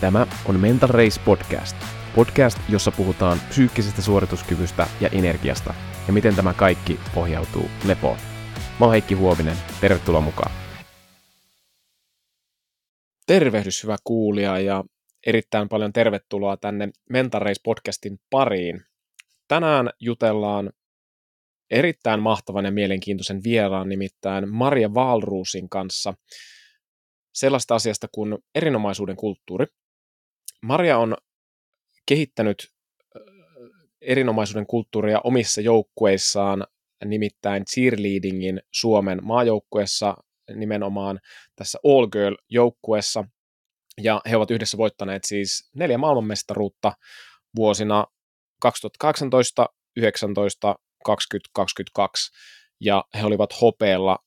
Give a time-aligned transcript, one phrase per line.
[0.00, 1.76] Tämä on Mental Race Podcast.
[2.14, 5.74] Podcast, jossa puhutaan psyykkisestä suorituskyvystä ja energiasta
[6.06, 8.18] ja miten tämä kaikki pohjautuu lepoon.
[8.80, 10.52] Mä oon Heikki Huovinen, tervetuloa mukaan.
[13.26, 14.84] Tervehdys hyvä kuulija ja
[15.26, 18.80] erittäin paljon tervetuloa tänne Mental Race Podcastin pariin.
[19.48, 20.70] Tänään jutellaan
[21.70, 26.14] erittäin mahtavan ja mielenkiintoisen vieraan, nimittäin Maria Valruusin kanssa
[27.34, 29.66] sellaista asiasta kuin erinomaisuuden kulttuuri.
[30.62, 31.16] Maria on
[32.06, 32.68] kehittänyt
[34.00, 36.66] erinomaisuuden kulttuuria omissa joukkueissaan,
[37.04, 40.16] nimittäin cheerleadingin Suomen maajoukkueessa,
[40.54, 41.20] nimenomaan
[41.56, 43.24] tässä All Girl-joukkueessa,
[44.02, 46.92] ja he ovat yhdessä voittaneet siis neljä maailmanmestaruutta
[47.56, 48.06] vuosina
[48.60, 49.66] 2018,
[49.96, 52.32] 19, 2022,
[52.80, 54.18] ja he olivat hopeella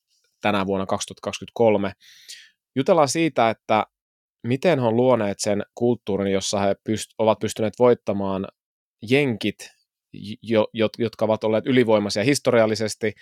[0.42, 1.94] tänä vuonna 2023.
[2.76, 3.86] Jutellaan siitä, että
[4.44, 8.48] miten he on luoneet sen kulttuurin, jossa he pyst- ovat pystyneet voittamaan
[9.10, 9.56] jenkit,
[10.42, 10.68] jo,
[10.98, 13.14] jotka ovat olleet ylivoimaisia historiallisesti.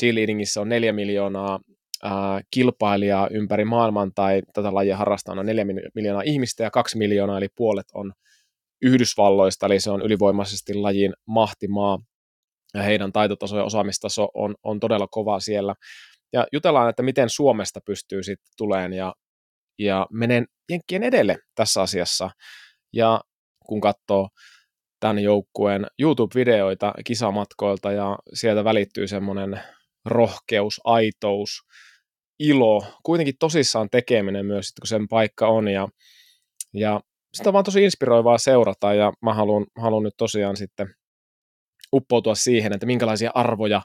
[0.00, 1.60] Cheerleadingissä on neljä miljoonaa
[2.02, 7.38] ää, kilpailijaa ympäri maailman tai tätä lajia harrastaa on neljä miljoonaa ihmistä ja kaksi miljoonaa,
[7.38, 8.12] eli puolet on
[8.82, 11.98] Yhdysvalloista, eli se on ylivoimaisesti lajin mahtimaa
[12.74, 15.74] ja heidän taitotaso ja osaamistaso on, on todella kova siellä.
[16.32, 19.14] Ja jutellaan, että miten Suomesta pystyy sitten tuleen ja,
[19.84, 22.30] ja menen jenkkien edelle tässä asiassa.
[22.92, 23.20] Ja
[23.66, 24.28] kun katsoo
[25.00, 29.60] tämän joukkueen YouTube-videoita kisamatkoilta ja sieltä välittyy semmoinen
[30.04, 31.60] rohkeus, aitous,
[32.38, 35.88] ilo, kuitenkin tosissaan tekeminen myös, kun sen paikka on ja,
[36.74, 37.00] ja
[37.34, 40.94] sitä on vaan tosi inspiroivaa seurata ja mä haluan, haluan nyt tosiaan sitten
[41.92, 43.82] uppoutua siihen, että minkälaisia arvoja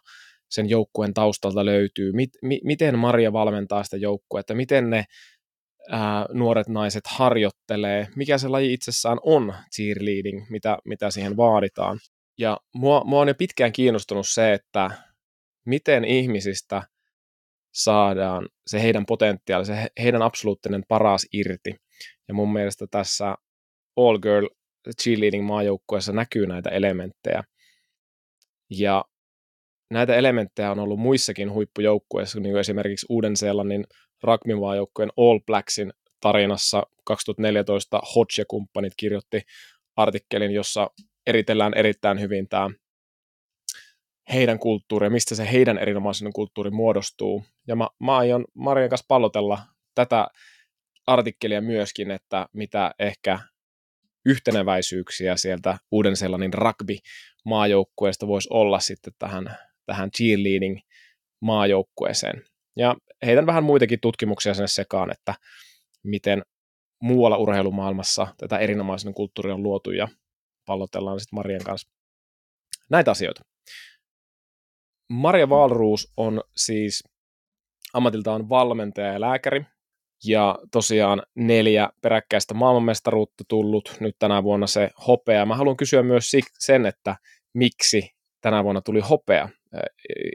[0.50, 5.04] sen joukkueen taustalta löytyy, mit, mi, miten Maria valmentaa sitä joukkuetta, miten ne
[5.90, 12.00] ää, nuoret naiset harjoittelee, mikä se laji itsessään on cheerleading, mitä, mitä siihen vaaditaan.
[12.38, 14.92] Ja mua, mua on jo pitkään kiinnostunut se, että
[15.66, 16.84] miten ihmisistä
[17.74, 21.76] saadaan se heidän potentiaali, se heidän absoluuttinen paras irti.
[22.28, 23.36] Ja mun mielestä tässä
[23.98, 24.48] All Girl
[25.02, 27.44] cheerleading maajoukkueessa näkyy näitä elementtejä.
[28.70, 29.06] Ja
[29.92, 33.86] näitä elementtejä on ollut muissakin huippujoukkueissa, niin kuin esimerkiksi Uuden-Seelannin
[34.24, 39.42] rugby-maajoukkueen All Blacksin tarinassa 2014 Hodge ja kumppanit kirjoitti
[39.96, 40.90] artikkelin, jossa
[41.28, 42.70] eritellään erittäin hyvin tämä
[44.34, 47.44] heidän kulttuuri ja mistä se heidän erinomaisen kulttuuri muodostuu.
[47.68, 49.60] Ja mä, mä aion Marian kanssa pallotella
[49.96, 50.28] tätä
[51.08, 53.40] artikkelia myöskin, että mitä ehkä
[54.26, 60.80] yhteneväisyyksiä sieltä Uuden-Seelannin rugby-maajoukkueesta voisi olla sitten tähän, tähän cheerleading
[61.42, 62.44] maajoukkueeseen.
[62.76, 65.34] Ja heitän vähän muitakin tutkimuksia sinne sekaan, että
[66.04, 66.42] miten
[67.04, 70.08] muualla urheilumaailmassa tätä erinomaisen kulttuuria on luotu ja
[70.66, 71.90] pallotellaan sitten Marian kanssa
[72.90, 73.42] näitä asioita.
[75.10, 77.04] Maria Valruus on siis
[77.94, 79.66] ammatiltaan valmentaja ja lääkäri,
[80.26, 85.46] ja tosiaan neljä peräkkäistä maailmanmestaruutta tullut, nyt tänä vuonna se hopea.
[85.46, 87.16] Mä haluan kysyä myös sen, että
[87.54, 88.10] miksi
[88.42, 89.50] tänä vuonna tuli hopea.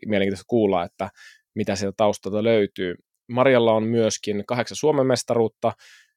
[0.07, 1.11] Mielenkiintoista kuulla, että
[1.55, 2.95] mitä sieltä taustalta löytyy.
[3.29, 5.73] Marjalla on myöskin kahdeksan Suomen mestaruutta,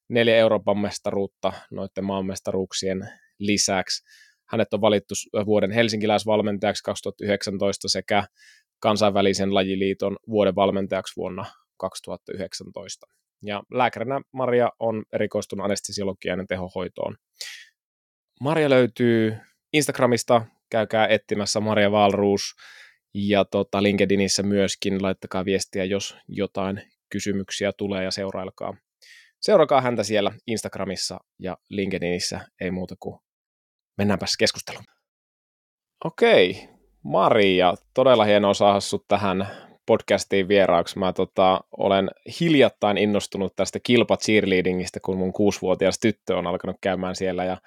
[0.09, 3.09] neljä Euroopan mestaruutta noiden maanmestaruuksien
[3.39, 4.03] lisäksi.
[4.49, 5.13] Hänet on valittu
[5.45, 8.23] vuoden helsinkiläisvalmentajaksi 2019 sekä
[8.79, 11.45] kansainvälisen lajiliiton vuoden valmentajaksi vuonna
[11.77, 13.07] 2019.
[13.43, 17.15] Ja lääkärinä Maria on erikoistunut anestesiologiaan ja tehohoitoon.
[18.41, 19.37] Maria löytyy
[19.73, 22.41] Instagramista, käykää etsimässä Maria Valruus
[23.15, 28.77] ja tota LinkedInissä myöskin laittakaa viestiä, jos jotain kysymyksiä tulee ja seurailkaa.
[29.41, 33.19] Seurakaa häntä siellä Instagramissa ja LinkedInissä, ei muuta kuin
[33.97, 34.85] mennäänpäs keskusteluun.
[36.05, 36.69] Okei,
[37.03, 39.47] Maria, todella hienoa saada sut tähän
[39.85, 40.99] podcastiin vieraaksi.
[40.99, 42.09] Mä tota, olen
[42.39, 47.57] hiljattain innostunut tästä kilpa cheerleadingistä, kun mun kuusivuotias tyttö on alkanut käymään siellä ja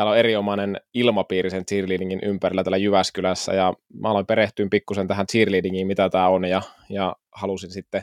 [0.00, 5.26] täällä on erinomainen ilmapiiri sen cheerleadingin ympärillä täällä Jyväskylässä ja mä aloin perehtyä pikkusen tähän
[5.26, 8.02] cheerleadingiin, mitä tämä on ja, ja halusin sitten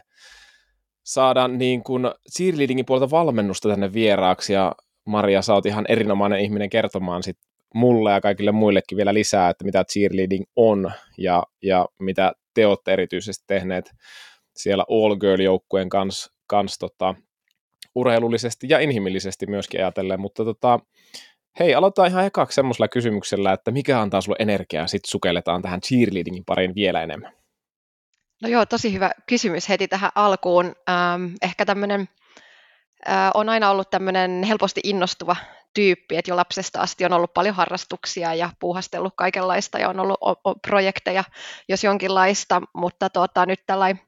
[1.04, 2.04] saada niin kuin
[2.38, 7.38] cheerleadingin puolelta valmennusta tänne vieraaksi ja Maria, sä oot ihan erinomainen ihminen kertomaan sit
[7.74, 12.94] mulle ja kaikille muillekin vielä lisää, että mitä cheerleading on ja, ja mitä te olette
[12.94, 13.92] erityisesti tehneet
[14.56, 17.16] siellä All Girl-joukkueen kanssa kans, tota,
[17.96, 20.80] urheilullisesti ja inhimillisesti myöskin ajatellen, mutta tota,
[21.60, 26.46] hei, aloitetaan ihan ekaksi semmoisella kysymyksellä, että mikä antaa sulle energiaa, sitten sukelletaan tähän cheerleadingin
[26.46, 27.34] pariin vielä enemmän.
[28.42, 30.66] No joo, tosi hyvä kysymys heti tähän alkuun.
[30.66, 32.10] Ähm, ehkä tämmöinen
[33.34, 35.36] on aina ollut tämmöinen helposti innostuva
[35.74, 40.18] tyyppi, että jo lapsesta asti on ollut paljon harrastuksia ja puuhastellut kaikenlaista ja on ollut
[40.68, 41.24] projekteja,
[41.70, 44.07] jos jonkinlaista, mutta tota, nyt tällainen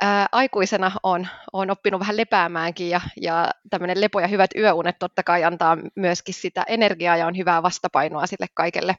[0.00, 5.22] ää, aikuisena on, on oppinut vähän lepäämäänkin ja, ja tämmöinen lepo ja hyvät yöunet totta
[5.22, 8.96] kai antaa myöskin sitä energiaa ja on hyvää vastapainoa sille kaikelle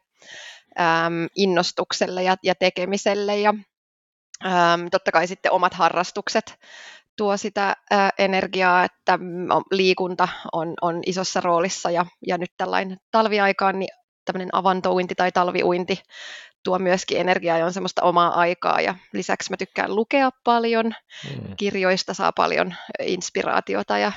[0.79, 3.37] äm, innostukselle ja, ja tekemiselle.
[3.37, 3.53] Ja
[4.45, 6.59] äm, totta kai sitten omat harrastukset
[7.17, 12.97] tuo sitä ää, energiaa, että mm, liikunta on, on isossa roolissa ja, ja nyt tällainen
[13.11, 13.89] talviaikaan niin
[14.25, 16.03] tämmöinen avantouinti tai talviuinti
[16.63, 21.55] tuo myöskin energiaa ja on semmoista omaa aikaa ja lisäksi mä tykkään lukea paljon, mm.
[21.57, 24.11] kirjoista saa paljon inspiraatiota ja,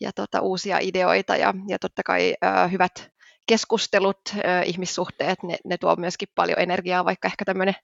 [0.00, 3.10] ja tota, uusia ideoita ja, ja totta kai ää, hyvät
[3.46, 7.74] keskustelut, ää, ihmissuhteet, ne, ne tuo myöskin paljon energiaa, vaikka ehkä tämmöinen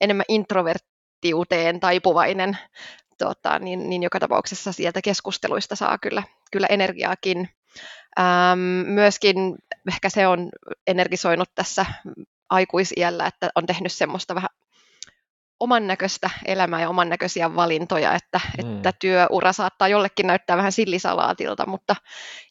[0.00, 2.58] enemmän introverttiuteen taipuvainen
[3.18, 6.22] tota, niin, niin joka tapauksessa sieltä keskusteluista saa kyllä,
[6.52, 7.48] kyllä energiaakin.
[8.18, 9.36] Ähm, myöskin
[9.88, 10.50] ehkä se on
[10.86, 11.86] energisoinut tässä
[12.50, 14.50] aikuisiällä, että on tehnyt semmoista vähän
[15.60, 18.76] oman näköistä elämää ja oman näköisiä valintoja, että, mm.
[18.76, 21.96] että työura saattaa jollekin näyttää vähän sillisalaatilta, mutta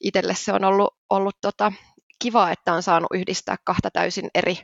[0.01, 1.71] itselle se on ollut, ollut tota,
[2.19, 4.57] kiva, että on saanut yhdistää kahta täysin eri,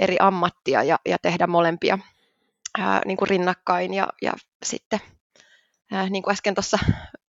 [0.00, 1.98] eri ammattia ja, ja tehdä molempia
[2.78, 4.32] ää, niin kuin rinnakkain ja, ja
[4.64, 5.00] sitten
[5.92, 6.78] ää, niin kuin äsken tuossa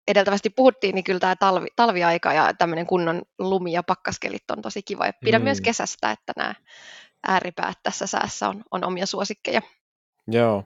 [0.09, 4.82] edeltävästi puhuttiin, niin kyllä tämä talvi, talviaika ja tämmöinen kunnon lumi- ja pakkaskelit on tosi
[4.82, 5.06] kiva.
[5.06, 5.44] Ja pidän mm.
[5.44, 6.55] myös kesästä, että nämä
[7.29, 9.62] ääripäät tässä säässä on, on omia suosikkeja.
[10.29, 10.65] Joo.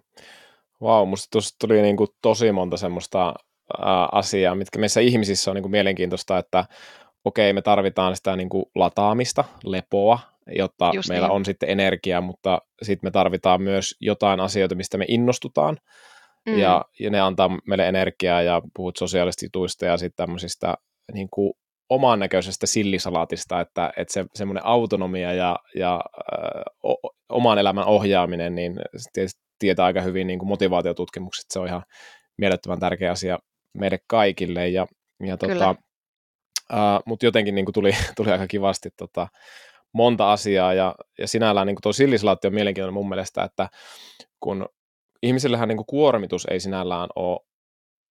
[0.81, 3.35] Vau, wow, musta tuossa tuli niin kuin tosi monta semmoista
[3.79, 6.65] ää, asiaa, mitkä meissä ihmisissä on niin kuin mielenkiintoista, että
[7.25, 10.19] okei, me tarvitaan sitä niin kuin lataamista, lepoa,
[10.57, 11.35] jotta Just meillä niin.
[11.35, 15.79] on sitten energiaa, mutta sitten me tarvitaan myös jotain asioita, mistä me innostutaan,
[16.47, 16.59] mm.
[16.59, 20.75] ja, ja ne antaa meille energiaa, ja puhut sosiaalisista jutuista ja sitten tämmöisistä
[21.13, 21.53] niin kuin
[21.91, 26.01] oman näköisestä sillisalaatista, että, että se, semmoinen autonomia ja, ja
[26.33, 26.97] ö, o,
[27.29, 28.77] oman elämän ohjaaminen, niin
[29.59, 31.83] tietää aika hyvin niin kuin motivaatiotutkimukset, se on ihan
[32.39, 33.39] mielettömän tärkeä asia
[33.79, 34.87] meille kaikille, ja,
[35.27, 35.75] ja tota,
[37.07, 39.29] mutta jotenkin niin kuin tuli, tuli aika kivasti tota,
[39.93, 43.69] monta asiaa, ja, ja sinällään niin kuin tuo sillisalaatti on mielenkiintoinen mun mielestä, että
[44.41, 44.69] kun
[45.23, 47.48] ihmisillähän niin kuin kuormitus ei sinällään ole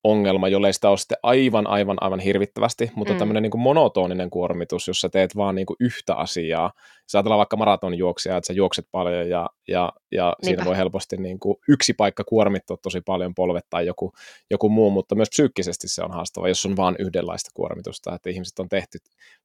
[0.04, 3.20] ongelma, jollei sitä ole sitten aivan, aivan, aivan hirvittävästi, mutta mm.
[3.20, 6.72] tämmöinen niin monotoninen kuormitus, jossa teet vaan niin kuin yhtä asiaa.
[7.04, 11.40] Jos ajatellaan vaikka maratonjuoksia, että sä juokset paljon ja, ja, ja siinä voi helposti niin
[11.40, 14.14] kuin yksi paikka kuormittua tosi paljon, polvet tai joku,
[14.52, 18.60] joku muu, mutta myös psyykkisesti se on haastava, jos on vain yhdenlaista kuormitusta, että ihmiset
[18.60, 18.98] on tehty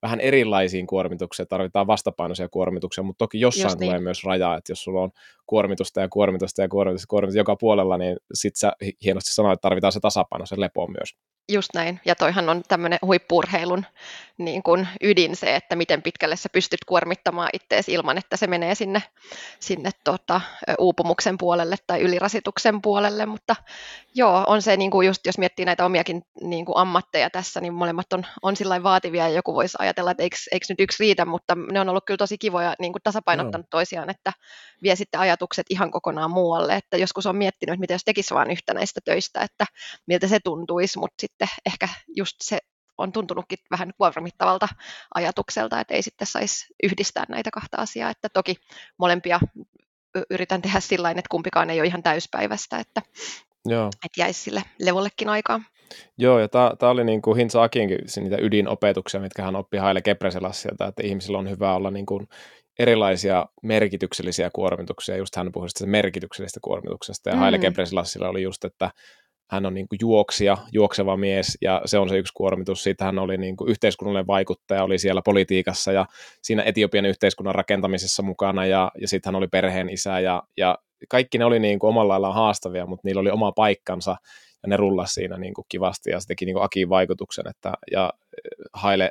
[0.02, 4.02] vähän erilaisiin kuormituksiin, tarvitaan vastapainoisia kuormituksia, mutta toki jossain Just tulee niin.
[4.02, 5.10] myös raja, että jos sulla on
[5.46, 8.72] kuormitusta ja kuormitusta ja kuormitusta, kuormitusta joka puolella, niin sit sä
[9.04, 11.14] hienosti sanoit, että tarvitaan se tasapaino, se lepo myös.
[11.52, 13.86] Just näin, ja toihan on tämmöinen huippurheilun
[14.38, 18.74] niin kuin ydin se, että miten pitkälle sä pystyt kuormittamaan ittees ilman, että se menee
[18.74, 19.02] sinne,
[19.60, 20.40] sinne tota,
[20.78, 23.56] uupumuksen puolelle tai ylirasituksen puolelle, mutta
[24.14, 27.74] joo, on se niin kuin just, jos miettii näitä omiakin niin kuin ammatteja tässä, niin
[27.74, 31.24] molemmat on, on sillä vaativia, ja joku voisi ajatella, että eikö, eikö nyt yksi riitä,
[31.24, 33.70] mutta ne on ollut kyllä tosi kivoja niin kuin tasapainottanut no.
[33.70, 34.32] toisiaan, että
[34.82, 38.50] vie sitten ajatukset ihan kokonaan muualle, että joskus on miettinyt, että mitä jos tekisi vain
[38.50, 39.64] yhtä näistä töistä, että
[40.06, 42.58] miltä se tuntuisi, mutta sitten ehkä just se
[42.98, 44.68] on tuntunutkin vähän kuormittavalta
[45.14, 48.56] ajatukselta, että ei sitten saisi yhdistää näitä kahta asiaa, että toki
[48.98, 49.40] molempia
[50.30, 53.02] yritän tehdä sillä että kumpikaan ei ole ihan täyspäivästä, että,
[53.64, 53.86] Joo.
[53.86, 55.60] että jäisi sille levollekin aikaa.
[56.18, 60.86] Joo, ja tämä oli niin kuin Hintsa Akinkin niitä ydinopetuksia, mitkä hän oppi Haile Gebreselassilta,
[60.86, 62.28] että ihmisillä on hyvä olla niin kuin
[62.82, 67.40] erilaisia merkityksellisiä kuormituksia, just hän puhui merkityksellisestä kuormituksesta, ja mm.
[67.40, 68.90] Haile Gebrselasilla oli just, että
[69.50, 72.82] hän on niin kuin juoksija, juokseva mies, ja se on se yksi kuormitus.
[72.82, 76.06] Siitä hän oli niin kuin yhteiskunnallinen vaikuttaja, oli siellä politiikassa ja
[76.42, 81.38] siinä Etiopian yhteiskunnan rakentamisessa mukana, ja, ja sitten hän oli perheen isä, ja, ja kaikki
[81.38, 84.16] ne oli niin kuin omalla laillaan haastavia, mutta niillä oli oma paikkansa,
[84.62, 87.72] ja ne rullasi siinä niin kuin kivasti, ja se teki niin kuin Akin vaikutuksen, että,
[87.90, 88.12] ja
[88.72, 89.10] Haile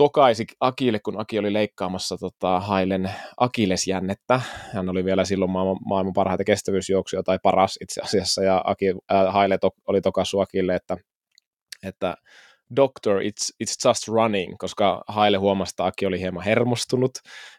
[0.00, 4.40] tokaisi Akille, kun Aki oli leikkaamassa tota, Hailen akilesjännettä.
[4.74, 9.32] Hän oli vielä silloin maailman, maailman parhaita kestävyysjuoksuja, tai paras itse asiassa, ja Aki, äh,
[9.32, 10.96] Haile to, oli tokassu Akille, että,
[11.82, 12.14] että
[12.76, 17.12] doctor, it's, it's just running, koska Haile huomasi, että Aki oli hieman hermostunut.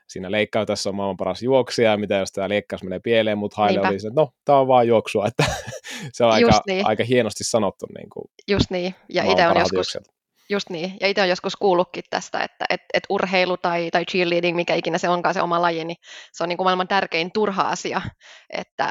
[0.08, 3.90] Siinä leikkautessa on maailman paras juoksija, mitä jos tämä leikkaus menee pieleen, mutta Haile Niinpä.
[3.90, 5.46] oli se, että no, tämä on vaan juoksua, että
[6.14, 6.86] se on aika, niin.
[6.86, 7.86] aika hienosti sanottu.
[7.98, 10.21] Niin kuin Just niin, ja itse on joskus, juoksia
[10.52, 14.56] Just niin, ja itse olen joskus kuullutkin tästä, että et, et urheilu tai, tai cheerleading,
[14.56, 15.98] mikä ikinä se onkaan se oma laji, niin
[16.34, 18.02] se on niin kuin maailman tärkein turha asia,
[18.50, 18.90] että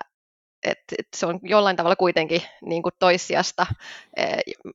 [0.65, 3.67] et, et se on jollain tavalla kuitenkin niin kuin toissijasta,
[4.17, 4.25] e,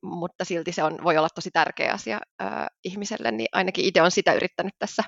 [0.02, 4.12] mutta silti se on, voi olla tosi tärkeä asia ää, ihmiselle, niin ainakin itse on
[4.12, 5.04] sitä yrittänyt tässä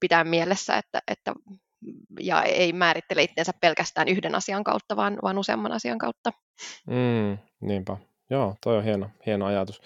[0.00, 1.32] pitää mielessä, että, että
[2.20, 6.32] ja ei määrittele itseensä pelkästään yhden asian kautta, vaan, vaan useamman asian kautta.
[6.86, 7.96] Mm, niinpä.
[8.30, 9.80] Joo, toi on hieno, hieno ajatus.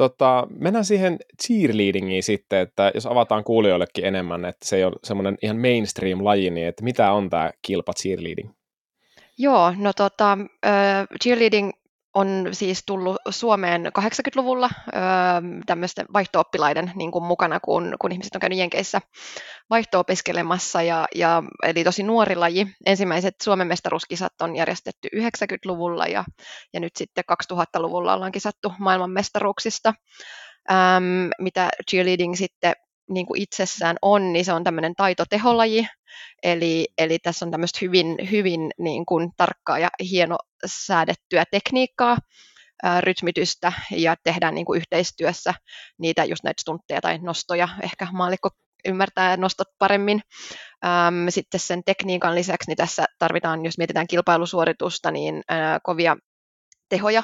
[0.00, 5.38] Tota, mennään siihen cheerleadingiin sitten, että jos avataan kuulijoillekin enemmän, että se ei ole semmoinen
[5.42, 8.50] ihan mainstream-laji, niin että mitä on tämä kilpa cheerleading?
[9.38, 10.38] Joo, no tota,
[11.22, 11.70] cheerleading
[12.14, 14.70] on siis tullut Suomeen 80-luvulla
[15.66, 19.00] tämmöisten vaihto-oppilaiden niin kuin mukana, kun, kun ihmiset on käynyt Jenkeissä
[19.70, 22.66] vaihto-opiskelemassa, ja, ja, eli tosi nuori laji.
[22.86, 26.24] Ensimmäiset Suomen mestaruuskisat on järjestetty 90-luvulla, ja,
[26.72, 29.94] ja nyt sitten 2000-luvulla ollaan kisattu maailmanmestaruuksista.
[30.70, 32.74] Ähm, mitä cheerleading sitten
[33.10, 35.88] niin kuin itsessään on, niin se on tämmöinen taitoteholaji,
[36.42, 40.36] eli, eli tässä on tämmöistä hyvin, hyvin niin kuin tarkkaa ja hieno
[40.66, 42.16] säädettyä tekniikkaa,
[42.82, 45.54] ää, rytmitystä ja tehdään niin kuin yhteistyössä
[45.98, 48.50] niitä just näitä stuntteja tai nostoja, ehkä maalikko
[48.88, 50.20] ymmärtää nostot paremmin.
[51.28, 55.42] Sitten sen tekniikan lisäksi niin tässä tarvitaan, jos mietitään kilpailusuoritusta, niin
[55.82, 56.16] kovia
[56.88, 57.22] tehoja.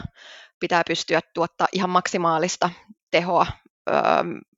[0.61, 2.71] Pitää pystyä tuottaa ihan maksimaalista
[3.11, 3.47] tehoa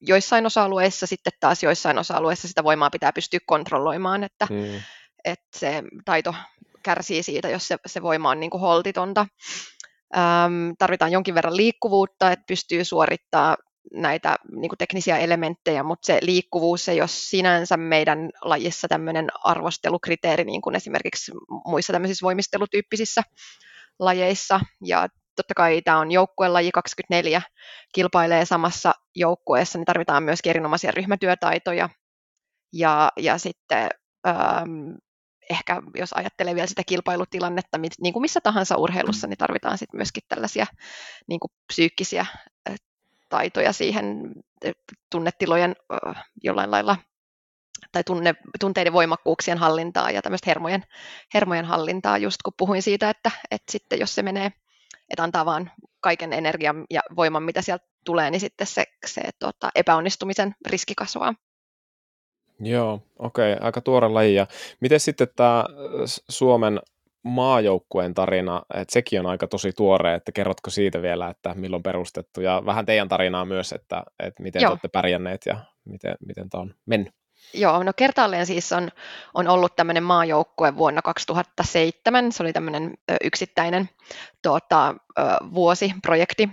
[0.01, 4.81] joissain osa-alueissa, sitten taas joissain osa-alueissa sitä voimaa pitää pystyä kontrolloimaan, että, mm.
[5.25, 6.35] että se taito
[6.83, 9.27] kärsii siitä, jos se, se voima on niin kuin holtitonta.
[10.17, 13.57] Ähm, tarvitaan jonkin verran liikkuvuutta, että pystyy suorittamaan
[13.93, 20.45] näitä niin kuin teknisiä elementtejä, mutta se liikkuvuus ei ole sinänsä meidän lajissa tämmöinen arvostelukriteeri,
[20.45, 21.33] niin kuin esimerkiksi
[21.67, 23.23] muissa tämmöisissä voimistelutyyppisissä
[23.99, 24.61] lajeissa.
[24.85, 25.09] Ja
[25.43, 27.43] totta kai tämä on joukkuelaji 24,
[27.95, 31.89] kilpailee samassa joukkueessa, niin tarvitaan myös erinomaisia ryhmätyötaitoja.
[32.73, 33.89] Ja, ja sitten
[34.27, 34.91] ähm,
[35.51, 40.23] ehkä jos ajattelee vielä sitä kilpailutilannetta, niin kuin missä tahansa urheilussa, niin tarvitaan sitten myöskin
[40.29, 40.67] tällaisia
[41.27, 42.27] niin kuin psyykkisiä
[43.29, 44.33] taitoja siihen
[45.11, 45.77] tunnetilojen
[46.43, 46.97] jollain lailla
[47.93, 50.85] tai tunne, tunteiden voimakkuuksien hallintaa ja tämmöistä hermojen,
[51.35, 54.53] hermojen hallintaa, just kun puhuin siitä, että, että sitten jos se menee
[55.11, 59.71] että antaa vaan kaiken energian ja voiman, mitä sieltä tulee, niin sitten se, se tota,
[59.75, 61.35] epäonnistumisen riski kasvaa.
[62.61, 64.35] Joo, okei, okay, aika tuore laji.
[64.35, 64.47] Ja
[64.81, 65.65] miten sitten tämä
[66.29, 66.81] Suomen
[67.23, 72.41] maajoukkueen tarina, että sekin on aika tosi tuore, että kerrotko siitä vielä, että milloin perustettu
[72.41, 74.71] ja vähän teidän tarinaa myös, että, että miten Joo.
[74.71, 77.18] olette pärjänneet ja miten, miten tämä on mennyt.
[77.55, 78.91] Joo, no kertaalleen siis on,
[79.35, 82.33] on ollut tämmöinen maajoukkue vuonna 2007.
[82.33, 83.89] Se oli tämmöinen yksittäinen
[84.43, 84.95] tuota,
[85.55, 86.49] vuosiprojekti,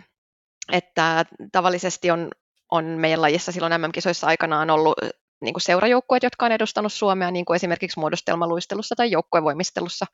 [0.71, 2.31] että tavallisesti on,
[2.71, 4.93] on meidän lajissa silloin MM-kisoissa aikanaan ollut
[5.41, 10.05] niin kuin seurajoukkueet, jotka on edustanut Suomea, niin kuin esimerkiksi muodostelmaluistelussa tai joukkuevoimistelussa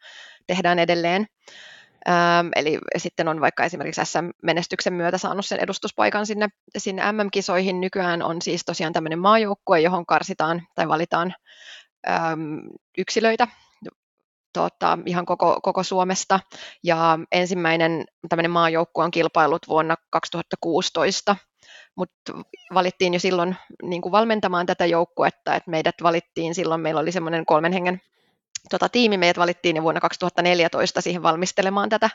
[0.47, 1.27] tehdään edelleen.
[2.09, 7.81] Ähm, eli sitten on vaikka esimerkiksi SM-menestyksen myötä saanut sen edustuspaikan sinne, sinne MM-kisoihin.
[7.81, 11.33] Nykyään on siis tosiaan tämmöinen maajoukkue, johon karsitaan tai valitaan
[12.09, 12.57] ähm,
[12.97, 13.47] yksilöitä
[14.53, 16.39] tota, ihan koko, koko Suomesta.
[16.83, 21.35] Ja ensimmäinen tämmöinen maajoukkue on kilpailut vuonna 2016,
[21.95, 22.33] mutta
[22.73, 27.73] valittiin jo silloin niin valmentamaan tätä joukkuetta, että meidät valittiin silloin, meillä oli semmoinen kolmen
[27.73, 28.01] hengen
[28.69, 32.09] tota, tiimi meidät valittiin jo vuonna 2014 siihen valmistelemaan tätä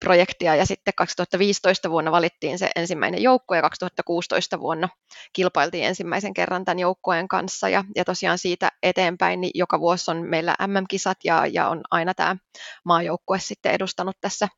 [0.00, 4.88] projektia ja sitten 2015 vuonna valittiin se ensimmäinen joukko ja 2016 vuonna
[5.32, 7.68] kilpailtiin ensimmäisen kerran tämän joukkueen kanssa.
[7.68, 12.14] Ja, ja tosiaan siitä eteenpäin niin joka vuosi on meillä MM-kisat ja, ja on aina
[12.14, 12.36] tämä
[12.84, 14.48] maajoukkue sitten edustanut tässä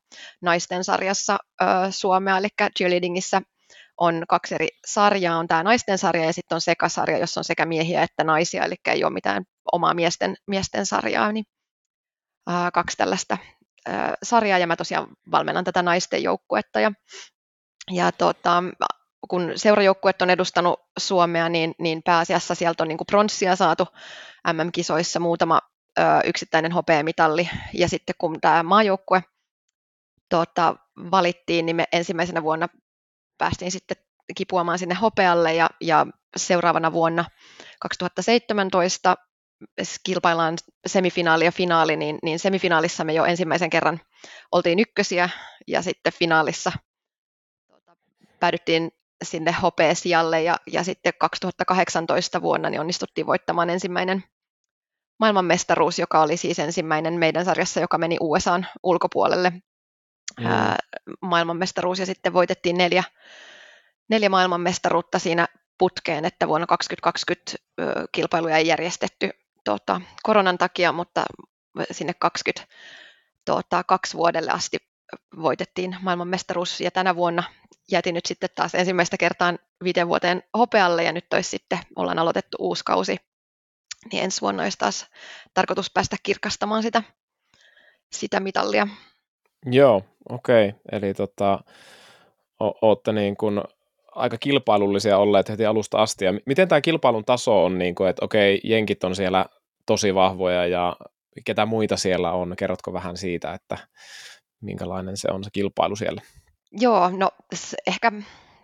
[0.40, 2.48] naisten sarjassa ö, Suomea, eli
[2.78, 3.42] cheerleadingissä
[4.02, 7.66] on kaksi eri sarjaa, on tämä naisten sarja ja sitten on sekasarja, jossa on sekä
[7.66, 11.44] miehiä että naisia, eli ei ole mitään omaa miesten, miesten sarjaa, niin
[12.46, 13.38] ää, kaksi tällaista
[13.86, 16.92] ää, sarjaa, ja mä tosiaan valmennan tätä naisten joukkuetta, ja,
[17.90, 18.62] ja tota,
[19.28, 23.86] kun seurajoukkuet on edustanut Suomea, niin, niin pääasiassa sieltä on niin kuin pronssia saatu
[24.52, 25.60] MM-kisoissa muutama
[25.98, 29.24] ö, yksittäinen hopeamitalli, ja sitten kun tämä maajoukkue
[30.28, 30.76] tota,
[31.10, 32.68] valittiin, niin me ensimmäisenä vuonna
[33.42, 33.96] päästiin sitten
[34.36, 36.06] kipuamaan sinne hopealle ja, ja
[36.36, 37.24] seuraavana vuonna
[37.80, 39.16] 2017
[40.04, 40.56] kilpaillaan
[40.86, 44.00] semifinaali ja finaali, niin, niin semifinaalissa me jo ensimmäisen kerran
[44.52, 45.28] oltiin ykkösiä
[45.66, 46.72] ja sitten finaalissa
[47.66, 47.96] tuota,
[48.40, 48.90] päädyttiin
[49.24, 54.24] sinne hopeesijalle ja, ja sitten 2018 vuonna niin onnistuttiin voittamaan ensimmäinen
[55.18, 59.52] maailmanmestaruus, joka oli siis ensimmäinen meidän sarjassa, joka meni USAn ulkopuolelle
[60.40, 60.46] mm.
[60.46, 60.76] ää,
[61.20, 63.04] maailmanmestaruus ja sitten voitettiin neljä,
[64.08, 65.48] neljä maailmanmestaruutta siinä
[65.78, 67.52] putkeen, että vuonna 2020
[68.12, 69.30] kilpailuja ei järjestetty
[69.64, 71.24] tuota, koronan takia, mutta
[71.90, 72.74] sinne 20
[73.46, 74.78] tuota, kaksi vuodelle asti
[75.42, 77.42] voitettiin maailmanmestaruus ja tänä vuonna
[77.90, 82.56] jätin nyt sitten taas ensimmäistä kertaa viiden vuoteen hopealle ja nyt olisi sitten, ollaan aloitettu
[82.60, 83.16] uusi kausi,
[84.12, 85.06] niin ensi vuonna olisi taas
[85.54, 87.02] tarkoitus päästä kirkastamaan sitä,
[88.12, 88.88] sitä mitallia.
[89.66, 90.68] Joo, okei.
[90.68, 90.80] Okay.
[90.92, 91.58] Eli tota,
[92.60, 93.60] olette niin kuin
[94.14, 96.24] aika kilpailullisia olleet heti alusta asti.
[96.24, 99.46] Ja miten tämä kilpailun taso on, niin kuin, että okei, jenkit on siellä
[99.86, 100.96] tosi vahvoja ja
[101.44, 102.54] ketä muita siellä on?
[102.58, 103.78] Kerrotko vähän siitä, että
[104.60, 106.22] minkälainen se on se kilpailu siellä?
[106.72, 107.30] Joo, no
[107.86, 108.12] ehkä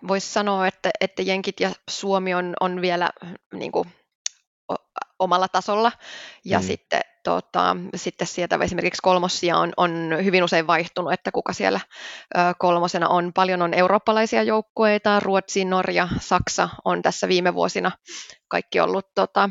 [0.09, 3.11] voisi sanoa, että, että jenkit ja Suomi on, on vielä
[3.53, 3.89] niin kuin,
[5.19, 5.93] omalla tasolla.
[6.45, 6.65] Ja mm.
[6.65, 9.91] sitten, tota, sitten sieltä esimerkiksi kolmossia on, on
[10.25, 11.81] hyvin usein vaihtunut, että kuka siellä
[12.59, 13.33] kolmosena on.
[13.33, 17.91] Paljon on eurooppalaisia joukkueita, Ruotsi, Norja, Saksa on tässä viime vuosina
[18.49, 19.51] kaikki ollut tota,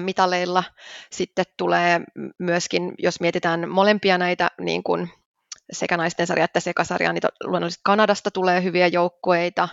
[0.00, 0.64] mitaleilla.
[1.10, 2.00] Sitten tulee
[2.38, 5.10] myöskin, jos mietitään molempia näitä niin kuin
[5.72, 9.68] sekä naisten sarja että sekasarja, niin luonnollisesti Kanadasta tulee hyviä joukkueita,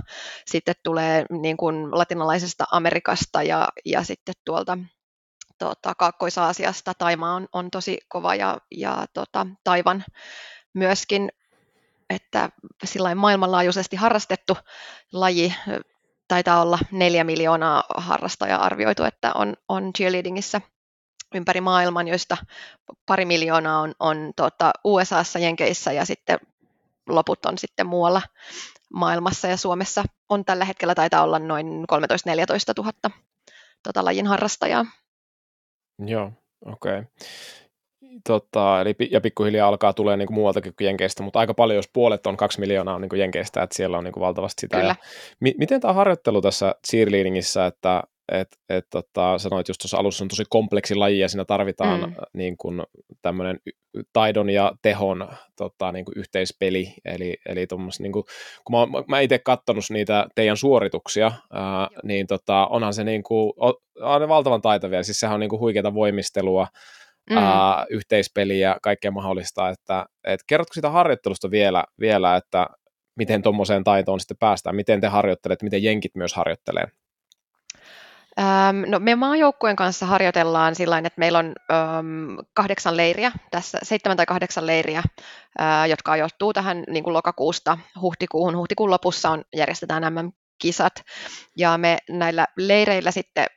[0.46, 4.78] sitten tulee niin kuin latinalaisesta Amerikasta ja, ja sitten tuolta
[5.60, 10.06] tota, Kaakkois-Aasiasta Taima on, on tosi kova ja, ja tota, Taivan
[10.74, 11.30] myöskin,
[12.10, 12.50] että
[12.84, 14.58] sillä maailmanlaajuisesti harrastettu
[15.14, 15.56] laji
[16.28, 20.62] taitaa olla neljä miljoonaa harrastajaa arvioitu, että on, on cheerleadingissä
[21.36, 22.38] ympäri maailman, joista
[23.06, 26.40] pari miljoonaa on, on tota, USAssa, Jenkeissä ja sitten
[27.10, 28.22] loput on sitten muualla
[28.94, 32.92] maailmassa ja Suomessa on tällä hetkellä taitaa olla noin 13-14 000
[33.84, 34.86] tota, lajin harrastajaa.
[36.06, 36.32] Joo,
[36.66, 37.00] okei.
[37.00, 37.04] Okay.
[38.28, 41.90] Tota, eli, ja pikkuhiljaa alkaa tulee niin kuin muualtakin kuin Jenkeistä, mutta aika paljon, jos
[41.94, 44.78] puolet on kaksi miljoonaa on niin kuin Jenkeistä, että siellä on niin kuin valtavasti sitä.
[44.78, 44.90] Kyllä.
[44.90, 44.96] Ja,
[45.40, 50.28] mi, miten tämä harjoittelu tässä cheerleadingissä, että et, et, tota, sanoit just tuossa alussa on
[50.28, 52.16] tosi kompleksi laji ja siinä tarvitaan mm.
[52.34, 52.84] niin kuin
[53.22, 53.60] tämmöinen
[54.14, 57.68] taidon ja tehon tota, niin kuin yhteispeli, eli, eli
[58.00, 58.24] niin kuin,
[58.64, 63.54] kun mä, mä itse katsonut niitä teidän suorituksia, ää, niin tota, onhan se niin kuin,
[63.58, 66.68] on, on valtavan taitavia, siis sehän on niin kuin huikeata voimistelua,
[67.30, 67.38] mm.
[67.38, 72.68] ää, yhteispeliä ja kaikkea mahdollista, että et kerrotko sitä harjoittelusta vielä, vielä että
[73.16, 76.86] miten tuommoiseen taitoon sitten päästään, miten te harjoittelette, miten jenkit myös harjoittelee?
[78.88, 84.26] No, me maajoukkueen kanssa harjoitellaan sillä että meillä on äm, kahdeksan leiriä, tässä seitsemän tai
[84.26, 85.04] kahdeksan leiriä,
[85.60, 88.58] ää, jotka ajoittuu tähän niin kuin lokakuusta huhtikuuhun.
[88.58, 90.94] Huhtikuun lopussa on, järjestetään MM-kisat,
[91.58, 93.48] ja me näillä leireillä sitten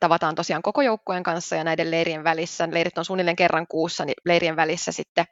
[0.00, 4.14] tavataan tosiaan koko joukkueen kanssa ja näiden leirien välissä, leirit on suunnilleen kerran kuussa, niin
[4.24, 5.24] leirien välissä sitten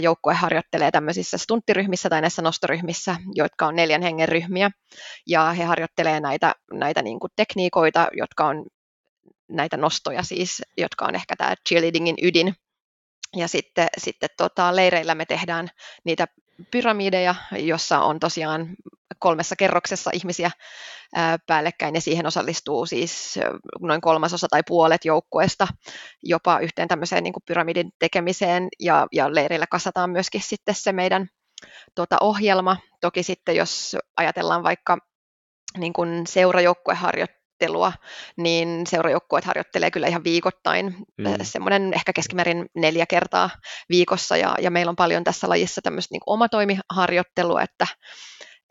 [0.00, 4.70] joukkue harjoittelee tämmöisissä stunttiryhmissä tai näissä nostoryhmissä, jotka on neljän hengen ryhmiä,
[5.26, 8.66] ja he harjoittelee näitä, näitä niin kuin tekniikoita, jotka on
[9.48, 12.54] näitä nostoja siis, jotka on ehkä tämä cheerleadingin ydin,
[13.36, 15.68] ja sitten, sitten tota, leireillä me tehdään
[16.04, 16.26] niitä
[16.70, 18.68] pyramideja, jossa on tosiaan
[19.18, 20.50] kolmessa kerroksessa ihmisiä
[21.46, 23.38] päällekkäin ja siihen osallistuu siis
[23.80, 25.68] noin kolmasosa tai puolet joukkueesta
[26.22, 31.28] jopa yhteen tämmöiseen niin kuin pyramidin tekemiseen ja, ja leirillä kasataan myöskin sitten se meidän
[31.94, 32.76] tuota, ohjelma.
[33.00, 34.98] Toki sitten jos ajatellaan vaikka
[35.78, 37.43] niin kuin seurajoukkueharjoittelua,
[38.36, 41.24] niin seurajoukkueet harjoittelee kyllä ihan viikoittain, mm.
[41.42, 43.50] semmoinen ehkä keskimäärin neljä kertaa
[43.88, 47.86] viikossa, ja, ja meillä on paljon tässä lajissa tämmöistä niin omatoimiharjoittelua, että,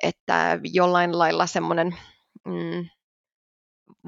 [0.03, 1.97] että jollain lailla semmoinen
[2.45, 2.85] mm,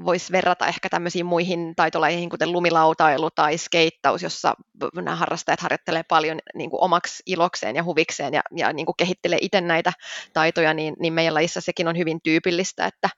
[0.04, 4.54] voisi verrata ehkä tämmöisiin muihin taitolajeihin, kuten lumilautailu tai skeittaus, jossa
[4.94, 9.38] nämä harrastajat harjoittelee paljon niin kuin omaksi ilokseen ja huvikseen ja, ja niin kuin kehittelee
[9.40, 9.92] itse näitä
[10.32, 13.08] taitoja, niin, niin meidän lajissa sekin on hyvin tyypillistä, että,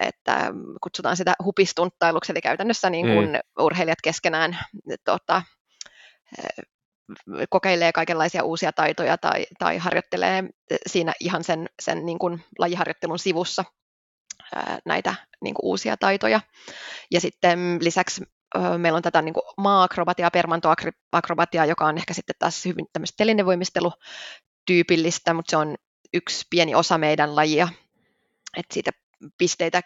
[0.00, 3.64] että kutsutaan sitä hupistunttailuksi, eli käytännössä niin kuin mm.
[3.64, 4.58] urheilijat keskenään
[5.04, 5.42] tota,
[7.50, 10.44] kokeilee kaikenlaisia uusia taitoja tai, tai harjoittelee
[10.86, 13.64] siinä ihan sen, sen niin kuin lajiharjoittelun sivussa
[14.84, 16.40] näitä niin kuin uusia taitoja.
[17.10, 18.24] Ja sitten lisäksi
[18.78, 23.24] meillä on tätä niin maa-akrobatiaa, permantoakrobatiaa, joka on ehkä sitten taas hyvin tämmöistä
[24.66, 25.74] tyypillistä, mutta se on
[26.14, 27.68] yksi pieni osa meidän lajia.
[28.56, 28.90] että siitä
[29.38, 29.80] pisteitä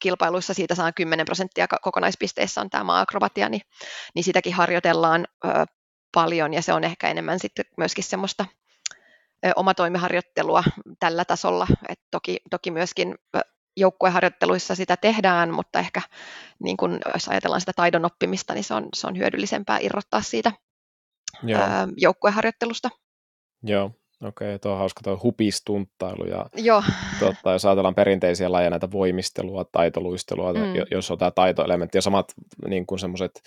[0.00, 3.62] kilpailuissa siitä saa 10 prosenttia kokonaispisteissä on tämä maa-akrobatia, niin,
[4.14, 5.48] niin sitäkin harjoitellaan ö,
[6.14, 8.46] paljon ja se on ehkä enemmän sitten myöskin semmoista
[9.46, 10.64] ö, omatoimiharjoittelua
[10.98, 11.66] tällä tasolla.
[11.88, 13.14] Et toki, toki myöskin
[13.78, 16.02] joukkueharjoitteluissa sitä tehdään, mutta ehkä
[16.62, 20.52] niin kun, jos ajatellaan sitä taidon oppimista, niin se on, se on hyödyllisempää irrottaa siitä
[21.42, 21.60] Joo.
[21.60, 22.88] Ää, joukkueharjoittelusta.
[23.62, 23.84] Joo,
[24.22, 26.24] okei, okay, tuo on hauska tuo hupistunttailu.
[26.24, 26.82] Ja, Joo.
[27.20, 30.60] Totta, jos ajatellaan perinteisiä lajeja, näitä voimistelua, taitoluistelua, mm.
[30.90, 32.32] jos on tämä taitoelementti ja samat
[32.68, 33.42] niin kuin semmoiset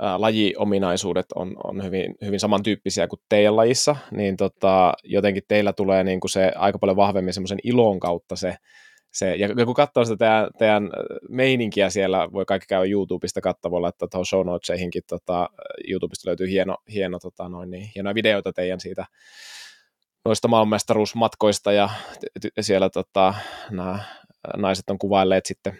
[0.00, 6.04] ää, lajiominaisuudet on, on hyvin, hyvin samantyyppisiä kuin teidän lajissa, niin tota, jotenkin teillä tulee
[6.04, 8.56] niin kuin se aika paljon vahvemmin semmoisen ilon kautta se,
[9.18, 10.90] se, ja kun katsoo sitä teidän, teidän
[11.28, 15.50] meininkiä siellä, voi kaikki käydä YouTubesta katsoa, voi laittaa tuohon show notesihinkin, tota,
[15.88, 19.06] YouTubesta löytyy hieno, hieno tota, noin, niin, hienoja videoita teidän siitä
[20.24, 21.88] noista maailmanmestaruusmatkoista, ja
[22.60, 23.34] siellä tota,
[23.70, 23.98] nämä
[24.56, 25.78] naiset on kuvailleet sitten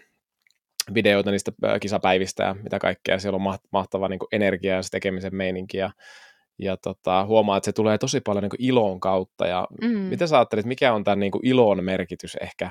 [0.94, 3.18] videoita niistä kisapäivistä ja mitä kaikkea.
[3.18, 5.90] Siellä on mahtava niin energia ja se tekemisen meininki ja,
[6.59, 9.46] ja tota, huomaa, että se tulee tosi paljon niin ilon kautta.
[9.46, 9.99] Ja mm.
[9.99, 12.70] Miten sä ajattelit, mikä on tämän niin ilon merkitys ehkä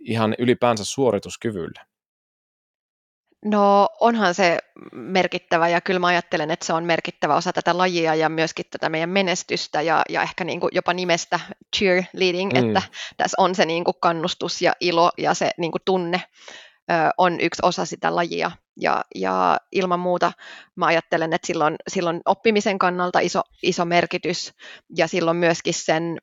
[0.00, 1.80] ihan ylipäänsä suorituskyvylle?
[3.44, 4.58] No onhan se
[4.92, 8.88] merkittävä ja kyllä mä ajattelen, että se on merkittävä osa tätä lajia ja myöskin tätä
[8.88, 11.40] meidän menestystä ja, ja ehkä niin kuin jopa nimestä
[11.76, 12.58] cheerleading, mm.
[12.58, 12.82] että
[13.16, 16.22] tässä on se niin kuin kannustus ja ilo ja se niin kuin tunne
[17.18, 18.50] on yksi osa sitä lajia.
[18.80, 20.32] Ja, ja ilman muuta
[20.76, 24.54] mä ajattelen, että silloin, silloin oppimisen kannalta iso, iso merkitys
[24.96, 26.18] ja silloin myöskin sen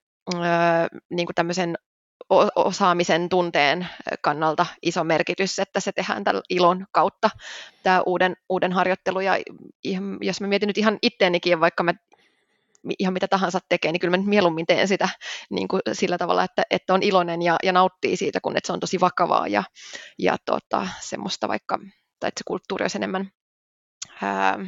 [1.09, 1.75] niin kuin tämmöisen
[2.55, 3.87] osaamisen tunteen
[4.21, 7.29] kannalta iso merkitys, että se tehdään tällä ilon kautta,
[7.83, 9.19] tämä uuden, uuden harjoittelu.
[9.19, 9.37] Ja
[10.21, 11.93] jos mä mietin nyt ihan itteenikin, vaikka mä
[12.99, 15.09] ihan mitä tahansa tekee, niin kyllä mä mieluummin teen sitä
[15.49, 18.73] niin kuin sillä tavalla, että, että on iloinen ja, ja nauttii siitä, kun että se
[18.73, 19.63] on tosi vakavaa ja,
[20.19, 21.77] ja tota, semmoista vaikka,
[22.19, 23.31] tai että se kulttuuri olisi enemmän
[24.21, 24.59] ää,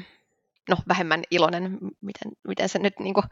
[0.69, 3.23] no, vähemmän iloinen, miten, miten se nyt niin kuin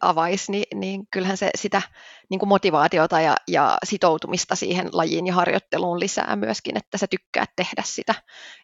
[0.00, 1.82] avaisi, niin, niin kyllähän se sitä
[2.30, 7.44] niin kuin motivaatiota ja, ja sitoutumista siihen lajiin ja harjoitteluun lisää myöskin, että sä tykkää
[7.56, 8.14] tehdä sitä,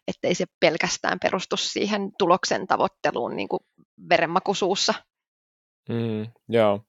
[0.07, 3.59] ettei se pelkästään perustu siihen tuloksen tavoitteluun niin kuin
[4.09, 4.93] verenmakuisuussa.
[5.89, 6.81] Mm, joo.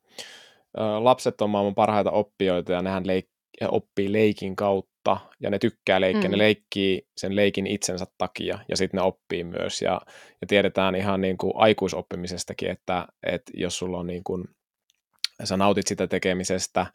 [0.99, 4.98] Lapset on maailman parhaita oppijoita ja nehän leik- oppii leikin kautta
[5.41, 6.29] ja ne tykkää leikkiä.
[6.29, 6.31] Mm.
[6.31, 9.83] Ne leikkii sen leikin itsensä takia ja sitten ne oppii myös.
[9.83, 10.01] Ja,
[10.41, 14.45] ja tiedetään ihan niin kuin aikuisoppimisestakin, että, että jos sulla on niin kuin,
[15.45, 16.87] sä nautit sitä tekemisestä,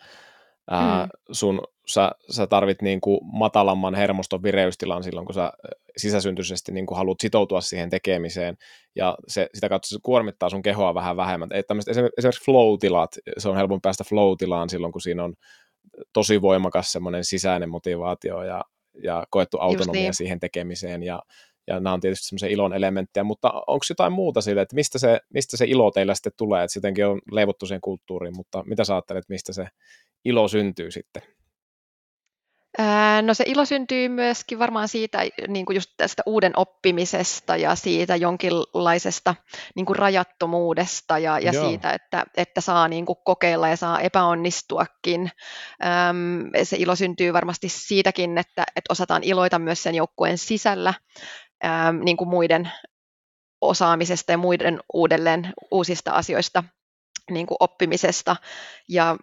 [0.70, 1.10] ää, mm.
[1.32, 5.52] sun, sä, sä tarvit niin kuin matalamman hermoston vireystilan silloin, kun sä
[5.98, 8.58] sisäsyntyisesti niin kuin haluat sitoutua siihen tekemiseen,
[8.96, 11.50] ja se, sitä kautta se kuormittaa sun kehoa vähän vähemmän.
[11.54, 15.34] Et esimerkiksi flow-tilat, se on helpompi päästä flow-tilaan silloin, kun siinä on
[16.14, 18.64] tosi voimakas semmoinen sisäinen motivaatio ja,
[19.04, 20.14] ja koettu autonomia niin.
[20.14, 21.22] siihen tekemiseen, ja,
[21.68, 25.20] ja nämä on tietysti semmoisia ilon elementtejä, mutta onko jotain muuta sille, että mistä se,
[25.34, 28.84] mistä se ilo teillä sitten tulee, että se jotenkin on leivottu siihen kulttuuriin, mutta mitä
[28.84, 29.68] sä ajattelet, mistä se
[30.26, 31.22] ilo syntyy sitten?
[33.22, 38.16] No se ilo syntyy myöskin varmaan siitä niin kuin just tästä uuden oppimisesta ja siitä
[38.16, 39.36] jonkinlaisesta
[39.76, 45.32] niin kuin rajattomuudesta ja, ja siitä, että, että saa niin kuin kokeilla ja saa epäonnistuakin.
[46.64, 50.94] Se ilo syntyy varmasti siitäkin, että, että osataan iloita myös sen joukkueen sisällä
[52.04, 52.72] niin kuin muiden
[53.62, 56.64] osaamisesta ja muiden uudelleen uusista asioista
[57.32, 58.36] niin kuin oppimisesta.
[58.90, 59.18] Ja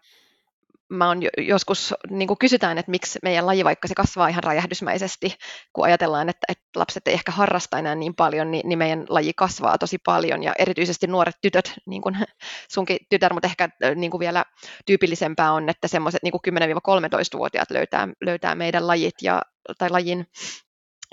[0.90, 5.36] mä on joskus niin kuin kysytään, että miksi meidän laji, vaikka se kasvaa ihan räjähdysmäisesti,
[5.72, 9.32] kun ajatellaan, että, että lapset ei ehkä harrasta enää niin paljon, niin, niin meidän laji
[9.36, 10.42] kasvaa tosi paljon.
[10.42, 12.18] Ja erityisesti nuoret tytöt, niin kuin
[12.74, 14.44] sunkin tytär, mutta ehkä niin kuin vielä
[14.86, 19.42] tyypillisempää on, että semmoiset niin 10-13-vuotiaat löytää, löytää meidän lajit ja,
[19.78, 20.26] tai lajin.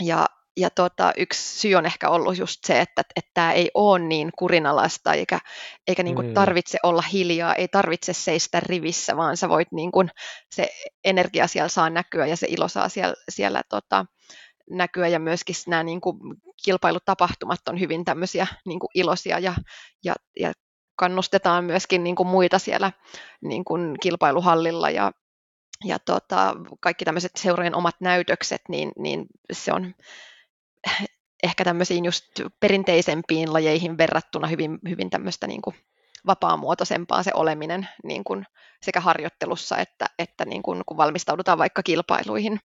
[0.01, 0.25] Ja
[0.57, 4.29] ja tota, yksi syy on ehkä ollut just se, että, että tämä ei ole niin
[4.37, 5.39] kurinalaista eikä,
[5.87, 6.33] eikä niin kuin mm.
[6.33, 10.09] tarvitse olla hiljaa, ei tarvitse seistä rivissä, vaan sä voit niin kuin,
[10.51, 10.69] se
[11.03, 14.05] energia siellä saa näkyä ja se ilo saa siellä, siellä tota,
[14.69, 16.17] näkyä ja myöskin nämä niin kuin
[16.63, 19.53] kilpailutapahtumat on hyvin tämmöisiä niin kuin iloisia ja,
[20.03, 20.51] ja, ja
[20.95, 22.91] kannustetaan myöskin niin kuin muita siellä
[23.41, 25.11] niin kuin kilpailuhallilla ja,
[25.85, 29.93] ja tota, kaikki tämmöiset seurojen omat näytökset, niin, niin se on
[31.43, 32.25] ehkä tämmöisiin just
[32.59, 35.75] perinteisempiin lajeihin verrattuna hyvin, hyvin tämmöistä niin kuin
[36.27, 38.45] vapaamuotoisempaa se oleminen niin kuin
[38.81, 42.59] sekä harjoittelussa että, että niin kuin, kun valmistaudutaan vaikka kilpailuihin.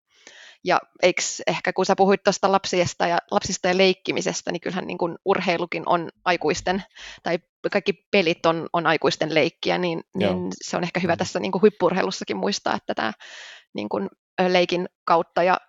[0.64, 4.98] Ja eikö ehkä kun sä puhuit tuosta lapsista ja, lapsista ja leikkimisestä, niin kyllähän niin
[4.98, 6.82] kuin urheilukin on aikuisten,
[7.22, 7.38] tai
[7.72, 11.18] kaikki pelit on, on aikuisten leikkiä, niin, niin se on ehkä hyvä mm.
[11.18, 13.12] tässä niin kuin huippurheilussakin muistaa, että tämä
[13.74, 14.08] niin kuin
[14.48, 15.60] leikin kautta ja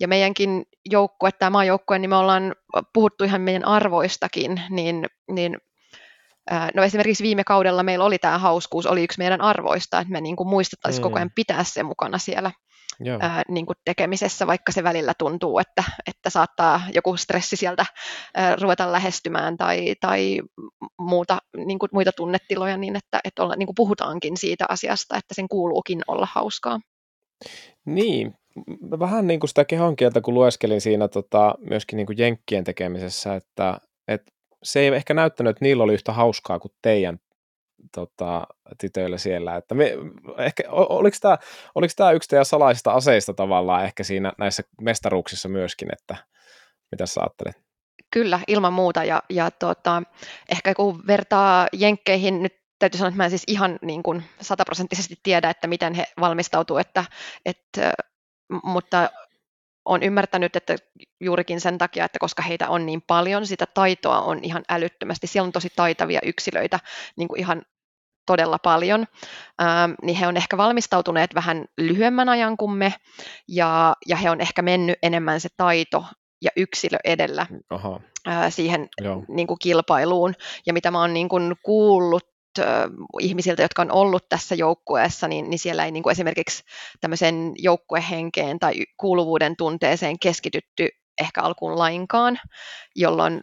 [0.00, 2.54] ja meidänkin joukkue, tämä maajoukkue, niin me ollaan
[2.92, 5.56] puhuttu ihan meidän arvoistakin, niin, niin
[6.74, 10.36] No esimerkiksi viime kaudella meillä oli tämä hauskuus, oli yksi meidän arvoista, että me niin
[10.36, 11.02] kuin muistettaisiin mm.
[11.02, 12.50] koko ajan pitää se mukana siellä
[13.20, 17.86] ää, niin kuin tekemisessä, vaikka se välillä tuntuu, että, että saattaa joku stressi sieltä
[18.34, 20.40] ää, ruveta lähestymään tai, tai
[20.98, 25.34] muuta, niin kuin muita tunnetiloja, niin että, että olla, niin kuin puhutaankin siitä asiasta, että
[25.34, 26.80] sen kuuluukin olla hauskaa.
[27.84, 28.34] Niin,
[29.00, 33.80] vähän niin kuin sitä kehonkieltä, kun lueskelin siinä tota, myöskin niin kuin jenkkien tekemisessä, että,
[34.08, 37.18] että se ei ehkä näyttänyt, että niillä oli yhtä hauskaa kuin teidän
[37.94, 38.46] tota,
[38.80, 39.56] tytöillä siellä.
[39.56, 39.92] Että me,
[40.38, 41.38] ehkä, oliko, tämä,
[41.74, 46.16] oliko tämä yksi teidän salaisista aseista tavallaan ehkä siinä näissä mestaruuksissa myöskin, että
[46.90, 47.66] mitä sä ajattelet?
[48.10, 49.04] Kyllä, ilman muuta.
[49.04, 50.02] Ja, ja tota,
[50.48, 55.16] ehkä kun vertaa Jenkkeihin, nyt täytyy sanoa, että mä en siis ihan niin kuin sataprosenttisesti
[55.22, 57.04] tiedä, että miten he valmistautuu, että,
[57.44, 57.92] että,
[58.62, 59.10] mutta
[59.84, 60.76] on ymmärtänyt, että
[61.20, 65.26] juurikin sen takia, että koska heitä on niin paljon, sitä taitoa on ihan älyttömästi.
[65.26, 66.80] Siellä on tosi taitavia yksilöitä
[67.16, 67.62] niin kuin ihan
[68.26, 69.06] todella paljon,
[69.62, 72.94] ähm, niin he on ehkä valmistautuneet vähän lyhyemmän ajan kuin me,
[73.48, 76.04] ja, ja he on ehkä mennyt enemmän se taito
[76.42, 78.00] ja yksilö edellä Aha.
[78.28, 78.88] Äh, siihen
[79.28, 80.34] niin kuin kilpailuun.
[80.66, 82.35] Ja mitä mä oon niin kuin kuullut
[83.20, 86.64] ihmisiltä, jotka on ollut tässä joukkueessa, niin, niin siellä ei niin kuin esimerkiksi
[87.00, 90.88] tämmöisen joukkuehenkeen tai kuuluvuuden tunteeseen keskitytty
[91.20, 92.38] ehkä alkuun lainkaan,
[92.96, 93.40] jolloin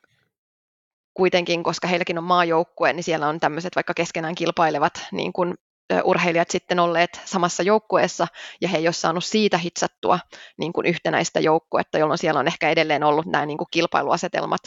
[1.14, 5.56] kuitenkin, koska heilläkin on maajoukkue, niin siellä on tämmöiset vaikka keskenään kilpailevat niin kuin
[6.04, 8.28] urheilijat sitten olleet samassa joukkueessa
[8.62, 10.20] ja he ei ole saanut siitä hitsattua
[10.58, 14.62] niin kuin yhtenäistä joukkuetta, jolloin siellä on ehkä edelleen ollut nämä niin kuin kilpailuasetelmat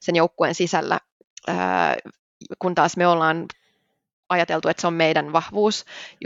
[0.00, 0.98] sen joukkueen sisällä,
[2.58, 3.46] kun taas me ollaan
[4.28, 5.84] ajateltu, että se on meidän vahvuus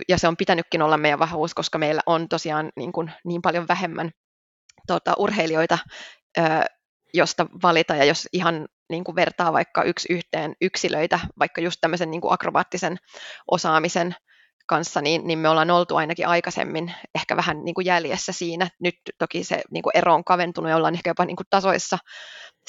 [0.09, 3.69] ja se on pitänytkin olla meidän vahvuus, koska meillä on tosiaan niin, kuin niin paljon
[3.69, 4.11] vähemmän
[4.87, 5.79] tuota, urheilijoita,
[7.15, 12.11] josta valita ja jos ihan niin kuin vertaa vaikka yksi yhteen yksilöitä, vaikka just tämmöisen
[12.11, 12.97] niin kuin akrobaattisen
[13.51, 14.15] osaamisen
[14.71, 18.69] kanssa, niin, niin me ollaan oltu ainakin aikaisemmin ehkä vähän niin kuin jäljessä siinä.
[18.81, 21.99] Nyt toki se niin kuin ero on kaventunut ja ollaan ehkä jopa niin kuin tasoissa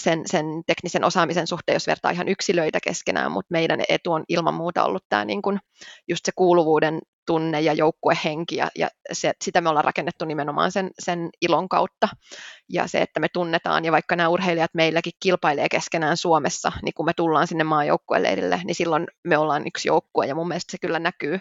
[0.02, 4.54] sen, sen teknisen osaamisen suhteen, jos vertaa ihan yksilöitä keskenään, mutta meidän etu on ilman
[4.54, 5.60] muuta ollut tämä niin kuin
[6.08, 10.90] just se kuuluvuuden tunne ja joukkuehenki ja, ja se, sitä me ollaan rakennettu nimenomaan sen,
[11.00, 12.08] sen ilon kautta
[12.70, 17.06] ja se, että me tunnetaan ja vaikka nämä urheilijat meilläkin kilpailee keskenään Suomessa, niin kun
[17.06, 21.00] me tullaan sinne maajoukkueleirille, niin silloin me ollaan yksi joukkue ja mun mielestä se kyllä
[21.00, 21.40] näkyy,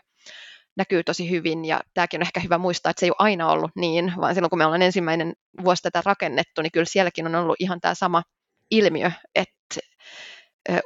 [0.80, 3.70] näkyy tosi hyvin ja tämäkin on ehkä hyvä muistaa, että se ei ole aina ollut
[3.76, 5.32] niin, vaan silloin kun me ollaan ensimmäinen
[5.64, 8.22] vuosi tätä rakennettu, niin kyllä sielläkin on ollut ihan tämä sama
[8.70, 9.80] ilmiö, että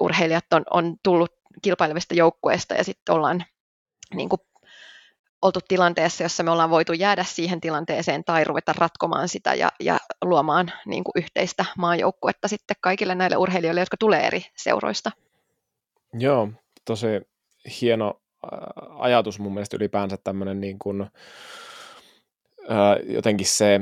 [0.01, 1.31] urheilijat on, on tullut
[1.63, 3.45] kilpailevista joukkueista ja sitten ollaan
[4.15, 4.41] niin kuin
[5.43, 9.99] oltu tilanteessa, jossa me ollaan voitu jäädä siihen tilanteeseen tai ruveta ratkomaan sitä ja, ja
[10.25, 15.11] luomaan niin kuin yhteistä maajoukkuetta sitten kaikille näille urheilijoille, jotka tulee eri seuroista.
[16.13, 16.49] Joo,
[16.85, 17.07] tosi
[17.81, 18.21] hieno
[19.05, 21.07] ajatus mun mielestä ylipäänsä tämmöinen niin kuin,
[23.09, 23.81] jotenkin se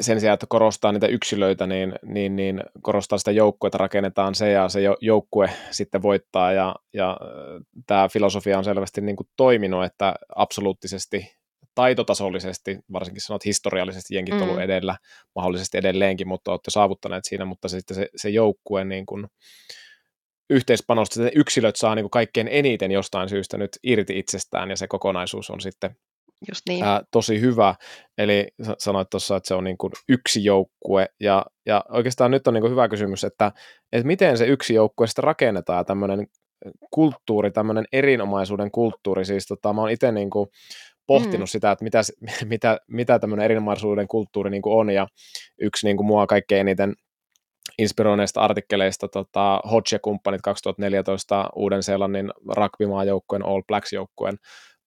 [0.00, 4.68] sen sijaan, että korostaa niitä yksilöitä, niin, niin, niin korostaa sitä joukkuetta, rakennetaan se ja
[4.68, 7.16] se joukkue sitten voittaa ja, ja
[7.86, 11.36] tämä filosofia on selvästi niin kuin toiminut, että absoluuttisesti
[11.74, 14.42] taitotasollisesti, varsinkin sanot historiallisesti jenkit mm.
[14.42, 14.96] ollut edellä,
[15.34, 19.26] mahdollisesti edelleenkin, mutta olette saavuttaneet siinä, mutta se, sitten se, se joukkue niin kuin,
[20.50, 24.86] yhteispanosta, että yksilöt saa niin kuin kaikkein eniten jostain syystä nyt irti itsestään ja se
[24.86, 25.96] kokonaisuus on sitten
[26.48, 26.84] Just niin.
[26.84, 27.74] ää, tosi hyvä.
[28.18, 32.54] Eli sanoit tuossa, että se on niin kuin yksi joukkue, ja, ja oikeastaan nyt on
[32.54, 33.52] niin kuin hyvä kysymys, että,
[33.92, 36.26] että miten se yksi joukkue sitten rakennetaan, tämmöinen
[36.90, 40.48] kulttuuri, tämmöinen erinomaisuuden kulttuuri, siis tota, mä oon itse niin kuin
[41.06, 41.50] pohtinut mm.
[41.50, 42.00] sitä, että mitä,
[42.44, 45.06] mitä, mitä tämmöinen erinomaisuuden kulttuuri niin kuin on, ja
[45.60, 46.94] yksi niin kuin mua kaikkein eniten
[47.78, 54.36] inspiroineista artikkeleista tota, Hodge-kumppanit 2014 Uuden-Seelannin rugby-maajoukkueen All Blacks-joukkueen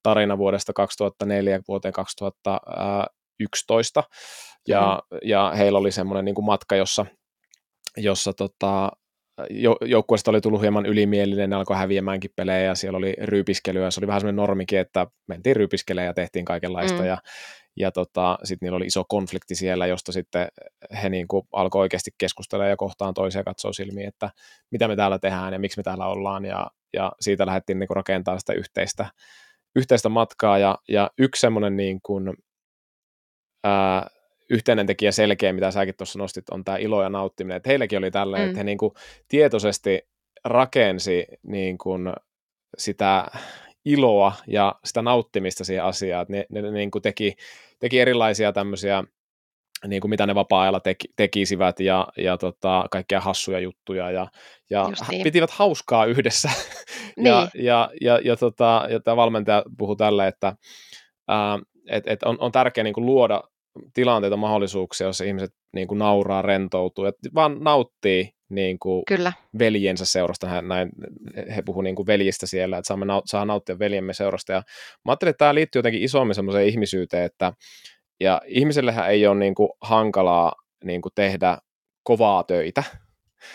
[0.04, 4.04] tarina vuodesta 2004 vuoteen 2011,
[4.68, 5.18] ja, mm.
[5.24, 7.06] ja heillä oli semmoinen niin kuin matka, jossa,
[7.98, 8.92] jossa tota,
[9.82, 13.92] joukkueesta oli tullut hieman ylimielinen, ne alkoi häviämäänkin pelejä ja siellä oli ryypiskelyä.
[13.92, 17.06] Se oli vähän semmoinen normikin, että mentiin ryypiskelemään ja tehtiin kaikenlaista mm.
[17.06, 17.18] ja,
[17.80, 20.48] ja tota, sitten niillä oli iso konflikti siellä, josta sitten
[21.04, 24.30] he niin kuin alkoi oikeasti keskustella ja kohtaan toisia katsoa silmiin, että
[24.72, 27.96] mitä me täällä tehdään ja miksi me täällä ollaan ja, ja siitä lähdettiin niin kuin
[27.96, 29.06] rakentamaan sitä yhteistä,
[29.76, 32.34] yhteistä matkaa ja, ja yksi semmoinen niin kuin,
[33.64, 34.08] ää,
[34.50, 37.58] yhteinen tekijä selkeä, mitä säkin tuossa nostit, on tämä ilo ja nauttiminen.
[37.58, 38.44] Että heilläkin oli tällä, mm.
[38.44, 38.92] että he niin kuin
[39.28, 40.02] tietoisesti
[40.46, 42.14] rakensi niin kuin
[42.78, 43.26] sitä
[43.86, 46.26] iloa ja sitä nauttimista siihen asiaan.
[46.30, 47.36] Ne, ne, ne niin kuin teki,
[47.80, 49.04] teki erilaisia tämmöisiä
[49.88, 54.28] niin kuin mitä ne vapaa-ajalla teki, tekisivät ja, ja tota, kaikkia hassuja juttuja ja,
[54.70, 55.24] ja niin.
[55.24, 56.50] pitivät hauskaa yhdessä.
[57.16, 57.28] niin.
[57.28, 60.56] ja, ja, ja, ja, tota, ja tämä valmentaja puhui tälle, että
[61.28, 63.44] ää, et, et on, on tärkeää niin kuin luoda
[63.94, 69.34] tilanteita, mahdollisuuksia, joissa ihmiset niin kuin nauraa, rentoutuu, että vaan nauttii niin kuin Kyllä.
[69.60, 70.62] veljensä seurasta.
[70.62, 70.90] Näin,
[71.56, 74.52] he puhuivat niin veljistä siellä, että saamme naut- saa nauttia veljemme seurasta.
[74.52, 74.62] Ja
[75.06, 77.54] mä ajattelin, että tämä liittyy jotenkin isommin semmoiseen ihmisyyteen, että
[78.20, 80.54] ja ihmisellähän ei ole niin kuin hankalaa
[80.84, 81.58] niin kuin tehdä
[82.04, 82.84] kovaa töitä,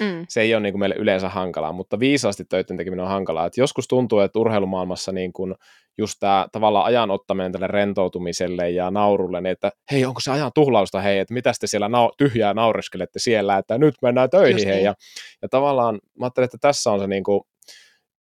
[0.00, 0.24] mm.
[0.28, 3.46] se ei ole niin kuin meille yleensä hankalaa, mutta viisaasti töiden tekeminen on hankalaa.
[3.46, 5.54] Et joskus tuntuu, että urheilumaailmassa niin kuin
[5.98, 10.50] just tämä tavallaan ajan ottaminen tälle rentoutumiselle ja naurulle, niin että hei, onko se ajan
[10.54, 14.74] tuhlausta, hei, että mitä te siellä nau- tyhjää naureskelette siellä, että nyt mennään töihin, hei.
[14.74, 14.84] Niin.
[14.84, 14.94] Ja,
[15.42, 17.40] ja tavallaan mä ajattelin, että tässä on se niin kuin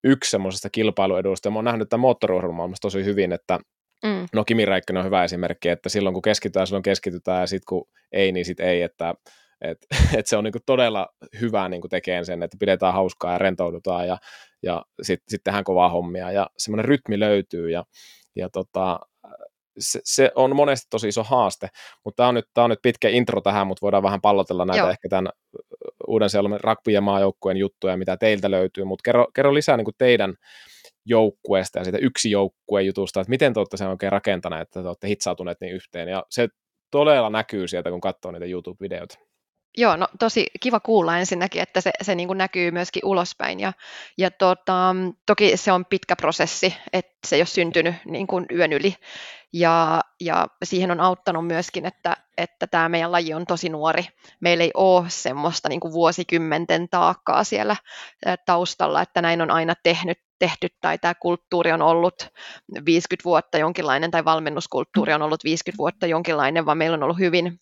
[0.03, 3.59] yksi semmoisesta kilpailuedusta, ja mä oon nähnyt tämän moottoriurheilumaailmassa tosi hyvin, että
[4.03, 4.27] Mm.
[4.33, 7.87] No Kimi Räikkönen on hyvä esimerkki, että silloin kun keskitytään, silloin keskitytään ja sitten kun
[8.11, 9.13] ei, niin sitten ei, että
[9.63, 9.77] et,
[10.17, 11.07] et se on niinku todella
[11.41, 14.17] hyvä niinku tekemään sen, että pidetään hauskaa ja rentoudutaan ja,
[14.63, 17.83] ja sitten sit tehdään kovaa hommia ja semmoinen rytmi löytyy ja,
[18.35, 18.99] ja tota,
[19.79, 21.67] se, se, on monesti tosi iso haaste,
[22.05, 24.89] mutta tämä on, nyt, on nyt pitkä intro tähän, mutta voidaan vähän pallotella näitä Joo.
[24.89, 25.29] ehkä tämän
[26.07, 29.95] uuden sellainen rugby- ja maajoukkueen juttuja, mitä teiltä löytyy, mutta kerro, kerro lisää niin kuin
[29.97, 30.33] teidän
[31.05, 34.87] joukkueesta ja siitä yksi joukkueen jutusta, että miten te olette sen oikein rakentaneet, että te
[34.87, 36.47] olette hitsautuneet niin yhteen, ja se
[36.91, 39.19] todella näkyy sieltä, kun katsoo niitä YouTube-videoita.
[39.77, 43.59] Joo, no tosi kiva kuulla ensinnäkin, että se, se niin kuin näkyy myöskin ulospäin.
[43.59, 43.73] Ja,
[44.17, 48.73] ja tota, toki se on pitkä prosessi, että se ei ole syntynyt niin kuin yön
[48.73, 48.95] yli.
[49.53, 54.05] Ja, ja siihen on auttanut myöskin, että, että tämä meidän laji on tosi nuori.
[54.39, 57.75] Meillä ei ole semmoista niin kuin vuosikymmenten taakkaa siellä
[58.45, 62.15] taustalla, että näin on aina tehnyt, tehty tai tämä kulttuuri on ollut
[62.85, 67.59] 50 vuotta jonkinlainen tai valmennuskulttuuri on ollut 50 vuotta jonkinlainen, vaan meillä on ollut hyvin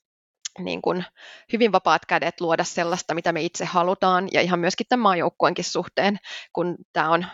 [0.59, 1.05] niin kuin
[1.53, 6.17] hyvin vapaat kädet luoda sellaista, mitä me itse halutaan, ja ihan myöskin tämän maajoukkueenkin suhteen,
[6.53, 7.25] kun tämä on,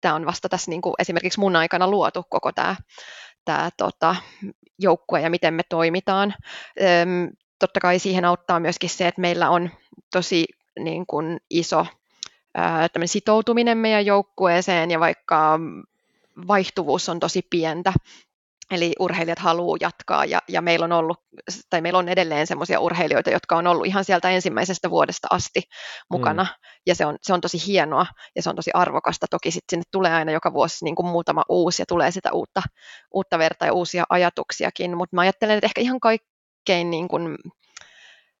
[0.00, 2.76] tämä on vasta tässä niin kuin esimerkiksi mun aikana luotu koko tämä,
[3.44, 4.16] tämä tota,
[4.78, 6.34] joukkue ja miten me toimitaan.
[6.80, 9.70] Öm, totta kai siihen auttaa myöskin se, että meillä on
[10.12, 10.46] tosi
[10.78, 11.86] niin kuin iso
[12.54, 15.60] ää, sitoutuminen meidän joukkueeseen ja vaikka
[16.46, 17.92] vaihtuvuus on tosi pientä,
[18.70, 21.18] Eli urheilijat haluaa jatkaa ja, ja meillä on ollut,
[21.70, 25.62] tai meillä on edelleen sellaisia urheilijoita, jotka on ollut ihan sieltä ensimmäisestä vuodesta asti
[26.10, 26.42] mukana.
[26.42, 26.48] Mm.
[26.86, 29.26] Ja se on, se on tosi hienoa ja se on tosi arvokasta.
[29.30, 32.62] Toki sitten sinne tulee aina joka vuosi niin kuin muutama uusi ja tulee sitä uutta,
[33.14, 34.96] uutta verta ja uusia ajatuksiakin.
[34.96, 37.36] Mutta mä ajattelen, että ehkä ihan kaikkein niin kuin,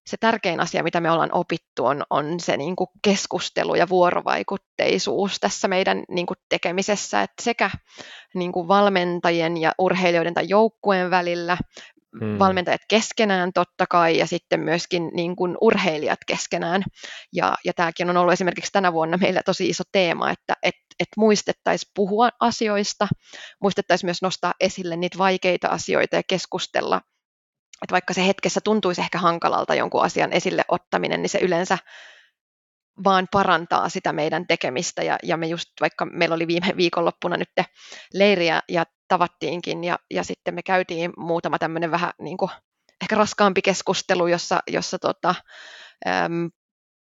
[0.06, 5.40] se tärkein asia, mitä me ollaan opittu, on, on se niin kuin keskustelu ja vuorovaikutteisuus
[5.40, 7.70] tässä meidän niin kuin tekemisessä, että sekä
[8.34, 11.56] niin kuin valmentajien ja urheilijoiden tai joukkueen välillä,
[12.20, 12.38] hmm.
[12.38, 16.82] valmentajat keskenään totta kai ja sitten myöskin niin kuin urheilijat keskenään.
[17.32, 21.08] Ja, ja tämäkin on ollut esimerkiksi tänä vuonna meillä tosi iso teema, että et, et
[21.16, 23.08] muistettaisiin puhua asioista,
[23.60, 27.00] muistettaisiin myös nostaa esille niitä vaikeita asioita ja keskustella
[27.82, 31.78] että vaikka se hetkessä tuntuisi ehkä hankalalta jonkun asian esille ottaminen, niin se yleensä
[33.04, 35.02] vaan parantaa sitä meidän tekemistä.
[35.02, 37.50] Ja, ja me just, vaikka meillä oli viime viikonloppuna nyt
[38.12, 42.50] leiriä ja tavattiinkin, ja, ja sitten me käytiin muutama tämmöinen vähän niin kuin,
[43.02, 45.34] ehkä raskaampi keskustelu, jossa, jossa tota,
[46.06, 46.50] äm,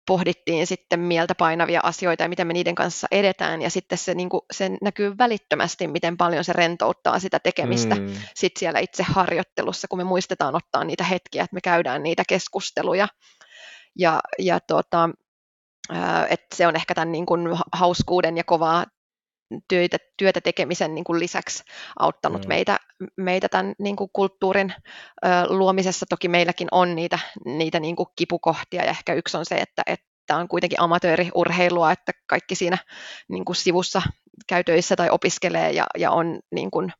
[0.07, 3.61] pohdittiin sitten mieltä painavia asioita ja miten me niiden kanssa edetään.
[3.61, 8.13] Ja sitten se, niin kuin, se näkyy välittömästi, miten paljon se rentouttaa sitä tekemistä mm.
[8.35, 13.07] sit siellä itse harjoittelussa, kun me muistetaan ottaa niitä hetkiä, että me käydään niitä keskusteluja.
[13.99, 15.09] Ja, ja tota,
[16.29, 18.85] että se on ehkä tämän niin kuin hauskuuden ja kovaa
[19.67, 21.63] työtä, työtä tekemisen niin kuin lisäksi
[21.99, 22.47] auttanut mm.
[22.47, 22.77] meitä,
[23.17, 24.73] meitä tämän niin kuin kulttuurin
[25.25, 26.05] ö, luomisessa.
[26.09, 30.37] Toki meilläkin on niitä, niitä niin kuin kipukohtia ja ehkä yksi on se, että, että
[30.37, 32.77] on kuitenkin amatööriurheilua, että kaikki siinä
[33.29, 34.01] niin kuin sivussa
[34.47, 36.93] käy töissä tai opiskelee ja, ja on niin kuin,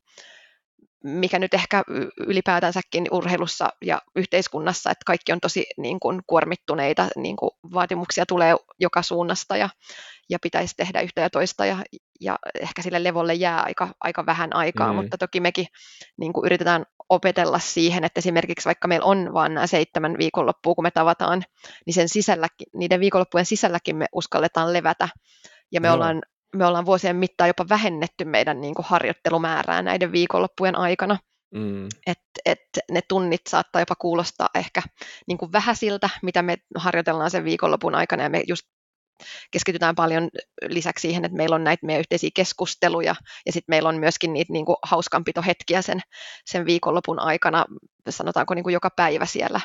[1.04, 1.84] mikä nyt ehkä
[2.28, 8.56] ylipäätänsäkin urheilussa ja yhteiskunnassa, että kaikki on tosi niin kuin, kuormittuneita, niin kuin, vaatimuksia tulee
[8.80, 9.70] joka suunnasta ja,
[10.30, 11.78] ja pitäisi tehdä yhtä ja toista ja,
[12.22, 14.96] ja ehkä sille levolle jää aika, aika vähän aikaa, mm.
[14.96, 15.66] mutta toki mekin
[16.18, 20.84] niin kuin, yritetään opetella siihen, että esimerkiksi vaikka meillä on vain nämä seitsemän viikonloppua, kun
[20.84, 21.44] me tavataan,
[21.86, 25.10] niin sen sisälläkin, niiden viikonloppujen sisälläkin me uskalletaan levätä
[25.72, 25.94] ja me no.
[25.94, 26.22] ollaan
[26.56, 31.18] me ollaan vuosien mittaan jopa vähennetty meidän niin kuin harjoittelumäärää näiden viikonloppujen aikana.
[31.54, 31.86] Mm.
[32.08, 32.60] Että et
[32.92, 34.82] ne tunnit saattaa jopa kuulostaa ehkä
[35.28, 38.64] niin kuin vähäisiltä, mitä me harjoitellaan sen viikonlopun aikana, ja me just
[39.52, 40.30] keskitytään paljon
[40.68, 44.54] lisäksi siihen, että meillä on näitä meidän yhteisiä keskusteluja ja sitten meillä on myöskin niitä
[44.54, 46.02] niin kuin hauskanpitohetkiä sen,
[46.46, 47.66] sen viikonlopun aikana,
[48.10, 49.62] sanotaanko niin kuin joka päivä siellä,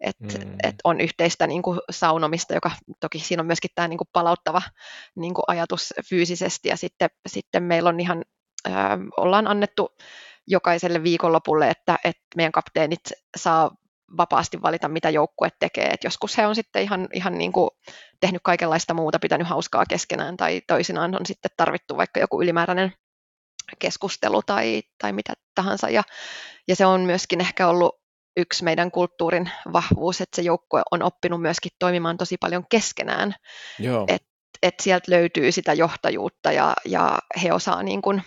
[0.00, 0.56] että mm.
[0.62, 2.70] et on yhteistä niin kuin saunomista, joka
[3.00, 4.62] toki siinä on myöskin tämä niin kuin palauttava
[5.16, 8.24] niin kuin ajatus fyysisesti ja sitten, sitten meillä on ihan,
[8.68, 8.74] äh,
[9.16, 9.96] ollaan annettu
[10.46, 13.00] jokaiselle viikonlopulle, että, että meidän kapteenit
[13.36, 13.70] saa
[14.16, 15.86] vapaasti valita, mitä joukkue tekee.
[15.86, 17.70] Et joskus he on sitten ihan, ihan niin kuin
[18.20, 22.92] tehnyt kaikenlaista muuta, pitänyt hauskaa keskenään tai toisinaan on sitten tarvittu vaikka joku ylimääräinen
[23.78, 25.88] keskustelu tai, tai mitä tahansa.
[25.88, 26.02] Ja,
[26.68, 31.42] ja se on myöskin ehkä ollut, yksi meidän kulttuurin vahvuus, että se joukkue on oppinut
[31.42, 33.34] myöskin toimimaan tosi paljon keskenään.
[34.08, 34.28] Että
[34.62, 38.22] et sieltä löytyy sitä johtajuutta ja, ja he, osaa niin kun,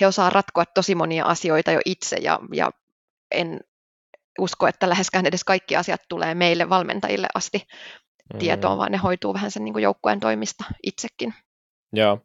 [0.00, 2.70] he osaa ratkoa tosi monia asioita jo itse ja, ja
[3.30, 3.60] en
[4.38, 7.58] usko, että läheskään edes kaikki asiat tulee meille valmentajille asti
[8.32, 8.38] mm.
[8.38, 11.34] tietoon, vaan ne hoituu vähän sen niin joukkueen toimista itsekin.
[11.92, 12.20] Joo,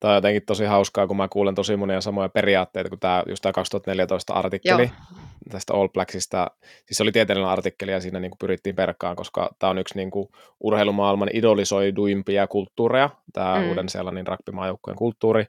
[0.00, 3.42] Tämä on jotenkin tosi hauskaa, kun mä kuulen tosi monia samoja periaatteita kuin tämä, just
[3.42, 5.20] tämä 2014 artikkeli Joo.
[5.50, 6.50] tästä All Blacksista.
[6.60, 9.96] Siis se oli tieteellinen artikkeli ja siinä niin kuin pyrittiin perkkaan, koska tämä on yksi
[9.96, 10.28] niin kuin
[10.60, 13.68] urheilumaailman idolisoiduimpia kulttuureja, tämä mm.
[13.68, 14.52] uuden seelannin rugby
[14.96, 15.44] kulttuuri.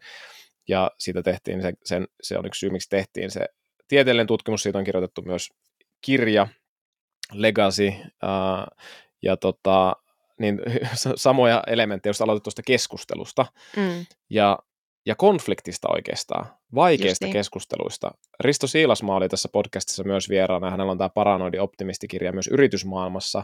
[0.68, 3.46] Ja siitä tehtiin, se, sen, se on yksi syy, miksi tehtiin se
[3.88, 5.50] tieteellinen tutkimus, siitä on kirjoitettu myös
[6.02, 6.48] kirja,
[7.34, 8.78] Legacy, uh,
[9.22, 9.96] ja tota,
[10.40, 10.60] niin
[11.16, 13.46] samoja elementtejä, jos aloitit tuosta keskustelusta
[13.78, 14.06] mm.
[14.30, 14.60] ja,
[15.06, 16.46] ja konfliktista oikeastaan,
[16.76, 17.34] vaikeista niin.
[17.34, 18.12] keskusteluista.
[18.40, 23.44] Risto Siilasmaa oli tässä podcastissa myös vieraana, hänellä on tämä Paranoidi optimistikirja myös yritysmaailmassa.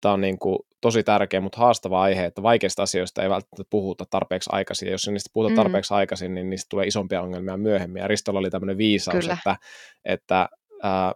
[0.00, 4.04] Tämä on niin kuin tosi tärkeä, mutta haastava aihe, että vaikeista asioista ei välttämättä puhuta
[4.10, 4.86] tarpeeksi aikaisin.
[4.86, 5.56] Ja jos niistä puhutaan mm.
[5.56, 8.00] tarpeeksi aikaisin, niin niistä tulee isompia ongelmia myöhemmin.
[8.00, 9.34] Ja Ristolla oli tämmöinen viisaus, Kyllä.
[9.34, 9.56] että,
[10.04, 10.48] että
[10.82, 11.12] ää,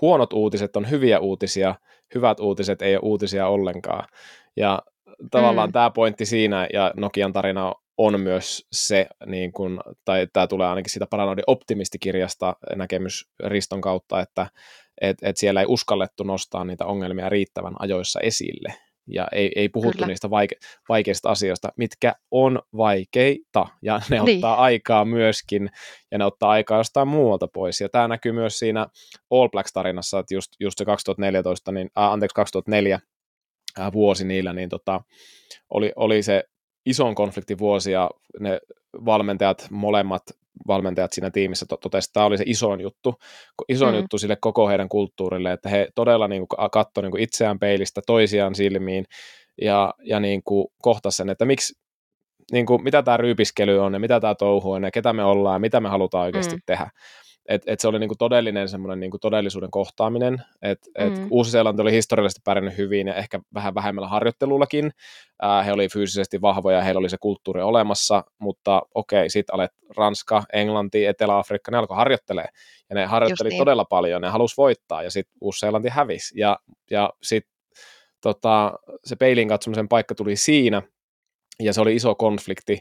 [0.00, 1.74] huonot uutiset on hyviä uutisia,
[2.14, 4.08] hyvät uutiset ei ole uutisia ollenkaan.
[4.56, 4.82] Ja
[5.30, 5.72] tavallaan mm.
[5.72, 10.90] tämä pointti siinä ja Nokian tarina on myös se, niin kun, tai tämä tulee ainakin
[10.90, 14.46] siitä Paranoidin optimistikirjasta näkemys Riston kautta, että
[15.00, 18.74] et, et siellä ei uskallettu nostaa niitä ongelmia riittävän ajoissa esille
[19.06, 20.06] ja ei, ei puhuttu Kyllä.
[20.06, 24.36] niistä vaike- vaikeista asioista, mitkä on vaikeita, ja ne niin.
[24.36, 25.70] ottaa aikaa myöskin,
[26.10, 28.86] ja ne ottaa aikaa jostain muualta pois, ja tämä näkyy myös siinä
[29.30, 33.00] All Blacks-tarinassa, että just, just se 2014, niin, äh, anteeksi, 2004
[33.80, 35.00] äh, vuosi niillä, niin tota,
[35.70, 36.44] oli, oli se
[36.86, 38.60] ison konfliktin vuosi, ja ne
[39.04, 40.22] valmentajat molemmat
[40.66, 43.14] valmentajat siinä tiimissä to- totesi, että tämä oli se isoin juttu,
[43.68, 44.00] isoin mm.
[44.00, 48.54] juttu sille koko heidän kulttuurille, että he todella niin kuin, katsoi niin itseään peilistä, toisiaan
[48.54, 49.04] silmiin
[49.62, 51.74] ja, ja niin kuin, kohtasi sen, että miksi,
[52.52, 55.54] niin kuin, mitä tämä ryypiskely on ja mitä tämä touhu on ja ketä me ollaan
[55.54, 56.62] ja mitä me halutaan oikeasti mm.
[56.66, 56.90] tehdä
[57.48, 61.26] et, et se oli niinku todellinen semmoinen niinku todellisuuden kohtaaminen, että et mm.
[61.30, 64.90] Uusi-Seelanti oli historiallisesti pärjännyt hyvin ja ehkä vähän vähemmällä harjoittelullakin,
[65.42, 70.44] Ää, he oli fyysisesti vahvoja, heillä oli se kulttuuri olemassa, mutta okei, sitten alet Ranska,
[70.52, 72.46] Englanti, Etelä-Afrikka, ne alkoi harjoittelee,
[72.90, 73.58] ja ne harjoitteli niin.
[73.58, 76.58] todella paljon, ne halusi voittaa, ja sitten Uusi-Seelanti hävisi, ja,
[76.90, 77.54] ja sitten
[78.20, 78.72] tota,
[79.04, 80.82] se peilin katsomisen paikka tuli siinä,
[81.62, 82.80] ja se oli iso konflikti,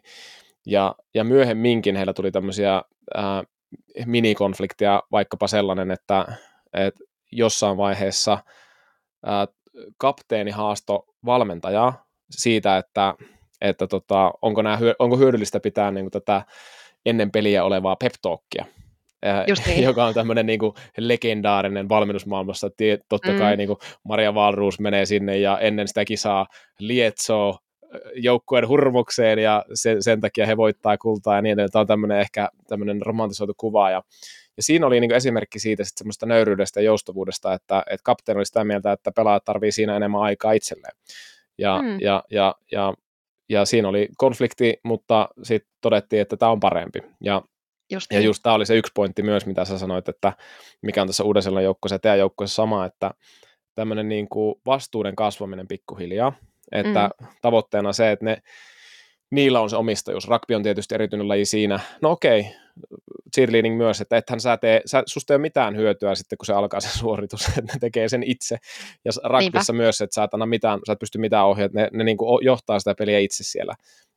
[0.65, 2.81] ja, ja myöhemminkin heillä tuli tämmöisiä
[4.05, 6.25] minikonfliktia, vaikkapa sellainen, että,
[6.73, 8.37] että jossain vaiheessa
[9.25, 9.47] ää,
[9.97, 13.15] kapteeni haasto valmentajaa siitä, että,
[13.61, 16.41] että tota, onko, nämä, onko hyödyllistä pitää niin kuin, tätä
[17.05, 18.13] ennen peliä olevaa pep
[19.65, 19.83] niin.
[19.89, 22.69] joka on tämmöinen niin kuin, legendaarinen valmennusmaailmassa.
[23.09, 23.37] Totta mm.
[23.37, 26.47] kai niin kuin, Maria Valruus menee sinne ja ennen sitä kisaa
[26.79, 27.57] lietsoo
[28.15, 31.71] joukkueen hurmukseen ja sen, sen takia he voittaa kultaa ja niin edelleen.
[31.71, 34.03] Tämä on tämmöinen ehkä tämmöinen romantisoitu kuva ja,
[34.57, 38.45] ja siinä oli niin esimerkki siitä sit semmoista nöyryydestä ja joustavuudesta, että, että kapteeni oli
[38.45, 40.95] sitä mieltä, että pelaajat tarvii siinä enemmän aikaa itselleen.
[41.57, 41.97] Ja, mm.
[42.01, 42.93] ja, ja, ja,
[43.49, 46.99] ja siinä oli konflikti, mutta sitten todettiin, että tämä on parempi.
[47.21, 47.41] Ja
[47.91, 48.25] Just ja niin.
[48.25, 50.33] just tämä oli se yksi pointti myös, mitä sä sanoit, että
[50.81, 53.11] mikä on tässä uuden joukkueessa ja teidän joukkueessa sama, että
[53.75, 56.33] tämmöinen niin kuin vastuuden kasvaminen pikkuhiljaa,
[56.73, 57.27] että mm.
[57.41, 58.37] tavoitteena se, että ne,
[59.31, 60.27] niillä on se omistajuus.
[60.27, 61.79] Rugby on tietysti erityinen laji siinä.
[62.01, 62.55] No okei,
[63.35, 66.53] cheerleading myös, että ethän sä tee, sä, susta ei ole mitään hyötyä sitten, kun se
[66.53, 68.57] alkaa se suoritus, että ne tekee sen itse.
[69.05, 72.03] Ja rugbyssa myös, että sä et, anna mitään, sä et pysty mitään ohjata, ne, ne
[72.03, 73.73] niin kuin johtaa sitä peliä itse siellä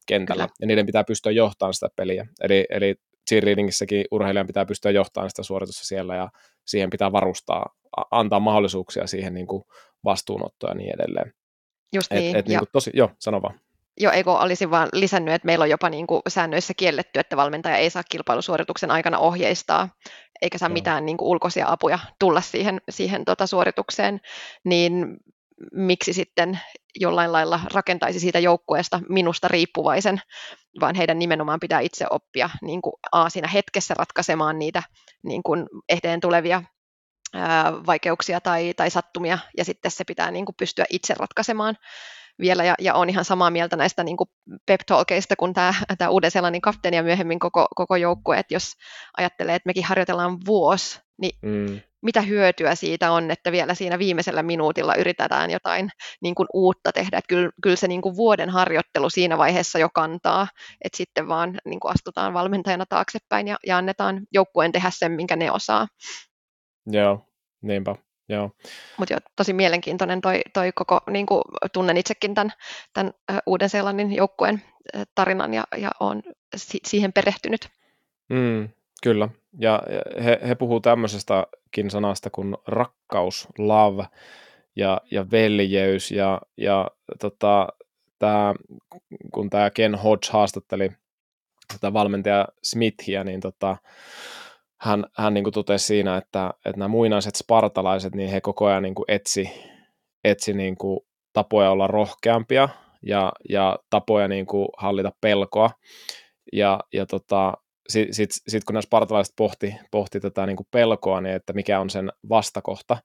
[0.06, 0.54] kentällä, Kyllä.
[0.60, 2.26] ja niiden pitää pystyä johtamaan sitä peliä.
[2.40, 2.94] Eli, eli
[3.28, 6.28] cheerleadingissäkin urheilijan pitää pystyä johtamaan sitä suoritusta siellä, ja
[6.66, 7.74] siihen pitää varustaa,
[8.10, 9.64] antaa mahdollisuuksia siihen niin kuin
[10.04, 11.32] vastuunottoa ja niin edelleen.
[11.92, 12.36] Just niin.
[12.36, 13.60] Et, et, niin kuin tosi, joo, sano vaan.
[14.00, 17.76] Joo, eikö olisin vaan lisännyt, että meillä on jopa niin kuin säännöissä kielletty, että valmentaja
[17.76, 19.88] ei saa kilpailusuorituksen aikana ohjeistaa,
[20.42, 20.72] eikä saa Joo.
[20.72, 24.20] mitään niin kuin ulkoisia apuja tulla siihen, siihen tota suoritukseen,
[24.64, 25.16] niin
[25.72, 26.60] miksi sitten
[26.94, 30.20] jollain lailla rakentaisi siitä joukkueesta minusta riippuvaisen,
[30.80, 34.82] vaan heidän nimenomaan pitää itse oppia niin kuin A, siinä hetkessä ratkaisemaan niitä
[35.22, 36.62] niin kuin eteen tulevia
[37.86, 41.76] vaikeuksia tai, tai sattumia, ja sitten se pitää niin kuin pystyä itse ratkaisemaan
[42.40, 44.30] vielä, ja, ja on ihan samaa mieltä näistä niin kuin
[44.66, 48.72] pep talkeista kuin tämä, tämä Uuden-Seelannin kapteeni ja myöhemmin koko, koko joukkue, että jos
[49.16, 51.80] ajattelee, että mekin harjoitellaan vuosi, niin mm.
[52.02, 55.90] mitä hyötyä siitä on, että vielä siinä viimeisellä minuutilla yritetään jotain
[56.22, 59.88] niin kuin uutta tehdä, että kyllä, kyllä se niin kuin vuoden harjoittelu siinä vaiheessa jo
[59.94, 60.48] kantaa,
[60.84, 65.36] että sitten vaan niin kuin astutaan valmentajana taaksepäin ja, ja annetaan joukkueen tehdä sen, minkä
[65.36, 65.86] ne osaa.
[66.86, 67.26] Joo,
[67.62, 67.94] niinpä.
[68.28, 68.50] Joo.
[68.96, 72.52] Mutta jo tosi mielenkiintoinen toi, toi koko, niin kuin tunnen itsekin tämän,
[72.92, 73.12] tämän
[73.46, 74.62] Uuden-Seelannin joukkueen
[75.14, 76.22] tarinan ja, ja olen
[76.56, 77.68] si- siihen perehtynyt.
[78.28, 78.68] Mm,
[79.02, 79.28] kyllä,
[79.60, 79.82] ja
[80.24, 84.06] he, he puhuu tämmöisestäkin sanasta kuin rakkaus, love
[84.76, 87.68] ja, ja veljeys ja, ja tota,
[88.18, 88.54] tää,
[89.32, 90.90] kun tämä Ken Hodge haastatteli
[91.72, 93.76] tätä valmentaja Smithia, niin tota,
[94.86, 98.82] hän, hän niin kuin totesi siinä, että, että nämä muinaiset spartalaiset, niin he koko ajan
[98.82, 99.50] niin kuin etsi,
[100.24, 101.00] etsi niin kuin
[101.32, 102.68] tapoja olla rohkeampia
[103.02, 105.70] ja, ja tapoja niin kuin hallita pelkoa.
[106.52, 107.52] Ja, ja tota,
[107.88, 111.80] sitten sit, sit kun nämä spartalaiset pohti, pohti tätä niin kuin pelkoa, niin että mikä
[111.80, 112.98] on sen vastakohta,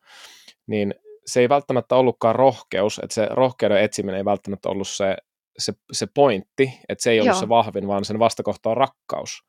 [0.67, 5.17] niin se ei välttämättä ollutkaan rohkeus, että se rohkeuden etsiminen ei välttämättä ollut se,
[5.57, 7.39] se, se pointti, että se ei ollut Joo.
[7.39, 9.43] se vahvin, vaan sen vastakohta on rakkaus.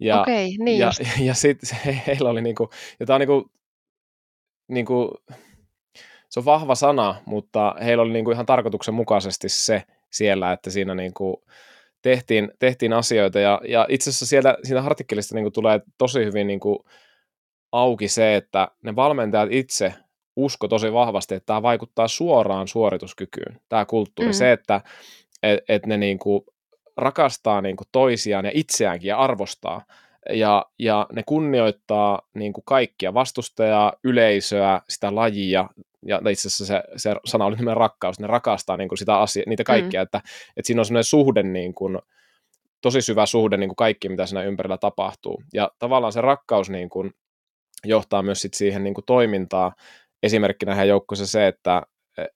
[0.00, 2.70] Ja, okay, niin ja, ja, ja sitten heillä oli niinku,
[3.00, 3.50] ja tämä on niinku,
[4.68, 5.14] niinku,
[6.28, 9.82] se on vahva sana, mutta heillä oli niinku ihan tarkoituksenmukaisesti se
[10.12, 11.44] siellä, että siinä niinku
[12.02, 16.84] tehtiin, tehtiin asioita, ja, ja itse asiassa sieltä, siitä artikkelista niinku tulee tosi hyvin niinku
[17.72, 19.94] auki se, että ne valmentajat itse
[20.36, 24.28] usko tosi vahvasti, että tämä vaikuttaa suoraan suorituskykyyn, tämä kulttuuri.
[24.28, 24.34] Mm.
[24.34, 24.80] Se, että
[25.42, 26.46] et, et ne niinku
[26.96, 29.84] rakastaa niin kuin toisiaan ja itseäänkin ja arvostaa.
[30.30, 35.68] Ja, ja ne kunnioittaa niin kuin kaikkia vastustajaa, yleisöä, sitä lajia,
[36.06, 39.42] ja itse asiassa se, se sana oli nimen rakkaus, ne rakastaa niin kuin sitä asia,
[39.46, 39.66] niitä mm.
[39.66, 40.02] kaikkia, mm.
[40.02, 40.18] että,
[40.56, 41.98] että siinä on sellainen suhde, niin kuin,
[42.82, 45.42] tosi syvä suhde niin kuin kaikki, mitä siinä ympärillä tapahtuu.
[45.54, 47.14] Ja tavallaan se rakkaus niin kuin,
[47.84, 49.72] johtaa myös sit siihen niin kuin toimintaan.
[50.22, 51.82] Esimerkkinä hän joukkueessa se, että
[52.18, 52.28] et,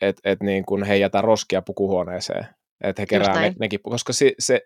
[0.00, 2.46] et, et niin kuin he jätä roskia pukuhuoneeseen
[2.80, 4.60] että he kerää ne, nekin, koska se, se,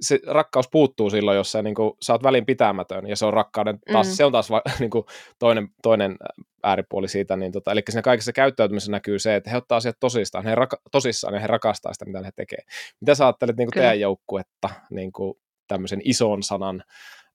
[0.00, 3.78] se, rakkaus puuttuu silloin, jos sä, niin kuin, sä oot välinpitämätön, ja se on rakkauden
[3.92, 4.12] taas, mm.
[4.12, 5.04] se on taas va, niin kuin,
[5.38, 6.16] toinen, toinen
[6.62, 10.44] ääripuoli siitä, niin tota, eli siinä kaikessa käyttäytymisessä näkyy se, että he ottaa asiat tosistaan,
[10.44, 12.58] he raka, tosissaan ja he rakastaa sitä, mitä he tekee.
[13.00, 15.34] Mitä sä ajattelet niin kuin teidän joukkuetta niin kuin
[15.68, 16.84] tämmöisen ison sanan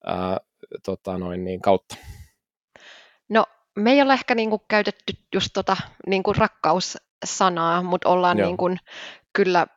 [0.06, 0.38] ää,
[0.86, 1.96] tota, noin, niin, kautta?
[3.30, 5.78] No, me ei ole ehkä niin kuin, käytetty just tota,
[6.08, 8.78] niin kuin rakkaussanaa, mutta ollaan niin kuin,
[9.34, 9.68] kyllä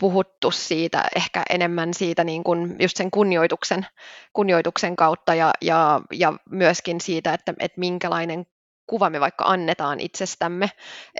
[0.00, 3.86] puhuttu siitä ehkä enemmän siitä niin kuin just sen kunnioituksen,
[4.32, 8.46] kunnioituksen kautta ja, ja, ja myöskin siitä, että, että minkälainen
[8.86, 10.70] kuva me vaikka annetaan itsestämme.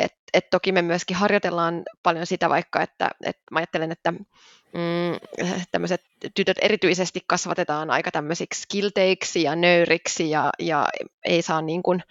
[0.01, 5.41] Et, et toki me myöskin harjoitellaan paljon sitä vaikka, että et mä ajattelen, että mm,
[5.73, 6.03] tämmöiset
[6.35, 10.89] tytöt erityisesti kasvatetaan aika tämmöisiksi kilteiksi ja nöyriksi ja, ja
[11.25, 12.03] ei saa niin kuin,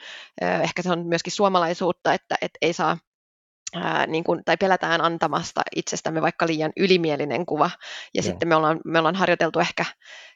[0.63, 2.97] ehkä se on myöskin suomalaisuutta, että et ei saa
[3.75, 7.69] ää, niin kuin, tai pelätään antamasta itsestämme vaikka liian ylimielinen kuva.
[8.13, 8.23] Ja Joo.
[8.23, 9.85] sitten me ollaan, me ollaan harjoiteltu ehkä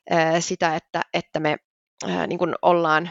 [0.10, 1.58] ää, sitä, että, että me
[2.08, 3.10] ää, niin kuin ollaan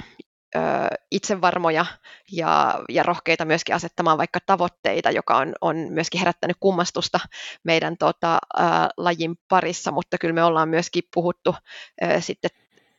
[0.54, 1.86] ää, itsevarmoja
[2.32, 7.20] ja, ja rohkeita myöskin asettamaan vaikka tavoitteita, joka on, on myöskin herättänyt kummastusta
[7.64, 11.54] meidän tota, ää, lajin parissa, mutta kyllä me ollaan myöskin puhuttu
[12.00, 12.50] ää, sitten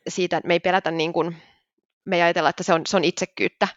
[0.08, 1.38] siitä, että me ei pelätä niin kuin,
[2.06, 3.68] me ei ajatella, että se on, se on itsekkyyttä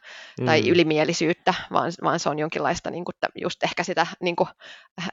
[0.47, 0.69] tai mm.
[0.69, 4.49] ylimielisyyttä, vaan, vaan se on jonkinlaista niin kuin, just ehkä sitä niin kuin,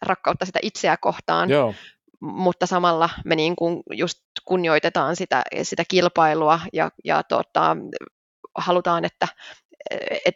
[0.01, 1.49] rakkautta sitä itseä kohtaan.
[1.49, 1.73] Joo.
[2.21, 7.77] Mutta samalla me niin kuin just kunnioitetaan sitä, sitä kilpailua ja, ja tota,
[8.55, 9.27] halutaan, että
[10.25, 10.35] et,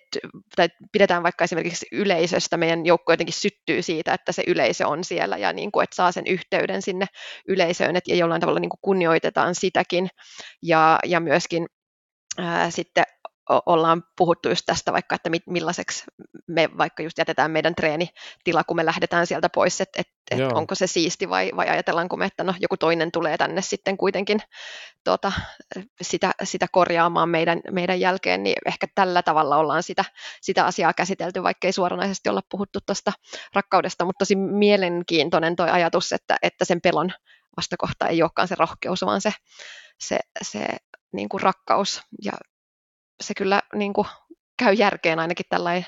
[0.56, 5.38] tai pidetään vaikka esimerkiksi yleisöstä, meidän joukko jotenkin syttyy siitä, että se yleisö on siellä
[5.38, 7.06] ja niin kuin, että saa sen yhteyden sinne
[7.48, 10.08] yleisöön, että jollain tavalla niin kuin kunnioitetaan sitäkin
[10.62, 11.68] ja, ja myöskin
[12.38, 13.04] ää, sitten
[13.50, 16.04] ollaan puhuttu just tästä vaikka, että millaiseksi
[16.48, 20.76] me vaikka just jätetään meidän treenitila, kun me lähdetään sieltä pois, että et, et onko
[20.76, 24.40] se siisti vai, vai ajatellaanko me, että no joku toinen tulee tänne sitten kuitenkin
[25.04, 25.32] tuota,
[26.02, 30.06] sitä, sitä korjaamaan meidän, meidän jälkeen, niin ehkä tällä tavalla ollaan sitä,
[30.42, 33.12] sitä asiaa käsitelty, vaikka ei suoranaisesti olla puhuttu tuosta
[33.54, 37.12] rakkaudesta, mutta tosi mielenkiintoinen tuo ajatus, että, että sen pelon
[37.58, 39.34] vastakohta ei olekaan se rohkeus, vaan se,
[40.08, 40.66] se, se
[41.12, 42.02] niin kuin rakkaus.
[42.24, 42.34] Ja
[43.22, 44.08] se kyllä niin kuin
[44.60, 45.86] käy järkeen ainakin tällainen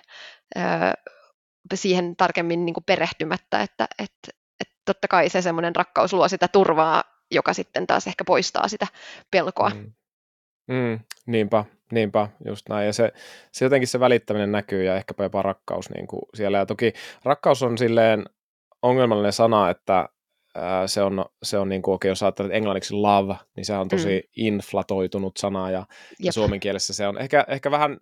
[1.73, 6.47] siihen tarkemmin niin kuin perehtymättä, että, että, että totta kai se semmoinen rakkaus luo sitä
[6.47, 8.87] turvaa, joka sitten taas ehkä poistaa sitä
[9.31, 9.69] pelkoa.
[9.69, 9.93] Mm.
[10.67, 12.85] Mm, niinpä, niinpä, just näin.
[12.85, 13.13] Ja se,
[13.51, 16.57] se jotenkin se välittäminen näkyy ja ehkäpä jopa rakkaus niin kuin siellä.
[16.57, 16.93] Ja toki
[17.23, 18.25] rakkaus on silleen
[18.81, 20.09] ongelmallinen sana, että
[20.85, 24.17] se on, se on niin kuin, okay, jos ajattelet englanniksi love, niin se on tosi
[24.17, 24.29] mm.
[24.35, 25.85] inflatoitunut sana ja,
[26.19, 27.97] ja suomen kielessä se on ehkä, ehkä vähän,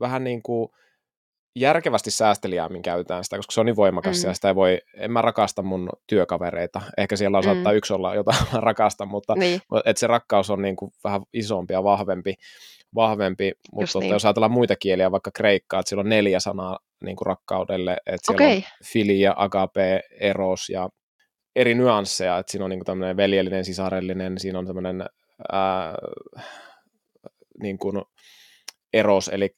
[0.00, 0.68] vähän niin kuin
[1.56, 4.28] järkevästi säästeliäämmin käytetään sitä, koska se on niin voimakas mm.
[4.28, 6.80] ja sitä ei voi, en mä rakasta mun työkavereita.
[6.98, 7.52] Ehkä siellä on mm.
[7.52, 9.60] saattaa yksi olla, jota mä rakastan, mutta niin.
[9.84, 12.34] että se rakkaus on niin kuin vähän isompi ja vahvempi,
[12.94, 14.10] vahvempi mutta niin.
[14.10, 18.26] jos ajatellaan muita kieliä, vaikka kreikkaa, että siellä on neljä sanaa niin kuin rakkaudelle, että
[18.26, 18.56] siellä okay.
[18.56, 20.88] on filia, agape, eros ja
[21.56, 25.04] eri nyansseja, että siinä on niin kuin tämmöinen veljellinen, sisarellinen, siinä on tämmöinen
[25.52, 25.94] ää,
[27.62, 28.02] niin kuin
[28.92, 29.54] eros, eli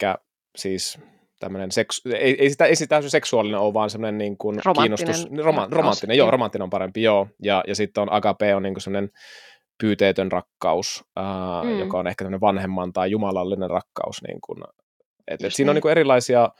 [0.56, 0.98] siis
[1.40, 5.68] tämmöinen seksu- ei, ei, sitä, ei sitä seksuaalinen ole, vaan semmoinen niin kuin kiinnostus, roma,
[5.70, 9.10] romanttinen, joo, romanttinen on parempi, joo, ja, ja sitten on agape on niin kuin semmoinen
[9.80, 11.78] pyyteetön rakkaus, ää, mm.
[11.78, 14.64] joka on ehkä tämmöinen vanhemman tai jumalallinen rakkaus, niin kuin,
[15.28, 15.82] et, et siinä on niin.
[15.82, 16.50] kuin erilaisia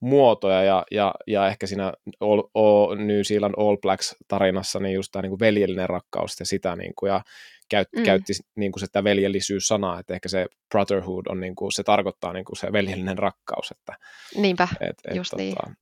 [0.00, 5.12] muotoja, ja, ja, ja ehkä siinä all, all, New Zealand All Blacks tarinassa niin just
[5.12, 7.20] tämä niin kuin veljellinen rakkaus ja sitä, niin kuin, ja
[7.68, 8.02] käyt, mm.
[8.02, 12.44] käytti niin kuin sitä veljellisyys-sanaa, että ehkä se brotherhood on, niin kuin, se tarkoittaa niin
[12.44, 13.70] kuin se veljellinen rakkaus.
[13.70, 13.96] Että,
[14.36, 15.76] Niinpä, et, et, just tota, niin.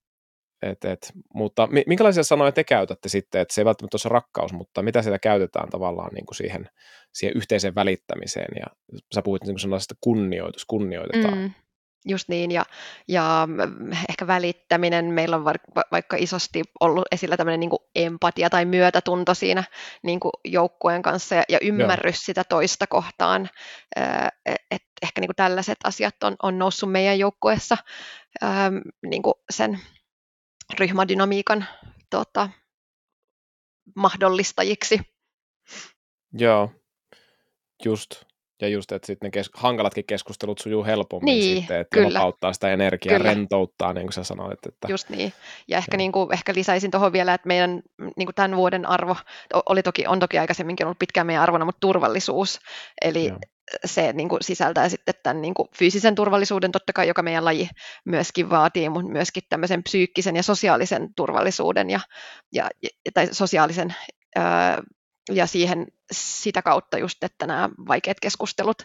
[0.62, 4.52] Et, et, mutta minkälaisia sanoja te käytätte sitten, että se ei välttämättä ole se rakkaus,
[4.52, 6.70] mutta mitä sitä käytetään tavallaan niin kuin siihen,
[7.12, 8.66] siihen yhteiseen välittämiseen, ja
[9.14, 11.38] sä puhuit niin kuin sellaisesta kunnioitus, kunnioitetaan.
[11.38, 11.50] Mm.
[12.04, 12.64] Just niin, ja,
[13.08, 13.48] ja
[14.08, 15.44] ehkä välittäminen, meillä on
[15.92, 19.64] vaikka isosti ollut esillä tämmöinen niin empatia tai myötätunto siinä
[20.02, 22.24] niin joukkueen kanssa ja, ja ymmärrys Joo.
[22.24, 23.48] sitä toista kohtaan,
[24.70, 27.76] että ehkä niin tällaiset asiat on, on noussut meidän joukkueessa
[29.02, 29.80] niin sen
[30.78, 31.66] ryhmädynamiikan
[32.10, 32.50] tota,
[33.96, 35.00] mahdollistajiksi.
[36.32, 36.72] Joo,
[37.84, 38.27] just.
[38.60, 42.18] Ja just, että sitten ne kes- hankalatkin keskustelut sujuu helpommin niin, sitten, että kyllä.
[42.18, 43.30] vapauttaa sitä energiaa, kyllä.
[43.30, 44.66] rentouttaa, niin kuin sä sanoit.
[44.66, 44.88] Että...
[44.90, 45.32] Just niin.
[45.68, 47.82] Ja ehkä, niin kuin, ehkä lisäisin tuohon vielä, että meidän
[48.16, 49.16] niin kuin tämän vuoden arvo,
[49.66, 52.60] oli toki, on toki aikaisemminkin ollut pitkään meidän arvona, mutta turvallisuus.
[53.02, 53.38] Eli Joo.
[53.84, 57.68] se niin kuin, sisältää sitten tämän niin kuin, fyysisen turvallisuuden, totta kai, joka meidän laji
[58.04, 62.00] myöskin vaatii, mutta myöskin tämmöisen psyykkisen ja sosiaalisen turvallisuuden ja,
[62.52, 62.68] ja,
[63.14, 63.94] tai sosiaalisen
[65.28, 68.82] ja siihen sitä kautta just, että nämä vaikeat keskustelut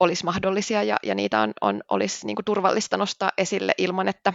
[0.00, 4.32] olisi mahdollisia ja, ja niitä on, on, olisi niin kuin turvallista nostaa esille ilman, että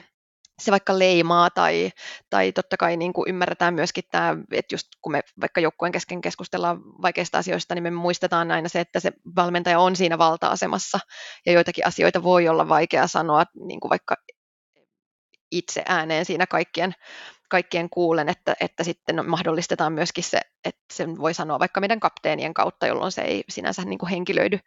[0.62, 1.92] se vaikka leimaa tai,
[2.30, 6.22] tai totta kai niin kuin ymmärretään myöskin tämä, että just kun me vaikka joukkueen kesken
[6.22, 11.00] keskustellaan vaikeista asioista, niin me muistetaan aina se, että se valmentaja on siinä valta-asemassa.
[11.46, 14.16] Ja joitakin asioita voi olla vaikea sanoa niin kuin vaikka
[15.52, 16.94] itse ääneen siinä kaikkien
[17.52, 22.54] kaikkien kuulen, että, että sitten mahdollistetaan myöskin se, että sen voi sanoa vaikka meidän kapteenien
[22.54, 24.60] kautta, jolloin se ei sinänsä niin kuin henkilöidy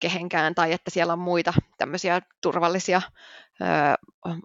[0.00, 3.02] kehenkään, tai että siellä on muita tämmöisiä turvallisia
[3.60, 3.64] ö,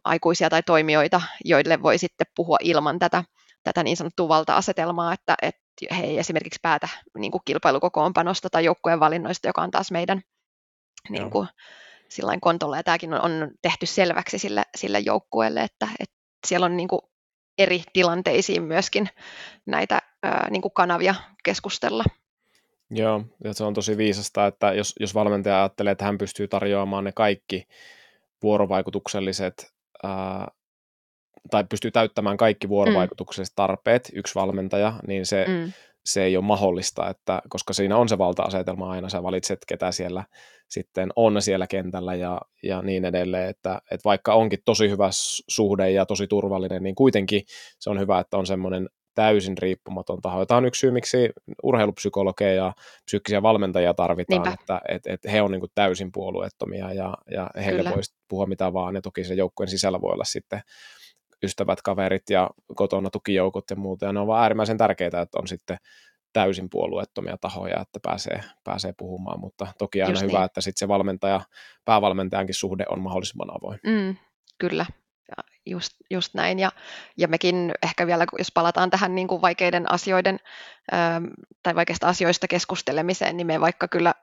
[0.03, 3.23] aikuisia tai toimijoita, joille voi sitten puhua ilman tätä,
[3.63, 5.61] tätä niin sanottua valta-asetelmaa, että, että
[5.97, 10.21] he ei esimerkiksi päätä niin kuin kilpailukokoonpanosta tai joukkueen valinnoista, joka on taas meidän
[11.09, 11.47] niin kuin,
[12.09, 16.15] sillain kontolla, ja tämäkin on, on tehty selväksi sille, sille joukkueelle, että, että
[16.47, 17.01] siellä on niin kuin
[17.57, 19.09] eri tilanteisiin myöskin
[19.65, 22.03] näitä ää, niin kuin kanavia keskustella.
[22.91, 27.03] Joo, ja se on tosi viisasta, että jos, jos valmentaja ajattelee, että hän pystyy tarjoamaan
[27.03, 27.67] ne kaikki
[28.43, 30.47] vuorovaikutukselliset ää,
[31.51, 35.71] tai pystyy täyttämään kaikki vuorovaikutukselliset tarpeet, yksi valmentaja, niin se, mm
[36.05, 40.23] se ei ole mahdollista, että, koska siinä on se valta-asetelma aina, sä valitset, ketä siellä
[40.69, 45.09] sitten on siellä kentällä ja, ja niin edelleen, että, että vaikka onkin tosi hyvä
[45.49, 47.41] suhde ja tosi turvallinen, niin kuitenkin
[47.79, 50.45] se on hyvä, että on semmoinen täysin riippumaton taho.
[50.45, 51.29] Tämä on yksi syy, miksi
[51.63, 52.73] urheilupsykologeja ja
[53.05, 57.91] psyykkisiä valmentajia tarvitaan, että että että he on niin kuin täysin puolueettomia ja, ja heille
[57.95, 60.61] voisi puhua mitä vaan, ja toki se joukkueen sisällä voi olla sitten
[61.45, 64.05] ystävät, kaverit ja kotona tukijoukot ja muuta.
[64.05, 65.77] Ja ne on vaan äärimmäisen tärkeitä, että on sitten
[66.33, 70.45] täysin puolueettomia tahoja, että pääsee, pääsee puhumaan, mutta toki aina Just hyvä, niin.
[70.45, 71.41] että sitten se valmentaja,
[71.85, 73.79] päävalmentajankin suhde on mahdollisimman avoin.
[73.87, 74.15] Mm,
[74.57, 74.85] kyllä,
[75.37, 76.59] ja just, just näin.
[76.59, 76.71] Ja,
[77.17, 80.39] ja mekin ehkä vielä, jos palataan tähän niin kuin vaikeiden asioiden
[80.93, 81.25] ähm,
[81.63, 84.13] tai vaikeista asioista keskustelemiseen, niin me vaikka kyllä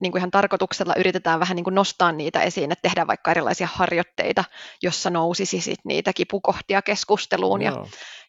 [0.00, 3.68] niin kuin ihan tarkoituksella yritetään vähän niin kuin nostaa niitä esiin, että tehdään vaikka erilaisia
[3.72, 4.44] harjoitteita,
[4.82, 7.62] jossa nousisi sit niitä kipukohtia keskusteluun.
[7.62, 7.72] Ja,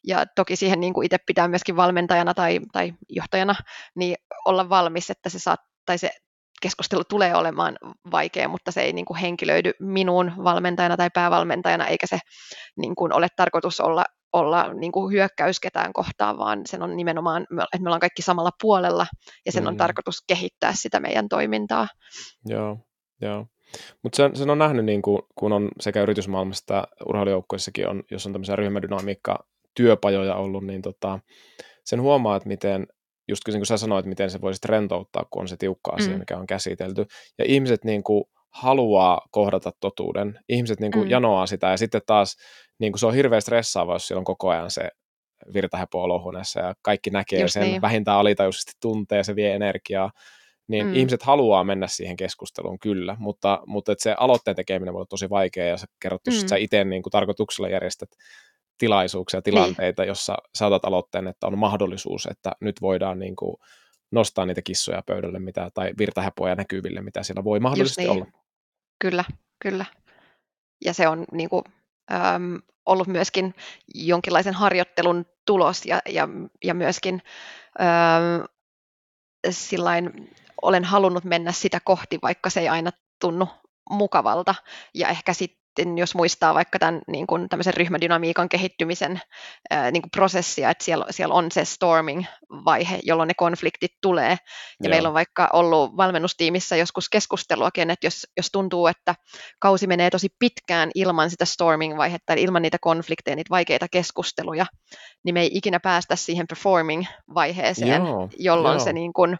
[0.08, 3.56] ja toki siihen niin kuin itse pitää myöskin valmentajana tai, tai johtajana
[3.96, 4.16] niin
[4.46, 6.12] olla valmis, että se, saat, tai se
[6.62, 7.78] keskustelu tulee olemaan
[8.12, 12.20] vaikea, mutta se ei niin kuin henkilöidy minuun valmentajana tai päävalmentajana, eikä se
[12.76, 17.44] niin kuin ole tarkoitus olla olla niin kuin hyökkäys ketään kohtaan, vaan sen on nimenomaan,
[17.52, 19.08] että me ollaan kaikki samalla puolella
[19.46, 19.68] ja sen mm.
[19.68, 21.88] on tarkoitus kehittää sitä meidän toimintaa.
[22.46, 22.78] Joo,
[23.22, 23.46] joo.
[24.04, 28.26] Mutta sen, sen on nähnyt, niin kuin, kun on sekä yritysmaailmassa että urheilujoukkoissakin, on, jos
[28.26, 31.20] on tämmöisiä ryhmädynamiikka työpajoja ollut, niin tota,
[31.86, 32.88] sen huomaa, että miten,
[33.28, 36.20] just niin kuin sä sanoit, miten se voisi rentouttaa, kun on se tiukka asia, mm.
[36.20, 37.06] mikä on käsitelty.
[37.38, 40.40] Ja ihmiset niin kuin, haluaa kohdata totuuden.
[40.50, 41.12] Ihmiset niin kuin mm.
[41.12, 42.36] janoaa sitä ja sitten taas
[42.80, 44.90] niin kuin se on hirveän stressaavaa, jos siellä on koko ajan se
[45.54, 47.82] virtahepo olohuoneessa ja kaikki näkee Just sen, niin.
[47.82, 50.12] vähintään alitajuisesti tuntee, se vie energiaa,
[50.68, 50.96] niin mm.
[50.96, 55.30] ihmiset haluaa mennä siihen keskusteluun kyllä, mutta, mutta että se aloitteen tekeminen voi olla tosi
[55.30, 56.48] vaikeaa ja sä kerrot, mm.
[56.48, 58.10] sä itse niin kuin tarkoituksella järjestät
[58.78, 60.08] tilaisuuksia, tilanteita, niin.
[60.08, 63.56] jossa saatat aloitteen, että on mahdollisuus, että nyt voidaan niin kuin
[64.12, 68.12] nostaa niitä kissoja pöydälle mitä, tai virtahepoja näkyville, mitä siellä voi mahdollisesti niin.
[68.12, 68.26] olla.
[69.02, 69.24] Kyllä,
[69.60, 69.86] kyllä.
[70.86, 71.64] Ja se on niin kuin,
[72.12, 73.56] äm, ollut myöskin
[73.96, 76.28] jonkinlaisen harjoittelun tulos ja, ja,
[76.64, 77.22] ja myöskin
[77.82, 78.46] äm,
[79.50, 80.30] sillain,
[80.62, 82.92] olen halunnut mennä sitä kohti, vaikka se ei aina
[83.22, 83.48] tunnu
[83.90, 84.56] mukavalta.
[84.94, 85.61] Ja ehkä sitten
[85.98, 89.22] jos muistaa vaikka tämän niin kuin tämmöisen ryhmädynamiikan kehittymisen
[89.70, 94.30] ää, niin kuin prosessia, että siellä, siellä on se storming-vaihe, jolloin ne konfliktit tulee.
[94.30, 94.38] Ja
[94.80, 94.90] Joo.
[94.90, 99.16] meillä on vaikka ollut valmennustiimissä joskus keskusteluakin, että jos, jos tuntuu, että
[99.60, 104.66] kausi menee tosi pitkään ilman sitä storming-vaihetta, eli ilman niitä konflikteja, niitä vaikeita keskusteluja,
[105.24, 108.30] niin me ei ikinä päästä siihen performing-vaiheeseen, Joo.
[108.40, 108.86] jolloin Joo.
[108.86, 109.38] se niin kuin,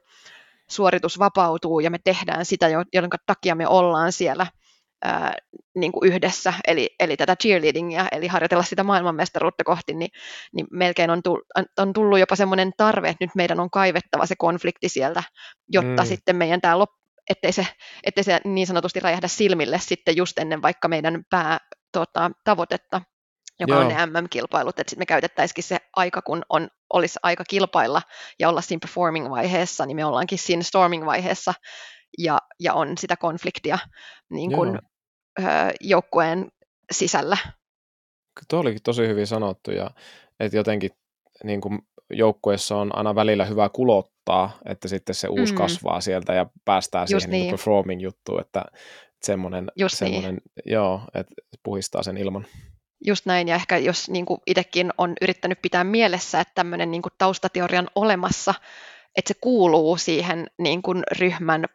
[0.70, 4.48] suoritus vapautuu ja me tehdään sitä, jonka takia me ollaan siellä–
[5.04, 5.34] ää,
[5.76, 10.12] niin kuin yhdessä, eli, eli tätä cheerleadingia, eli harjoitella sitä maailmanmestaruutta kohti, niin,
[10.54, 11.46] niin melkein on tullut,
[11.78, 15.24] on tullut jopa semmoinen tarve, että nyt meidän on kaivettava se konflikti sieltä,
[15.70, 16.08] jotta mm.
[16.08, 16.90] sitten meidän tämä lop,
[17.30, 17.68] ettei se,
[18.04, 21.58] ettei se niin sanotusti räjähdä silmille sitten just ennen vaikka meidän pää
[21.92, 23.02] tota, tavoitetta,
[23.60, 23.82] joka Joo.
[23.82, 28.02] on ne MM-kilpailut, että sitten me käytettäisikin se aika, kun on, olisi aika kilpailla
[28.40, 31.54] ja olla siinä performing-vaiheessa, niin me ollaankin siinä storming-vaiheessa,
[32.18, 33.80] ja, ja on sitä konfliktia
[34.30, 34.80] niin kuin,
[35.82, 36.52] joukkueen
[36.92, 37.38] sisällä.
[38.50, 39.92] Tuo olikin tosi hyvin sanottu ja
[40.40, 40.92] että jotenkin
[41.44, 45.58] niin kuin joukkueessa on aina välillä hyvä kulottaa, että sitten se uusi mm.
[45.58, 47.42] kasvaa sieltä ja päästään Just siihen niin.
[47.42, 48.66] Niin performing-juttuun, että
[49.22, 50.74] semmoinen, Just semmoinen niin.
[50.74, 51.34] joo, että
[51.64, 52.46] puhistaa sen ilman.
[53.06, 57.02] Just näin, ja ehkä jos niin kuin itsekin on yrittänyt pitää mielessä, että tämmöinen niin
[57.02, 58.54] kuin taustateorian olemassa,
[59.16, 61.66] että se kuuluu siihen niin kuin ryhmän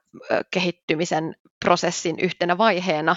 [0.50, 3.16] kehittymisen prosessin yhtenä vaiheena,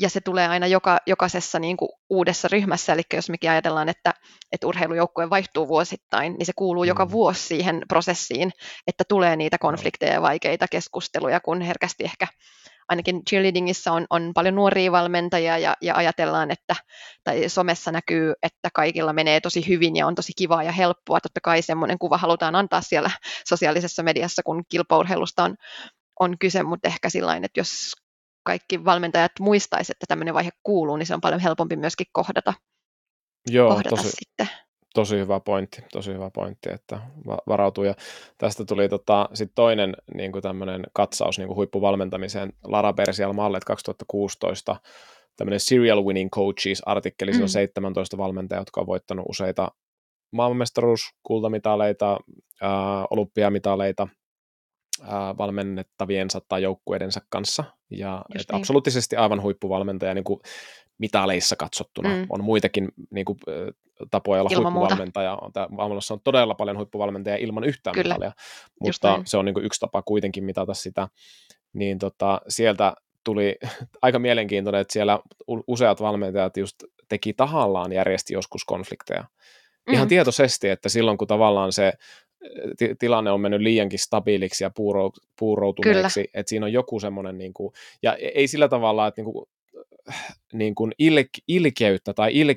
[0.00, 4.14] ja se tulee aina joka, jokaisessa niin kuin uudessa ryhmässä, eli jos mekin ajatellaan, että,
[4.52, 6.88] että urheilujoukkue vaihtuu vuosittain, niin se kuuluu mm.
[6.88, 8.50] joka vuosi siihen prosessiin,
[8.86, 12.26] että tulee niitä konflikteja ja vaikeita keskusteluja, kun herkästi ehkä
[12.88, 16.76] ainakin cheerleadingissa on, on paljon nuoria valmentajia ja, ja ajatellaan, että
[17.24, 21.20] tai somessa näkyy, että kaikilla menee tosi hyvin ja on tosi kivaa ja helppoa.
[21.20, 23.10] Totta kai semmoinen kuva halutaan antaa siellä
[23.48, 25.56] sosiaalisessa mediassa, kun kilpaurheilusta on,
[26.22, 27.92] on kyse, mutta ehkä sillä että jos
[28.44, 32.54] kaikki valmentajat muistaisivat, että tämmöinen vaihe kuuluu, niin se on paljon helpompi myöskin kohdata,
[33.50, 34.48] Joo, kohdata tosi, sitten.
[34.94, 37.00] Tosi hyvä pointti, tosi hyvä pointti, että
[37.48, 37.84] varautuu.
[37.84, 37.94] Ja
[38.38, 43.64] tästä tuli tota, sit toinen niin kuin tämmöinen katsaus niin kuin huippuvalmentamiseen Lara Persial Mallet
[43.64, 44.76] 2016,
[45.36, 47.42] tämmöinen Serial Winning Coaches-artikkeli, mm.
[47.42, 49.70] on 17 valmentajaa, jotka on voittanut useita
[50.32, 52.18] maailmanmestaruuskultamitaleita,
[53.10, 54.08] olympiamitaleita
[55.38, 57.64] valmennettaviensa tai joukkueidensa kanssa.
[57.90, 58.60] Ja et niin.
[58.60, 60.40] absoluuttisesti aivan huippuvalmentaja, niin kuin
[60.98, 62.08] mitaleissa katsottuna.
[62.08, 62.26] Mm.
[62.30, 63.38] On muitakin niin kuin,
[64.10, 65.38] tapoja olla ilman huippuvalmentaja.
[65.78, 68.14] On, on todella paljon huippuvalmentajia ilman yhtään Kyllä.
[68.14, 68.32] mitalia,
[68.80, 71.08] mutta se on niin kuin, yksi tapa kuitenkin mitata sitä.
[71.72, 72.94] Niin tota, sieltä
[73.24, 73.56] tuli
[74.02, 75.20] aika mielenkiintoinen, että siellä
[75.66, 76.76] useat valmentajat just
[77.08, 79.24] teki tahallaan järjesti joskus konflikteja.
[79.86, 79.94] Mm.
[79.94, 81.92] Ihan tietoisesti, että silloin kun tavallaan se
[82.78, 86.30] t- tilanne on mennyt liiankin stabiiliksi ja puuro, puuroutuneeksi, Kyllä.
[86.34, 87.72] että siinä on joku semmoinen, niin kuin,
[88.02, 89.46] ja e-, ei sillä tavalla, että niin kuin,
[90.52, 92.54] niin kuin il, ilkeyttä tai il,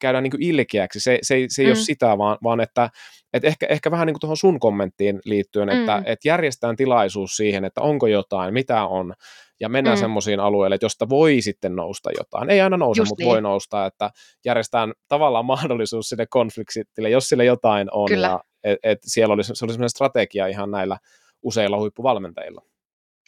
[0.00, 1.70] käydään niin kuin ilkeäksi, se, se, se ei mm.
[1.70, 2.90] ole sitä, vaan, vaan että
[3.32, 6.02] et ehkä, ehkä vähän niin kuin tuohon sun kommenttiin liittyen, että mm.
[6.06, 9.14] et järjestetään tilaisuus siihen, että onko jotain, mitä on,
[9.60, 10.00] ja mennään mm.
[10.00, 12.50] semmoisiin alueille, että josta voi sitten nousta jotain.
[12.50, 13.30] Ei aina nouse, Just mutta niin.
[13.30, 14.10] voi nousta, että
[14.44, 18.26] järjestetään tavallaan mahdollisuus sinne konfliktille, jos sille jotain on, Kyllä.
[18.26, 20.98] ja et, et siellä olisi, se olisi semmoinen strategia ihan näillä
[21.42, 22.62] useilla huippuvalmentajilla.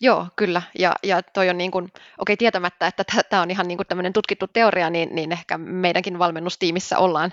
[0.01, 0.63] Joo, kyllä.
[0.79, 4.13] Ja, ja toi on niin kuin, okei, tietämättä, että tämä on ihan niin kuin tämmöinen
[4.13, 7.33] tutkittu teoria, niin, niin ehkä meidänkin valmennustiimissä ollaan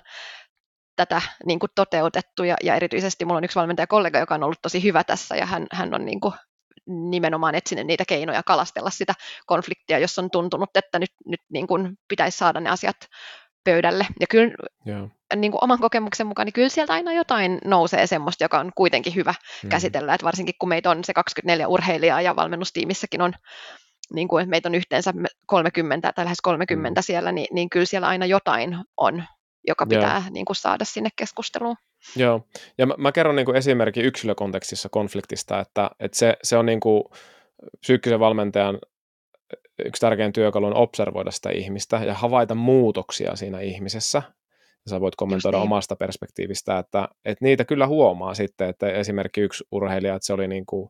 [0.95, 2.43] tätä niin kuin toteutettu.
[2.43, 5.67] Ja, ja erityisesti mulla on yksi valmentajakollega, joka on ollut tosi hyvä tässä, ja hän,
[5.71, 6.33] hän on niin kuin
[6.87, 9.13] nimenomaan etsinyt niitä keinoja kalastella sitä
[9.45, 12.97] konfliktia, jos on tuntunut, että nyt, nyt niin kuin pitäisi saada ne asiat
[13.65, 14.07] pöydälle.
[14.19, 14.53] Ja kyllä
[14.87, 15.09] yeah.
[15.35, 19.15] niin kuin oman kokemuksen mukaan, niin kyllä sieltä aina jotain nousee semmoista, joka on kuitenkin
[19.15, 19.69] hyvä mm.
[19.69, 20.13] käsitellä.
[20.13, 23.33] Että varsinkin kun meitä on se 24 urheilijaa ja valmennustiimissäkin on
[24.13, 25.13] niin kuin, meitä on yhteensä
[25.45, 27.03] 30 tai lähes 30 mm.
[27.03, 29.23] siellä, niin, niin kyllä siellä aina jotain on,
[29.67, 30.31] joka pitää yeah.
[30.31, 31.75] niin kuin saada sinne keskusteluun.
[32.15, 32.47] Joo,
[32.77, 36.79] ja mä, mä kerron niin kuin esimerkin yksilökontekstissa konfliktista, että, että se, se on niin
[36.79, 37.03] kuin
[37.81, 38.79] psyykkisen valmentajan
[39.85, 44.21] yksi tärkein työkalu on observoida sitä ihmistä ja havaita muutoksia siinä ihmisessä.
[44.85, 45.63] Ja sä voit kommentoida niin.
[45.63, 50.47] omasta perspektiivistä, että, että niitä kyllä huomaa sitten, että esimerkiksi yksi urheilija, että se oli
[50.47, 50.89] niin kuin,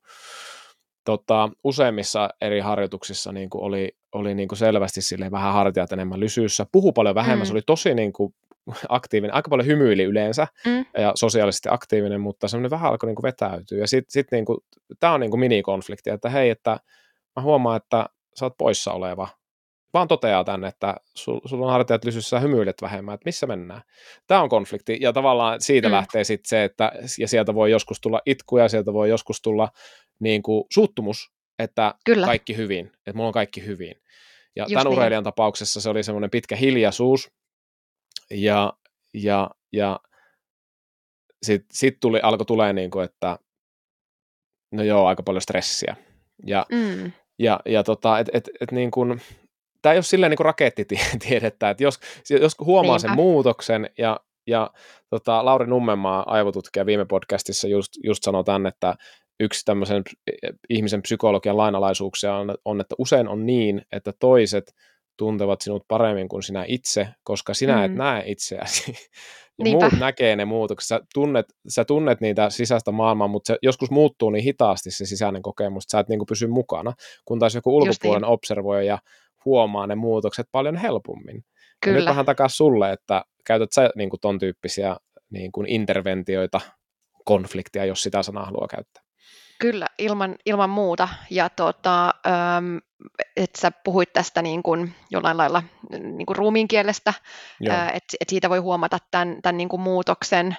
[1.06, 6.20] tota, useimmissa eri harjoituksissa niin kuin oli, oli niin kuin selvästi sille vähän hartiat enemmän
[6.20, 7.46] lysyyssä, puhu paljon vähemmän, mm.
[7.46, 8.34] se oli tosi niin kuin
[8.90, 10.86] aktiivinen, aika paljon hymyili yleensä mm.
[10.98, 13.78] ja sosiaalisesti aktiivinen, mutta semmoinen vähän alkoi niin kuin vetäytyä.
[13.78, 14.58] Ja sitten sit niin kuin,
[15.00, 16.80] tämä on niin kuin minikonflikti, että hei, että
[17.36, 18.06] mä huomaan, että
[18.40, 19.28] sä oot poissa oleva.
[19.94, 23.82] Vaan toteaa tänne, että sul, sulla on hartiat lysyssä hymyilet vähemmän, että missä mennään.
[24.28, 25.92] Tämä on konflikti ja tavallaan siitä mm.
[25.92, 29.70] lähtee sitten se, että ja sieltä voi joskus tulla itku ja sieltä voi joskus tulla
[30.20, 32.26] niin kuin suuttumus, että Kyllä.
[32.26, 33.96] kaikki hyvin, että mulla on kaikki hyvin.
[34.56, 34.94] Ja Just tämän niin.
[34.94, 37.32] urheilijan tapauksessa se oli semmoinen pitkä hiljaisuus,
[38.32, 38.74] ja,
[39.14, 40.00] ja, ja
[41.44, 43.40] sitten sit tuli, alkoi tulee niin kuin, että
[44.72, 45.96] no joo, aika paljon stressiä.
[46.46, 47.12] Ja, mm.
[47.40, 49.22] Ja, ja tota, et, et, et niin kuin,
[49.82, 53.08] tämä ei ole silleen niin kuin rakettitiedettä, että jos, jos huomaa Niinpä.
[53.08, 54.72] sen muutoksen ja, ja
[55.10, 58.96] tota, Lauri Nummenmaa, aivotutkija viime podcastissa just, just sanoi tämän, että
[59.40, 60.04] yksi tämmöisen
[60.70, 64.76] ihmisen psykologian lainalaisuuksia on, on, että usein on niin, että toiset
[65.18, 67.84] tuntevat sinut paremmin kuin sinä itse, koska sinä mm.
[67.84, 68.94] et näe itseäsi.
[69.60, 69.90] Ja Niinpä.
[69.90, 70.88] muut näkee ne muutokset.
[70.88, 75.42] Sä tunnet, sä tunnet niitä sisäistä maailmaa, mutta se joskus muuttuu niin hitaasti se sisäinen
[75.42, 76.94] kokemus, että sä et niinku pysy mukana,
[77.26, 78.32] kun taas joku ulkopuolinen niin.
[78.32, 79.00] observoi ja
[79.46, 81.44] huomaa ne muutokset paljon helpommin.
[81.84, 81.98] Kyllä.
[81.98, 84.98] Ja nyt vähän takaisin sulle, että käytät sä niinku ton tyyppisiä
[85.30, 86.62] niinku interventioita,
[87.26, 89.05] konfliktia, jos sitä sanaa haluaa käyttää.
[89.60, 91.08] Kyllä, ilman, ilman muuta.
[91.30, 92.14] Ja tota,
[93.36, 95.64] että sä puhuit tästä niin kuin jollain lailla
[96.00, 97.14] niin kuin ruumiin kielestä,
[97.94, 100.58] että et siitä voi huomata tämän, tämän niin kuin muutoksen.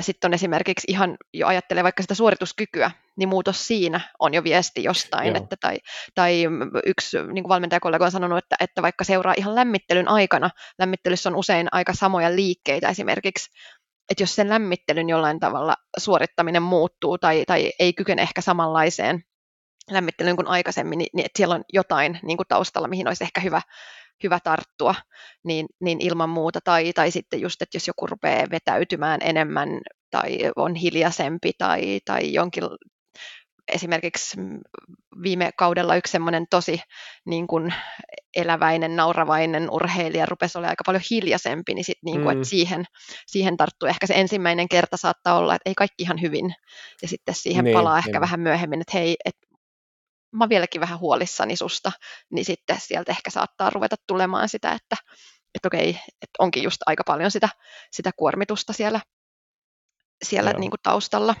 [0.00, 4.82] Sitten on esimerkiksi ihan, jo ajattelee vaikka sitä suorituskykyä, niin muutos siinä on jo viesti
[4.84, 5.36] jostain.
[5.36, 5.78] Että, tai,
[6.14, 6.44] tai
[6.86, 11.36] yksi niin kuin valmentajakollega on sanonut, että, että vaikka seuraa ihan lämmittelyn aikana, lämmittelyssä on
[11.36, 13.50] usein aika samoja liikkeitä esimerkiksi,
[14.10, 19.22] että jos sen lämmittelyn jollain tavalla suorittaminen muuttuu tai, tai ei kykene ehkä samanlaiseen
[19.90, 23.40] lämmittelyyn kuin aikaisemmin, niin, niin että siellä on jotain niin kuin taustalla, mihin olisi ehkä
[23.40, 23.62] hyvä,
[24.22, 24.94] hyvä tarttua,
[25.44, 26.60] niin, niin ilman muuta.
[26.64, 29.68] Tai, tai sitten just, että jos joku rupeaa vetäytymään enemmän
[30.10, 32.64] tai on hiljaisempi tai, tai jonkin
[33.72, 34.36] esimerkiksi
[35.22, 36.80] viime kaudella yksi semmoinen tosi
[37.26, 37.74] niin kuin
[38.36, 42.40] eläväinen, nauravainen urheilija rupesi olemaan aika paljon hiljaisempi, niin, sit niin kuin, mm.
[42.40, 42.84] että siihen,
[43.26, 43.88] siihen tarttuu.
[43.88, 46.54] Ehkä se ensimmäinen kerta saattaa olla, että ei kaikki ihan hyvin,
[47.02, 48.20] ja sitten siihen niin, palaa ehkä niin.
[48.20, 49.46] vähän myöhemmin, että hei, että
[50.32, 51.92] mä oon vieläkin vähän huolissani susta,
[52.30, 54.96] niin sitten sieltä ehkä saattaa ruveta tulemaan sitä, että,
[55.54, 57.48] että okei, että onkin just aika paljon sitä,
[57.90, 59.00] sitä kuormitusta siellä,
[60.24, 61.34] siellä niin kuin taustalla.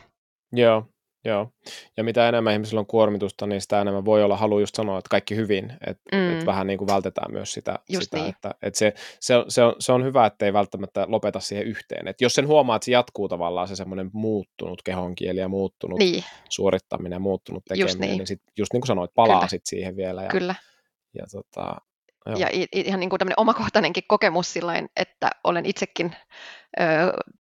[0.52, 0.88] Joo,
[1.26, 1.50] Joo,
[1.96, 5.08] ja mitä enemmän ihmisillä on kuormitusta, niin sitä enemmän voi olla halu just sanoa, että
[5.08, 6.38] kaikki hyvin, että mm.
[6.38, 8.28] et vähän niin kuin vältetään myös sitä, sitä niin.
[8.28, 11.66] että, että se, se, on, se, on, se on hyvä, että ei välttämättä lopeta siihen
[11.66, 12.08] yhteen.
[12.08, 16.24] että jos sen huomaa, että se jatkuu tavallaan se semmoinen muuttunut kehonkieli ja muuttunut niin.
[16.48, 18.18] suorittaminen ja muuttunut tekeminen, just niin.
[18.18, 20.22] niin sit, just niin kuin sanoit, palaa sitten siihen vielä.
[20.22, 20.54] Ja, Kyllä.
[21.14, 21.76] Ja, tota,
[22.26, 22.38] joo.
[22.38, 26.16] ja ihan niin kuin tämmöinen omakohtainenkin kokemus sillain, että olen itsekin,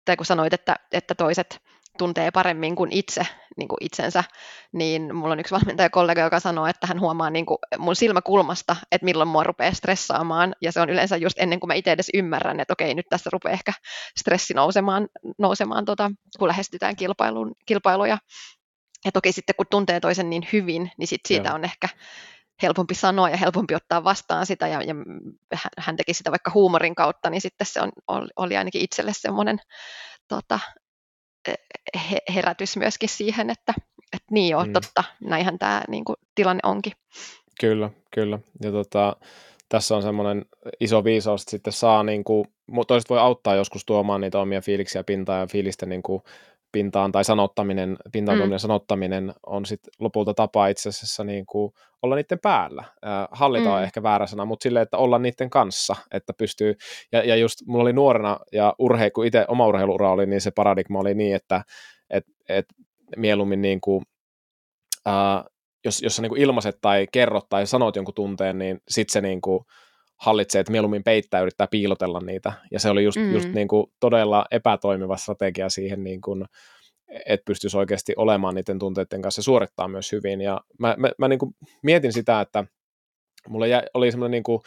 [0.05, 1.59] tai kun sanoit, että, että toiset
[1.99, 3.27] tuntee paremmin kuin itse
[3.57, 4.23] niin kuin itsensä,
[4.71, 9.05] niin mulla on yksi valmentajakollega, joka sanoo, että hän huomaa niin kuin mun silmäkulmasta, että
[9.05, 12.59] milloin mua rupeaa stressaamaan, ja se on yleensä just ennen kuin mä itse edes ymmärrän,
[12.59, 13.71] että okei, nyt tässä rupeaa ehkä
[14.19, 18.17] stressi nousemaan, nousemaan tota, kun lähestytään kilpailun, kilpailuja.
[19.05, 21.55] Ja toki sitten kun tuntee toisen niin hyvin, niin sit siitä Joo.
[21.55, 21.89] on ehkä
[22.61, 24.95] helpompi sanoa ja helpompi ottaa vastaan sitä, ja, ja
[25.77, 27.91] hän teki sitä vaikka huumorin kautta, niin sitten se on,
[28.35, 29.57] oli ainakin itselle semmoinen
[30.27, 30.59] tota,
[32.35, 33.73] herätys myöskin siihen, että,
[34.13, 34.73] että niin joo, mm.
[34.73, 36.93] totta, näinhän tämä niin kuin, tilanne onkin.
[37.59, 38.39] Kyllä, kyllä.
[38.63, 39.15] Ja tota,
[39.69, 40.45] tässä on semmoinen
[40.79, 42.45] iso viisaus, että sitten saa, niin kuin,
[42.87, 46.23] toiset voi auttaa joskus tuomaan niitä omia fiiliksiä pintaan ja fiilisten niin kuin,
[46.71, 48.57] pintaan tai sanottaminen, pintaan mm.
[48.57, 52.81] sanottaminen on sitten lopulta tapa itse asiassa niin kuin olla niiden päällä.
[52.81, 53.71] Äh, hallita mm.
[53.71, 56.75] on ehkä väärä sana, mutta silleen, että olla niiden kanssa, että pystyy,
[57.11, 60.51] ja, ja just mulla oli nuorena ja urhe, kun itse oma urheiluura oli, niin se
[60.51, 61.63] paradigma oli niin, että
[62.09, 62.65] et, et
[63.17, 64.05] mieluummin niin kuin,
[65.07, 65.43] äh,
[65.85, 69.21] jos, jos sä niin kuin ilmaiset tai kerrot tai sanot jonkun tunteen, niin sitten se
[69.21, 69.65] niin kuin,
[70.19, 72.53] hallitsee, että mieluummin peittää yrittää piilotella niitä.
[72.71, 73.33] Ja se oli just, mm.
[73.33, 76.45] just niin kuin todella epätoimiva strategia siihen, niin kuin,
[77.25, 80.41] että pystyisi oikeasti olemaan niiden tunteiden kanssa ja suorittaa myös hyvin.
[80.41, 82.63] Ja mä, mä, mä niin kuin mietin sitä, että
[83.47, 84.61] mulla jäi, oli semmoinen niin kuin,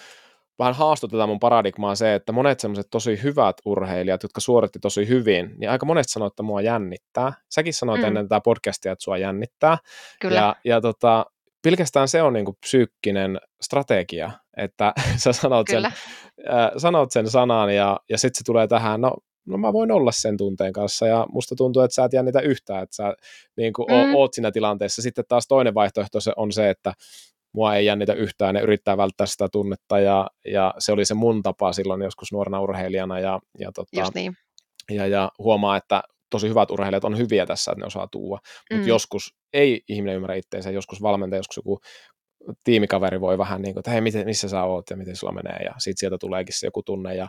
[0.58, 5.08] vähän haasto tätä mun paradigmaa se, että monet semmoiset tosi hyvät urheilijat, jotka suoritti tosi
[5.08, 7.32] hyvin, niin aika monesti sanoo, että mua jännittää.
[7.50, 8.06] Säkin sanoit mm.
[8.06, 9.78] ennen tätä podcastia, että sua jännittää.
[10.20, 10.34] Kyllä.
[10.34, 11.26] Ja, ja tota,
[11.62, 14.92] pelkästään se on niin kuin psyykkinen strategia, että
[15.22, 15.92] sä sanot sen, äh,
[16.76, 19.12] sanot sen sanan ja, ja sitten se tulee tähän, no,
[19.46, 22.82] no mä voin olla sen tunteen kanssa ja musta tuntuu, että sä et jännitä yhtään,
[22.82, 23.14] että sä
[23.56, 24.14] niin kuin mm.
[24.14, 25.02] oot siinä tilanteessa.
[25.02, 26.92] Sitten taas toinen vaihtoehto on se, että
[27.54, 31.42] mua ei jännitä yhtään ja yrittää välttää sitä tunnetta ja, ja se oli se mun
[31.42, 34.32] tapa silloin joskus nuorena urheilijana ja, ja, tota, niin.
[34.90, 36.02] ja, ja huomaa, että
[36.32, 38.38] tosi hyvät urheilijat on hyviä tässä, että ne osaa tuua,
[38.70, 38.88] mutta mm.
[38.88, 41.80] joskus ei ihminen ymmärrä itseensä, joskus valmentaja, joskus joku
[42.64, 45.62] tiimikaveri voi vähän niin kuin, että hei, miten, missä sä oot ja miten sulla menee
[45.64, 47.28] ja sitten sieltä tuleekin se joku tunne ja,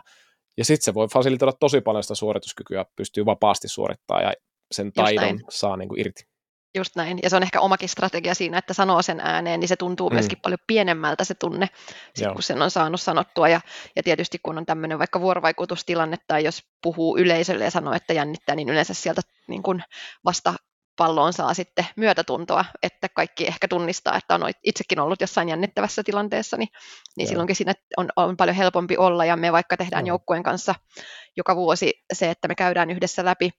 [0.56, 4.32] ja sitten se voi fasilitoida tosi paljon sitä suorituskykyä, pystyy vapaasti suorittamaan ja
[4.72, 6.33] sen taidon saa niin kuin irti.
[6.74, 7.18] Just näin.
[7.22, 10.14] Ja se on ehkä omakin strategia siinä, että sanoo sen ääneen, niin se tuntuu mm.
[10.14, 11.68] myöskin paljon pienemmältä se tunne,
[12.14, 13.48] sit kun sen on saanut sanottua.
[13.48, 13.60] Ja,
[13.96, 18.54] ja tietysti kun on tämmöinen vaikka vuorovaikutustilanne tai jos puhuu yleisölle ja sanoo, että jännittää,
[18.54, 19.82] niin yleensä sieltä niin kun
[20.24, 20.54] vasta
[20.96, 26.56] palloon saa sitten myötätuntoa, että kaikki ehkä tunnistaa, että on itsekin ollut jossain jännittävässä tilanteessa,
[26.56, 26.68] niin,
[27.16, 30.74] niin silloinkin siinä on, on paljon helpompi olla, ja me vaikka tehdään joukkueen kanssa
[31.36, 33.50] joka vuosi se, että me käydään yhdessä läpi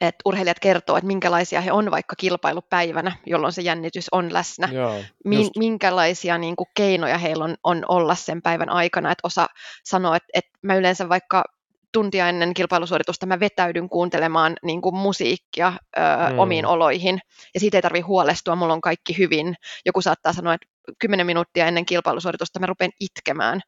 [0.00, 4.68] että urheilijat kertoo, että minkälaisia he on vaikka kilpailupäivänä, jolloin se jännitys on läsnä.
[4.72, 9.10] Joo, Min, minkälaisia niin kuin, keinoja heillä on, on olla sen päivän aikana.
[9.10, 9.46] Että osa
[9.84, 11.44] sanoo, että, että mä yleensä vaikka
[11.92, 16.00] tuntia ennen kilpailusuoritusta mä vetäydyn kuuntelemaan niin kuin musiikkia ö,
[16.32, 16.38] mm.
[16.38, 17.18] omiin oloihin,
[17.54, 19.54] ja siitä ei tarvitse huolestua, mulla on kaikki hyvin.
[19.86, 20.66] Joku saattaa sanoa, että
[20.98, 23.60] kymmenen minuuttia ennen kilpailusuoritusta mä rupean itkemään,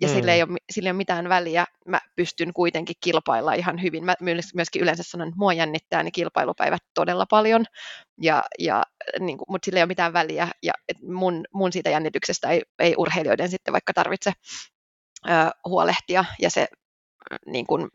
[0.00, 0.14] ja mm.
[0.14, 4.04] sille, ei ole, sille ei ole mitään väliä, mä pystyn kuitenkin kilpailla ihan hyvin.
[4.04, 4.14] Mä
[4.54, 7.64] myöskin yleensä sanon, että mua jännittää ne kilpailupäivät todella paljon,
[8.22, 8.82] ja, ja,
[9.20, 10.72] niin kuin, mutta sille ei ole mitään väliä, ja
[11.02, 14.32] mun, mun siitä jännityksestä ei, ei urheilijoiden sitten vaikka tarvitse
[15.28, 15.30] ö,
[15.68, 16.66] huolehtia, ja se
[17.46, 17.88] niin kuin,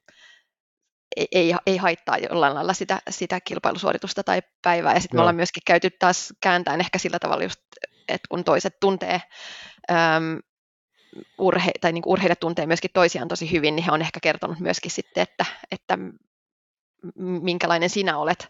[1.32, 4.94] ei, ei haittaa jollain lailla sitä, sitä kilpailusuoritusta tai päivää.
[4.94, 7.62] Ja sitten me ollaan myöskin käyty taas kääntäen ehkä sillä tavalla just,
[8.08, 9.22] että kun toiset tuntee
[9.92, 10.40] äm,
[11.38, 14.92] urhe, tai niin urheilijat tuntee myöskin toisiaan tosi hyvin, niin he on ehkä kertonut myöskin
[14.92, 15.98] sitten, että, että
[17.42, 18.50] minkälainen sinä olet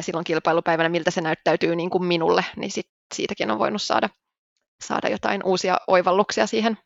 [0.00, 4.08] silloin kilpailupäivänä, miltä se näyttäytyy niin kuin minulle, niin sit, siitäkin on voinut saada,
[4.84, 6.78] saada jotain uusia oivalluksia siihen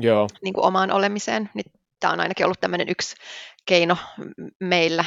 [0.00, 0.28] Joo.
[0.42, 1.50] Niin kuin omaan olemiseen.
[1.54, 3.16] Niin tämä on ainakin ollut tämmöinen yksi
[3.66, 3.96] keino
[4.60, 5.04] meillä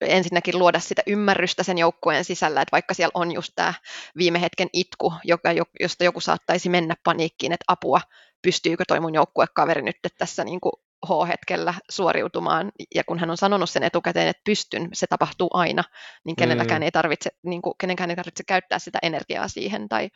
[0.00, 3.74] ensinnäkin luoda sitä ymmärrystä sen joukkueen sisällä, että vaikka siellä on just tämä
[4.16, 5.48] viime hetken itku, joka,
[5.80, 8.00] josta joku saattaisi mennä paniikkiin, että apua,
[8.42, 10.72] pystyykö toi mun joukkuekaveri nyt tässä niin kuin
[11.06, 15.84] H-hetkellä suoriutumaan, ja kun hän on sanonut sen etukäteen, että pystyn, se tapahtuu aina,
[16.24, 16.84] niin kenelläkään mm.
[16.84, 20.10] ei tarvitse, niin kuin, kenenkään ei tarvitse käyttää sitä energiaa siihen, tai,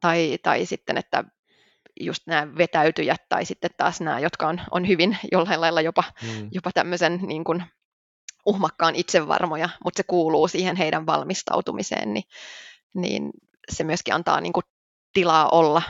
[0.00, 1.24] tai, tai sitten, että
[2.00, 6.48] just nämä vetäytyjät tai sitten taas nämä, jotka on, on hyvin jollain lailla jopa, mm.
[6.52, 7.64] jopa tämmöisen niin kuin
[8.46, 12.24] uhmakkaan itsevarmoja, mutta se kuuluu siihen heidän valmistautumiseen, niin,
[12.94, 13.30] niin
[13.70, 14.64] se myöskin antaa niin kuin
[15.12, 15.82] tilaa olla,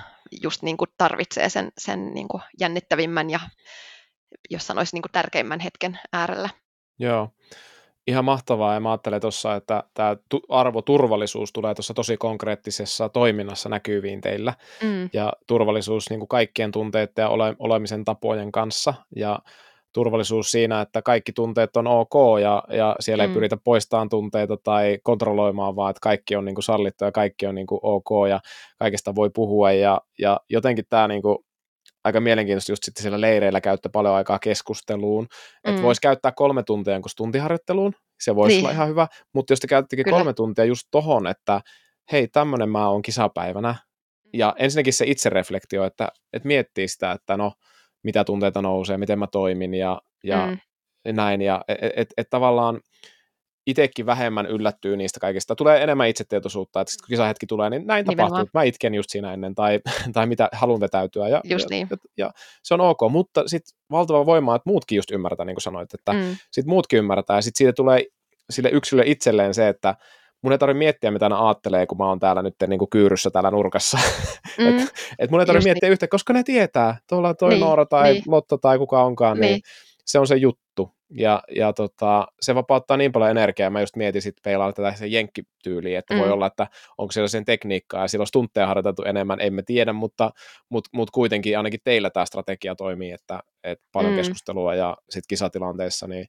[0.43, 3.41] just niin kuin tarvitsee sen, sen niin kuin jännittävimmän ja
[4.51, 6.49] jos sanoisi niin kuin tärkeimmän hetken äärellä.
[6.99, 7.29] Joo,
[8.07, 10.17] ihan mahtavaa ja mä ajattelen tuossa, että tämä
[10.49, 15.11] arvo turvallisuus tulee tuossa tosi konkreettisessa toiminnassa näkyviin teillä mm.
[15.13, 19.39] ja turvallisuus niin kuin kaikkien tunteiden ja ole, olemisen tapojen kanssa ja
[19.93, 23.31] turvallisuus siinä, että kaikki tunteet on ok ja, ja siellä mm.
[23.31, 27.47] ei pyritä poistamaan tunteita tai kontrolloimaan, vaan että kaikki on niin kuin sallittu ja kaikki
[27.47, 28.41] on niin kuin ok ja
[28.79, 31.39] kaikesta voi puhua ja, ja jotenkin tämä niin kuin
[32.05, 35.27] aika mielenkiintoista just sitten siellä leireillä käyttää paljon aikaa keskusteluun,
[35.65, 35.83] että mm.
[35.83, 38.65] voisi käyttää kolme tuntia kuin tuntiharjoitteluun, se voisi niin.
[38.65, 40.17] olla ihan hyvä, mutta jos te käyttikin Kyllä.
[40.17, 41.61] kolme tuntia just tohon, että
[42.13, 43.75] hei, tämmöinen mä oon kisapäivänä,
[44.33, 47.53] ja ensinnäkin se itsereflektio, että, että miettii sitä, että no,
[48.03, 50.59] mitä tunteita nousee, miten mä toimin ja, ja mm.
[51.17, 52.81] näin, ja et, et, et tavallaan
[53.67, 55.55] itsekin vähemmän yllättyy niistä kaikista.
[55.57, 58.31] Tulee enemmän itsetietoisuutta, että kun kisahetki tulee, niin näin Nimenomaan.
[58.31, 58.61] tapahtuu.
[58.61, 59.81] Mä itken just siinä ennen, tai,
[60.15, 61.29] tai mitä haluan vetäytyä.
[61.29, 61.89] Ja, just niin.
[61.91, 62.31] ja, ja,
[62.63, 66.13] se on ok, mutta sitten valtava voima, että muutkin just ymmärtää, niin kuin sanoit, että
[66.13, 66.37] mm.
[66.53, 68.05] sitten muutkin ymmärtää, ja sitten siitä tulee
[68.51, 69.95] sille yksilölle itselleen se, että
[70.43, 73.31] mun ei tarvitse miettiä, mitä ne ajattelee, kun mä oon täällä nyt niin kuin kyyryssä
[73.31, 73.99] täällä nurkassa.
[74.59, 74.79] Mm.
[74.79, 75.93] et, et mun ei tarvitse miettiä niin.
[75.93, 78.23] yhtä, koska ne tietää, tuolla toi niin, Noora tai niin.
[78.27, 79.61] Lotto tai kuka onkaan, niin, niin
[80.05, 80.63] se on se juttu.
[81.15, 85.13] Ja, ja tota, se vapauttaa niin paljon energiaa, mä just mietin sitten peilailla tätä sen
[85.13, 86.21] jenkkityyliä, että mm.
[86.21, 86.67] voi olla, että
[86.99, 90.31] onko siellä sen tekniikkaa, ja silloin tunteja harjoiteltu enemmän, emme tiedä, mutta,
[90.69, 94.17] mutta, mutta kuitenkin ainakin teillä tämä strategia toimii, että, että paljon mm.
[94.17, 96.27] keskustelua ja sitten kisatilanteessa, niin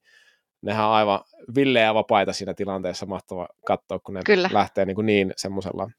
[0.64, 1.20] nehän on aivan
[1.56, 4.50] villejä ja vapaita siinä tilanteessa, mahtava katsoa, kun ne Kyllä.
[4.54, 5.90] lähtee niin, niin semmoisella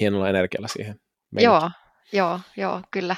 [0.00, 0.96] hienolla energialla siihen.
[1.32, 1.70] Joo,
[2.12, 3.16] joo, joo, kyllä.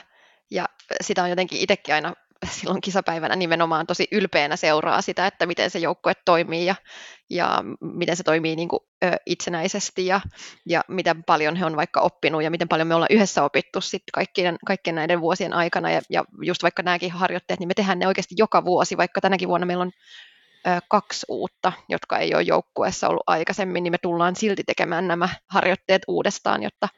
[0.51, 0.65] Ja
[1.01, 2.15] sitä on jotenkin itsekin aina
[2.51, 6.75] silloin kisapäivänä nimenomaan tosi ylpeänä seuraa sitä, että miten se joukkue toimii ja,
[7.31, 10.21] ja miten se toimii niin kuin, ö, itsenäisesti ja,
[10.67, 14.03] ja miten paljon he on vaikka oppinut ja miten paljon me ollaan yhdessä opittu sit
[14.15, 18.07] kaikkien, kaikkien näiden vuosien aikana ja, ja just vaikka nämäkin harjoitteet, niin me tehdään ne
[18.07, 19.93] oikeasti joka vuosi, vaikka tänäkin vuonna meillä on
[20.89, 26.03] kaksi uutta, jotka ei ole joukkueessa ollut aikaisemmin, niin me tullaan silti tekemään nämä harjoitteet
[26.09, 26.89] uudestaan, jotta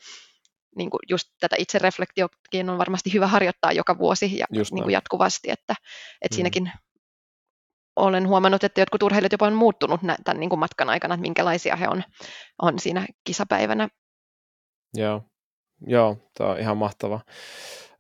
[0.77, 5.51] niin kuin just tätä itsereflektiokin on varmasti hyvä harjoittaa joka vuosi ja niin kuin jatkuvasti,
[5.51, 5.75] että,
[6.23, 6.37] että mm.
[6.37, 6.73] siinäkin
[7.97, 11.77] olen huomannut, että jotkut urheilijat jopa on muuttunut tämän niin kuin matkan aikana, että minkälaisia
[11.77, 12.03] he on,
[12.63, 13.89] on siinä kisapäivänä.
[14.95, 15.23] Joo,
[15.87, 17.21] Joo tämä on ihan mahtava.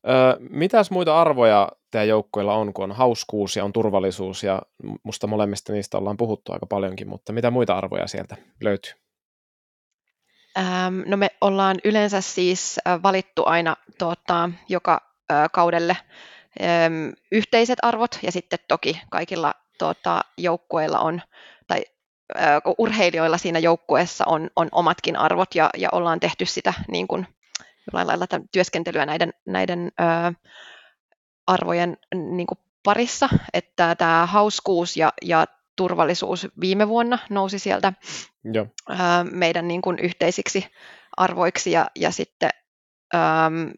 [0.08, 4.62] Ö, mitäs muita arvoja teidän joukkoilla on, kun on hauskuus ja on turvallisuus, ja
[5.02, 8.92] musta molemmista niistä ollaan puhuttu aika paljonkin, mutta mitä muita arvoja sieltä löytyy?
[10.58, 15.00] Ähm, no me ollaan yleensä siis äh, valittu aina tuota, joka
[15.32, 15.96] äh, kaudelle
[16.62, 16.94] ähm,
[17.32, 21.22] yhteiset arvot ja sitten toki kaikilla tuota, joukkueilla on,
[21.66, 21.84] tai
[22.38, 27.26] äh, urheilijoilla siinä joukkueessa on, on omatkin arvot ja, ja ollaan tehty sitä niin kuin,
[27.86, 30.32] jollain lailla työskentelyä näiden, näiden ää,
[31.46, 37.92] arvojen niin kuin parissa, että tämä hauskuus ja, ja turvallisuus viime vuonna nousi sieltä
[38.52, 38.66] Joo.
[38.88, 40.66] Ää, meidän niin kuin yhteisiksi
[41.16, 42.50] arvoiksi ja, ja sitten
[43.14, 43.72] äm,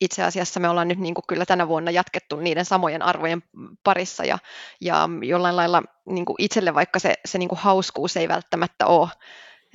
[0.00, 3.42] itse asiassa me ollaan nyt niin kuin kyllä tänä vuonna jatkettu niiden samojen arvojen
[3.84, 4.38] parissa ja,
[4.80, 9.08] ja jollain lailla niin kuin itselle vaikka se, se niin kuin hauskuus ei välttämättä ole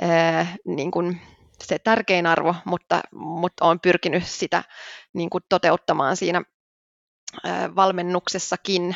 [0.02, 1.22] ää, niin kuin
[1.64, 4.64] se tärkein arvo, mutta, mutta olen pyrkinyt sitä
[5.14, 6.42] niin kuin toteuttamaan siinä
[7.76, 8.96] valmennuksessakin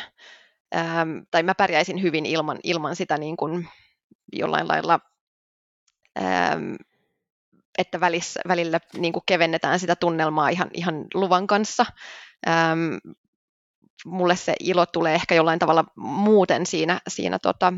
[1.30, 3.68] tai mä pärjäisin hyvin ilman, ilman sitä niin kuin
[4.32, 5.00] jollain lailla,
[7.78, 11.86] että välissä, välillä niin kuin kevennetään sitä tunnelmaa ihan, ihan luvan kanssa.
[14.06, 17.72] Mulle se ilo tulee ehkä jollain tavalla muuten siinä, siinä tota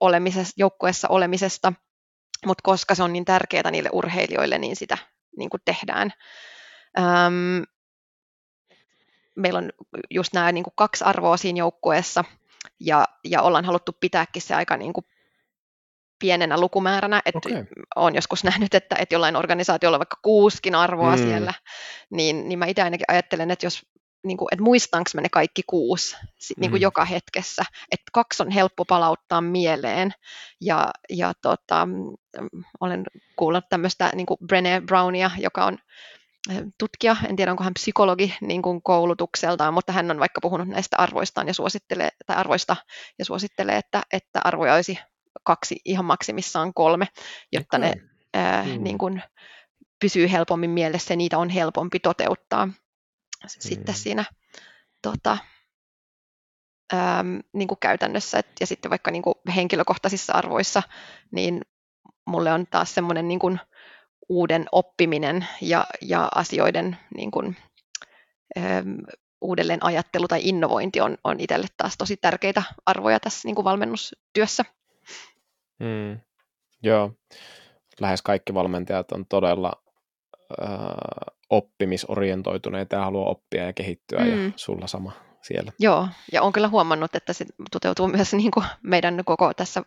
[0.00, 1.72] olemisessa, joukkueessa olemisesta,
[2.46, 4.98] mutta koska se on niin tärkeää niille urheilijoille, niin sitä
[5.36, 6.12] niin kuin tehdään.
[6.98, 7.62] Ähm,
[9.36, 9.70] meillä on
[10.10, 12.24] just nämä niin kuin kaksi arvoa siinä joukkueessa,
[12.80, 15.04] ja, ja ollaan haluttu pitääkin se aika niin kuin
[16.18, 17.22] pienenä lukumääränä.
[17.24, 17.66] Että okay.
[17.96, 21.22] Olen joskus nähnyt, että, että jollain organisaatiolla on vaikka kuuskin arvoa mm.
[21.22, 21.54] siellä,
[22.10, 23.86] niin, niin mä itse ainakin ajattelen, että jos
[24.24, 26.16] niin kuin, että muistanko mä ne kaikki kuusi
[26.56, 26.82] niin kuin mm.
[26.82, 27.62] joka hetkessä.
[27.92, 30.12] Että kaksi on helppo palauttaa mieleen.
[30.60, 31.88] Ja, ja tota,
[32.80, 33.04] olen
[33.36, 35.78] kuullut tämmöistä niin kuin Brené Brownia, joka on
[36.78, 40.96] tutkija, en tiedä onko hän psykologi niin kuin koulutukseltaan, mutta hän on vaikka puhunut näistä
[40.98, 42.76] arvoistaan ja suosittelee, tai arvoista
[43.18, 44.98] ja suosittelee, että, että arvoja olisi
[45.44, 47.08] kaksi, ihan maksimissaan kolme,
[47.52, 47.88] jotta okay.
[47.88, 47.94] ne
[48.34, 48.84] ää, mm.
[48.84, 49.22] niin kuin
[50.00, 52.68] pysyy helpommin mielessä ja niitä on helpompi toteuttaa
[53.44, 53.48] mm.
[53.48, 54.24] sitten siinä
[55.02, 55.38] tota,
[56.94, 58.38] äm, niin kuin käytännössä.
[58.38, 60.82] Et, ja sitten vaikka niin kuin henkilökohtaisissa arvoissa,
[61.30, 61.60] niin
[62.26, 63.60] mulle on taas semmoinen niin kuin,
[64.28, 67.56] uuden oppiminen ja, ja asioiden niin kuin,
[68.58, 68.94] ähm,
[69.40, 74.64] uudelleen ajattelu tai innovointi on, on itselle taas tosi tärkeitä arvoja tässä niin kuin valmennustyössä.
[75.78, 76.20] Mm,
[76.82, 77.12] joo,
[78.00, 79.82] lähes kaikki valmentajat on todella
[80.62, 84.44] äh, oppimisorientoituneita ja haluaa oppia ja kehittyä mm.
[84.44, 85.72] ja sulla sama siellä.
[85.78, 89.82] Joo, ja olen kyllä huomannut, että se toteutuu myös niin kuin meidän koko tässä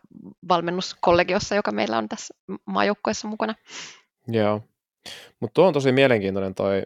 [0.49, 2.34] valmennuskollegiossa, joka meillä on tässä
[2.66, 3.55] maajoukkoessa mukana.
[4.28, 4.62] Joo.
[5.39, 6.84] Mutta tuo on tosi mielenkiintoinen toi,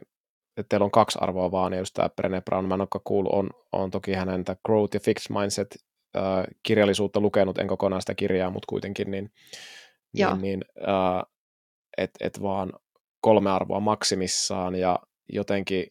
[0.57, 3.49] että teillä on kaksi arvoa vaan, ja just tämä Brené Brown, mä en kuullut, on,
[3.71, 5.75] on toki hänen Growth ja Fixed Mindset
[6.15, 6.23] äh,
[6.63, 9.31] kirjallisuutta lukenut, en kokonaan sitä kirjaa, mutta kuitenkin, niin,
[10.13, 11.23] niin, niin äh,
[11.97, 12.73] että et vaan
[13.25, 14.99] kolme arvoa maksimissaan, ja
[15.29, 15.85] jotenkin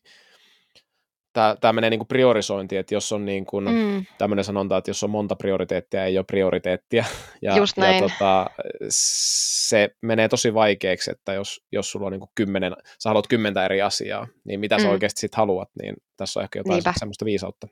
[1.32, 4.04] tämä, menee niin kuin priorisointiin, että jos on niin kuin, mm.
[4.18, 7.04] tämmöinen sanonta, että jos on monta prioriteettia, ei ole prioriteettia.
[7.42, 7.94] Ja, Just näin.
[7.94, 8.50] ja tota,
[8.88, 13.64] se menee tosi vaikeaksi, että jos, jos sulla on niin kuin kymmenen, sä haluat kymmentä
[13.64, 14.82] eri asiaa, niin mitä mm.
[14.82, 16.92] sä oikeasti sitten haluat, niin tässä on ehkä jotain Niinpä.
[16.96, 17.66] semmoista viisautta.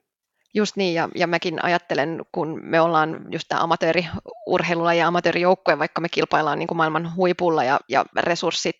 [0.54, 6.00] Just niin, ja, ja mäkin ajattelen, kun me ollaan just tämä amatööriurheilulla ja amatöörijoukkoja, vaikka
[6.00, 8.76] me kilpaillaan niin kuin maailman huipulla ja, ja resurssit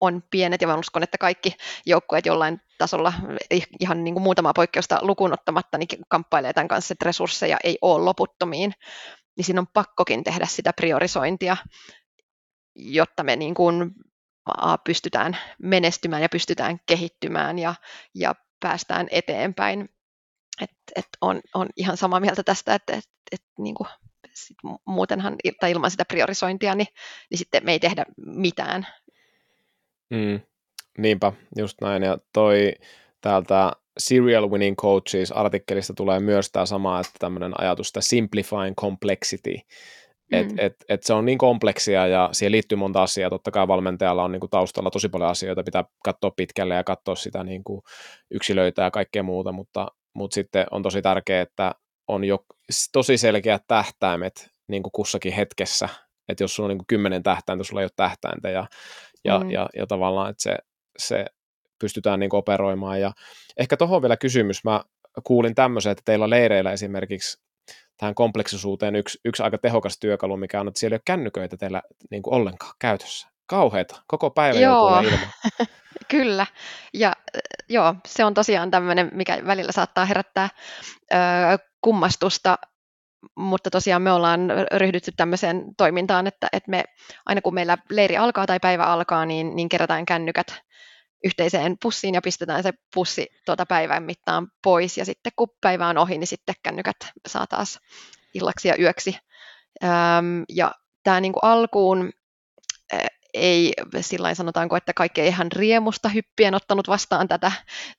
[0.00, 1.56] on pienet ja mä uskon, että kaikki
[1.86, 3.12] joukkueet jollain tasolla,
[3.80, 8.04] ihan niin kuin muutamaa poikkeusta lukuun ottamatta, niin kamppailee tämän kanssa, että resursseja ei ole
[8.04, 8.72] loputtomiin,
[9.36, 11.56] niin siinä on pakkokin tehdä sitä priorisointia,
[12.74, 13.94] jotta me niin kuin
[14.84, 17.74] pystytään menestymään ja pystytään kehittymään ja,
[18.14, 19.88] ja päästään eteenpäin.
[20.60, 23.88] Et, et on, on ihan samaa mieltä tästä, että et, et niin kuin
[24.34, 24.56] sit
[24.86, 26.88] muutenhan tai ilman sitä priorisointia, niin,
[27.30, 28.86] niin sitten me ei tehdä mitään
[30.10, 30.40] Mm,
[30.98, 32.02] niinpä, just näin.
[32.02, 32.72] Ja toi
[33.20, 39.54] täältä Serial Winning Coaches artikkelista tulee myös tämä sama, että tämmöinen ajatus, että simplifying complexity,
[40.32, 40.38] mm.
[40.38, 43.30] että et, et se on niin kompleksia ja siihen liittyy monta asiaa.
[43.30, 47.14] Totta kai valmentajalla on niin kuin taustalla tosi paljon asioita, pitää katsoa pitkälle ja katsoa
[47.14, 47.82] sitä niin kuin
[48.30, 51.74] yksilöitä ja kaikkea muuta, mutta, mutta sitten on tosi tärkeää, että
[52.08, 52.38] on jo
[52.92, 55.88] tosi selkeät tähtäimet niin kuin kussakin hetkessä,
[56.28, 58.66] että jos sulla on niin kuin kymmenen tähtäintä, sulla ei ole tähtäintä ja,
[59.26, 59.50] ja, mm.
[59.50, 60.56] ja, ja tavallaan, että se,
[60.98, 61.26] se
[61.78, 63.00] pystytään niin operoimaan.
[63.00, 63.12] Ja
[63.56, 64.80] ehkä tuohon vielä kysymys, mä
[65.24, 67.38] kuulin tämmöisen, että teillä leireillä esimerkiksi
[67.96, 71.82] tähän kompleksisuuteen yksi, yksi aika tehokas työkalu, mikä on, että siellä ei ole kännyköitä teillä
[72.10, 73.28] niin kuin ollenkaan käytössä.
[73.46, 74.88] Kauheeta, koko päivä joo.
[75.00, 75.22] ilman.
[76.10, 76.46] Kyllä,
[76.94, 77.12] ja
[77.68, 80.48] joo, se on tosiaan tämmöinen, mikä välillä saattaa herättää
[81.12, 81.16] ö,
[81.80, 82.58] kummastusta,
[83.34, 84.40] mutta tosiaan me ollaan
[84.72, 86.84] ryhdytty tämmöiseen toimintaan, että, että me
[87.26, 90.46] aina kun meillä leiri alkaa tai päivä alkaa, niin, niin kerätään kännykät
[91.24, 95.98] yhteiseen pussiin ja pistetään se pussi tuota päivän mittaan pois ja sitten kun päivä on
[95.98, 96.96] ohi, niin sitten kännykät
[97.26, 97.80] saa taas
[98.34, 99.18] illaksi ja yöksi.
[100.48, 100.72] Ja
[101.02, 102.12] tämä niin alkuun
[103.36, 107.52] ei sillä sanotaanko, että kaikki ei ihan riemusta hyppien ottanut vastaan tätä,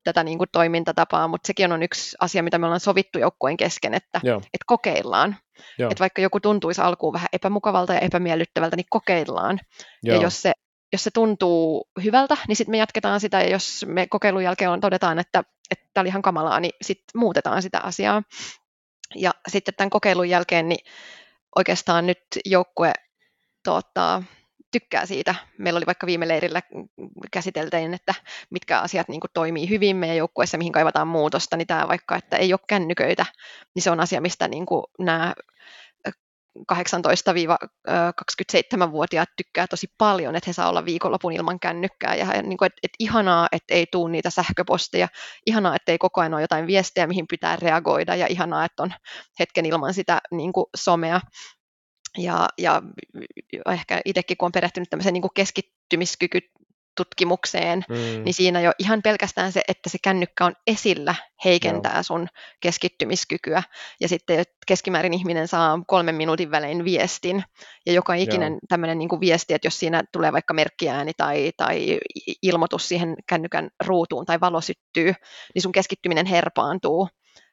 [0.04, 3.94] tätä niin kuin toimintatapaa, mutta sekin on yksi asia, mitä me ollaan sovittu joukkueen kesken,
[3.94, 5.38] että, että kokeillaan.
[5.78, 5.92] Joo.
[5.92, 9.60] Että vaikka joku tuntuisi alkuun vähän epämukavalta ja epämiellyttävältä, niin kokeillaan.
[10.04, 10.16] Joo.
[10.16, 10.52] Ja jos se,
[10.94, 14.82] jos se tuntuu hyvältä, niin sitten me jatketaan sitä, ja jos me kokeilun jälkeen on,
[14.82, 15.44] todetaan, että
[15.94, 18.24] tämä oli ihan kamalaa, niin sitten muutetaan sitä asiaa.
[19.16, 20.86] Ja sitten tämän kokeilun jälkeen, niin
[21.56, 22.94] oikeastaan nyt joukkue
[23.64, 24.24] tuottaa
[24.72, 25.36] tykkää siitä.
[25.58, 26.62] Meillä oli vaikka viime leirillä
[27.32, 28.14] käsiteltiin, että
[28.50, 32.38] mitkä asiat niin kuin, toimii hyvin meidän joukkueessa, mihin kaivataan muutosta, niin tämä vaikka, että
[32.38, 33.26] ei ole kännyköitä,
[33.76, 35.34] niin se on asia, mistä niin kuin, nämä
[36.74, 42.16] 18-27-vuotiaat tykkää tosi paljon, että he saa olla viikonlopun ilman kännykkää.
[42.16, 45.08] Ja niin kuin, että, että ihanaa, että ei tule niitä sähköposteja,
[45.46, 48.16] ihanaa, että ei koko ajan ole jotain viestejä, mihin pitää reagoida.
[48.16, 48.94] Ja ihanaa, että on
[49.40, 51.22] hetken ilman sitä niin kuin somea
[52.18, 52.82] ja, ja
[53.72, 56.40] ehkä itsekin, kun on perehtynyt tämmöiseen niin keskittymiskyky
[56.98, 58.24] tutkimukseen, mm.
[58.24, 61.16] niin siinä jo ihan pelkästään se, että se kännykkä on esillä,
[61.46, 62.04] heikentää Joo.
[62.04, 62.28] sun
[62.60, 63.64] keskittymiskykyä.
[64.02, 67.44] Ja sitten keskimäärin ihminen saa kolmen minuutin välein viestin,
[67.86, 72.00] ja joka ikinen tämmöinen niin viesti, että jos siinä tulee vaikka merkkiääni tai, tai
[72.44, 75.14] ilmoitus siihen kännykän ruutuun tai valo syttyy,
[75.56, 77.08] niin sun keskittyminen herpaantuu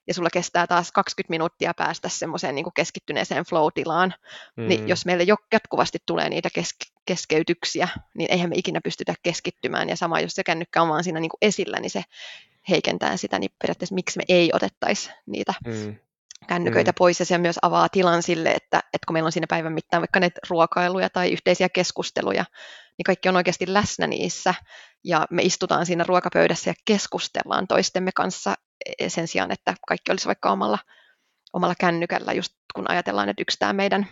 [0.06, 4.14] ja sulla kestää taas 20 minuuttia päästä semmoiseen niin keskittyneeseen flow-tilaan,
[4.56, 4.68] mm.
[4.68, 9.88] niin jos meille jo jatkuvasti tulee niitä kes- keskeytyksiä, niin eihän me ikinä pystytä keskittymään,
[9.88, 12.02] ja sama jos se kännykkä on vaan siinä niin esillä, niin se
[12.68, 15.96] heikentää sitä, niin periaatteessa miksi me ei otettaisi niitä mm.
[16.46, 16.94] kännyköitä mm.
[16.98, 20.00] pois, ja se myös avaa tilan sille, että, että kun meillä on siinä päivän mittaan
[20.00, 22.44] vaikka näitä ruokailuja tai yhteisiä keskusteluja,
[22.98, 24.54] niin kaikki on oikeasti läsnä niissä,
[25.04, 28.54] ja me istutaan siinä ruokapöydässä ja keskustellaan toistemme kanssa
[29.08, 30.78] sen sijaan, että kaikki olisi vaikka omalla,
[31.52, 34.06] omalla kännykällä, just kun ajatellaan, että yksi tämä meidän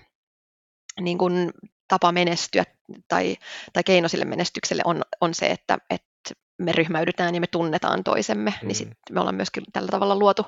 [1.01, 1.51] niin kuin,
[1.89, 2.65] tapa menestyä
[3.09, 3.37] tai,
[3.73, 8.51] tai keino sille menestykselle on, on se, että, että me ryhmäydytään ja me tunnetaan toisemme,
[8.51, 8.67] niin mm.
[8.67, 10.47] niin sitten me ollaan myöskin tällä tavalla luotu,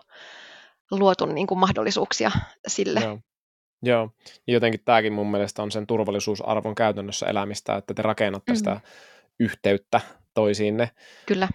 [0.91, 2.31] luotu niin kuin mahdollisuuksia
[2.67, 3.01] sille.
[3.01, 3.19] Joo.
[3.83, 4.11] Joo,
[4.47, 8.59] ja jotenkin tämäkin mun mielestä on sen turvallisuusarvon käytännössä elämistä, että te rakennatte mm-hmm.
[8.59, 8.81] sitä
[9.41, 10.01] yhteyttä
[10.35, 10.91] toisiinne.
[11.27, 11.49] Kyllä.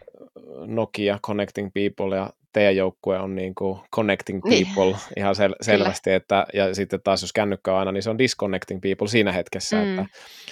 [0.65, 4.67] Nokia Connecting People ja teidän joukkue on niin kuin Connecting niin.
[4.67, 4.99] People niin.
[5.17, 8.81] ihan sel- selvästi, että, ja sitten taas jos kännykkä on aina, niin se on Disconnecting
[8.81, 9.99] People siinä hetkessä, mm.
[9.99, 10.05] että,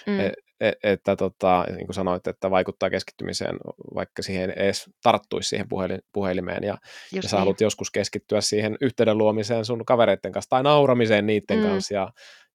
[0.08, 0.20] mm.
[0.20, 3.58] Et, et, että tota, niin kuin sanoit, että vaikuttaa keskittymiseen,
[3.96, 6.78] vaikka siihen edes tarttuisi siihen puhelin, puhelimeen, ja,
[7.14, 7.40] ja sä niin.
[7.40, 11.64] haluat joskus keskittyä siihen yhteyden luomiseen sun kavereiden kanssa, tai nauramiseen niiden mm.
[11.64, 12.10] kanssa, ja,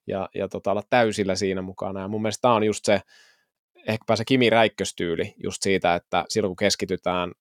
[0.07, 3.01] ja, ja tota, olla täysillä siinä mukana, ja mun mielestä tämä on just se,
[3.89, 7.33] ehkäpä se Kimi Räikköstyyli just siitä, että silloin kun keskitytään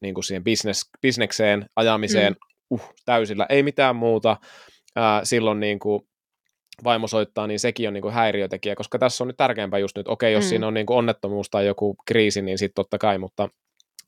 [0.00, 2.38] niin kuin siihen business, bisnekseen, ajamiseen, mm.
[2.70, 4.36] uh, täysillä, ei mitään muuta,
[4.96, 6.02] ää, silloin niin kuin
[6.84, 10.08] vaimo soittaa, niin sekin on niin kuin häiriötekijä, koska tässä on nyt tärkeämpää just nyt,
[10.08, 10.48] okei, jos mm.
[10.48, 13.48] siinä on niin kuin onnettomuus tai joku kriisi, niin sitten totta kai, mutta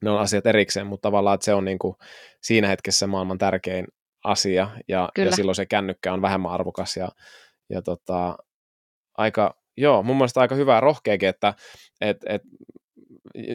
[0.02, 1.94] ne on asiat erikseen, mutta tavallaan, että se on niin kuin
[2.42, 3.86] siinä hetkessä maailman tärkein
[4.24, 7.08] asia, ja, ja silloin se kännykkä on vähemmän arvokas, ja,
[7.70, 8.36] ja tota,
[9.18, 11.54] aika, joo, mun mielestä aika hyvää rohkeakin, että
[12.00, 12.42] et, et,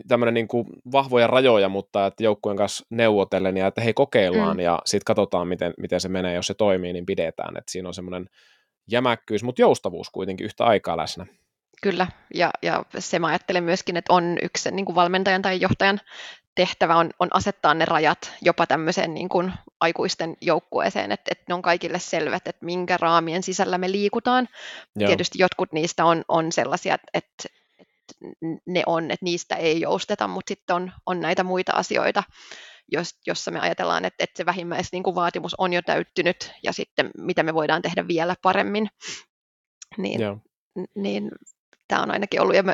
[0.08, 4.64] tämmöinen niin kuin vahvoja rajoja, mutta että joukkueen kanssa neuvotellen ja että hei kokeillaan mm.
[4.64, 7.94] ja sitten katsotaan, miten, miten se menee, jos se toimii, niin pidetään, että siinä on
[7.94, 8.30] semmoinen
[8.92, 11.26] jämäkkyys, mutta joustavuus kuitenkin yhtä aikaa läsnä.
[11.82, 16.00] Kyllä, ja, ja se mä ajattelen myöskin, että on yksi niin kuin valmentajan tai johtajan
[16.56, 21.54] tehtävä on, on asettaa ne rajat jopa tämmöiseen niin kuin aikuisten joukkueeseen, että, että ne
[21.54, 24.48] on kaikille selvät, että minkä raamien sisällä me liikutaan.
[24.96, 25.08] Joo.
[25.08, 27.60] Tietysti jotkut niistä on, on sellaisia, että, että
[28.68, 32.24] ne on, että niistä ei jousteta, mutta sitten on, on näitä muita asioita,
[32.92, 37.54] jos, jossa me ajatellaan, että, että se vähimmäisvaatimus on jo täyttynyt ja sitten mitä me
[37.54, 38.90] voidaan tehdä vielä paremmin.
[39.98, 40.38] Niin, Joo.
[40.96, 41.32] niin
[41.88, 42.74] tämä on ainakin ollut, ja mä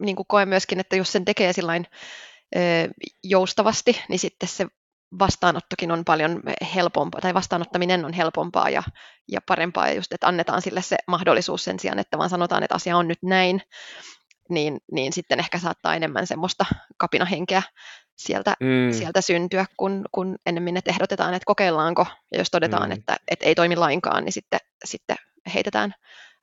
[0.00, 1.86] niin kuin koen myöskin, että jos sen tekee sillain
[3.24, 4.66] joustavasti, niin sitten se
[5.18, 6.42] vastaanottokin on paljon
[6.74, 8.82] helpompaa, tai vastaanottaminen on helpompaa ja,
[9.28, 12.74] ja parempaa, ja just, että annetaan sille se mahdollisuus sen sijaan, että vaan sanotaan, että
[12.74, 13.62] asia on nyt näin,
[14.50, 16.64] niin, niin sitten ehkä saattaa enemmän semmoista
[16.96, 17.62] kapinahenkeä
[18.16, 18.92] sieltä, mm.
[18.92, 22.92] sieltä syntyä, kun, kun ennemmin että ehdotetaan, että kokeillaanko, ja jos todetaan, mm.
[22.92, 25.16] että, että ei toimi lainkaan, niin sitten, sitten
[25.54, 25.94] heitetään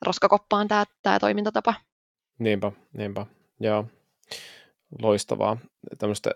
[0.05, 1.73] roskakoppaan tämä, tämä toimintatapa.
[2.39, 3.25] Niinpä, niinpä,
[3.59, 3.85] joo.
[5.01, 5.57] Loistavaa.
[5.97, 6.31] Tämmöistä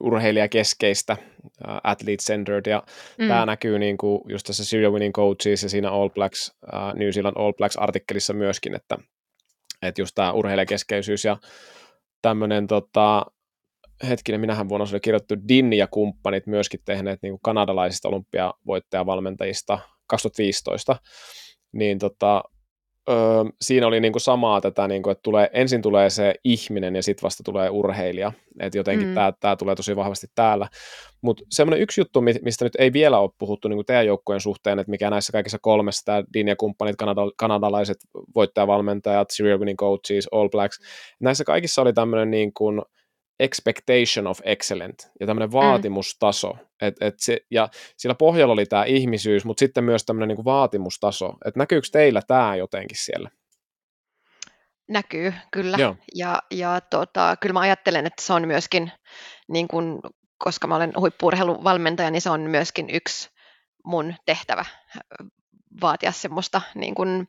[0.00, 2.82] urheilijakeskeistä, uh, athlete-centered, ja
[3.18, 3.28] mm.
[3.28, 7.10] tämä näkyy niin kuin just tässä Serial Winning Coaches ja siinä All Blacks, uh, New
[7.10, 8.98] Zealand All Blacks-artikkelissa myöskin, että,
[9.88, 11.36] että just tämä urheilijakeskeisyys ja
[12.22, 13.26] tämmöinen tota,
[14.08, 20.96] hetkinen, minähän vuonna oli kirjoittu Dinni ja kumppanit myöskin tehneet niin kuin kanadalaisista olympiavoittajavalmentajista 2015,
[21.72, 22.42] niin tota,
[23.08, 23.16] öö,
[23.60, 27.42] siinä oli niinku samaa tätä, niinku, että tulee, ensin tulee se ihminen ja sitten vasta
[27.42, 28.32] tulee urheilija.
[28.60, 29.14] Että jotenkin mm.
[29.40, 30.68] tämä tulee tosi vahvasti täällä.
[31.22, 34.90] Mutta semmoinen yksi juttu, mistä nyt ei vielä ole puhuttu niinku teidän joukkueen suhteen, että
[34.90, 37.96] mikä näissä kaikissa kolmessa, tämä Dean ja kumppanit, kanada, kanadalaiset
[38.34, 40.78] voittajavalmentajat, serial winning coaches, All Blacks,
[41.20, 42.82] näissä kaikissa oli tämmöinen niin kuin,
[43.40, 45.52] expectation of excellent ja tämmöinen mm.
[45.52, 46.52] vaatimustaso.
[46.52, 46.58] Mm.
[46.80, 51.34] Et, et se, ja sillä pohjalla oli tämä ihmisyys, mutta sitten myös tämmöinen niinku vaatimustaso.
[51.44, 53.30] Et näkyykö teillä tämä jotenkin siellä?
[54.88, 55.76] Näkyy, kyllä.
[55.80, 55.96] Joo.
[56.14, 58.92] Ja, ja tota, kyllä mä ajattelen, että se on myöskin,
[59.48, 60.00] niin kun,
[60.38, 63.30] koska mä olen huippuurheiluvalmentaja, niin se on myöskin yksi
[63.84, 64.64] mun tehtävä
[65.80, 67.28] vaatia semmoista niin kun,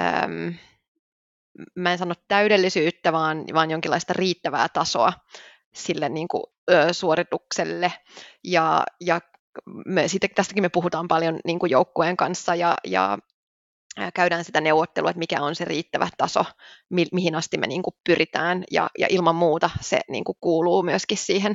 [0.00, 0.54] äm,
[1.74, 5.12] mä en sano täydellisyyttä, vaan, vaan jonkinlaista riittävää tasoa
[5.74, 7.92] sille niin kuin, ö, suoritukselle.
[8.44, 9.20] Ja, ja
[9.86, 13.18] me, siitä, tästäkin me puhutaan paljon niin kuin joukkueen kanssa ja, ja
[14.14, 16.44] käydään sitä neuvottelua, että mikä on se riittävä taso,
[16.90, 20.82] mi, mihin asti me niin kuin pyritään, ja, ja ilman muuta se niin kuin kuuluu
[20.82, 21.54] myöskin siihen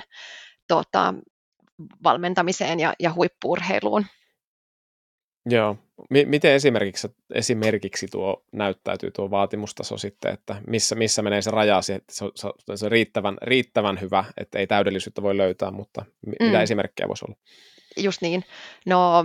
[0.68, 1.14] tota,
[2.04, 4.06] valmentamiseen ja, ja huippuurheiluun.
[5.46, 5.78] Joo.
[6.10, 11.80] M- miten esimerkiksi, esimerkiksi tuo näyttäytyy tuo vaatimustaso sitten, että missä, missä menee se raja,
[11.96, 12.32] että se on,
[12.76, 16.46] se on riittävän, riittävän hyvä, että ei täydellisyyttä voi löytää, mutta m- mm.
[16.46, 17.38] mitä esimerkkejä voisi olla?
[17.98, 18.44] Just niin.
[18.86, 19.24] No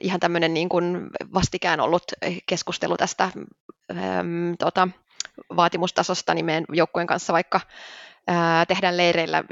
[0.00, 2.04] ihan tämmöinen niin kuin vastikään ollut
[2.46, 4.88] keskustelu tästä äm, tota,
[5.56, 7.60] vaatimustasosta, niin meidän joukkueen kanssa vaikka
[8.68, 9.44] tehdään leireillä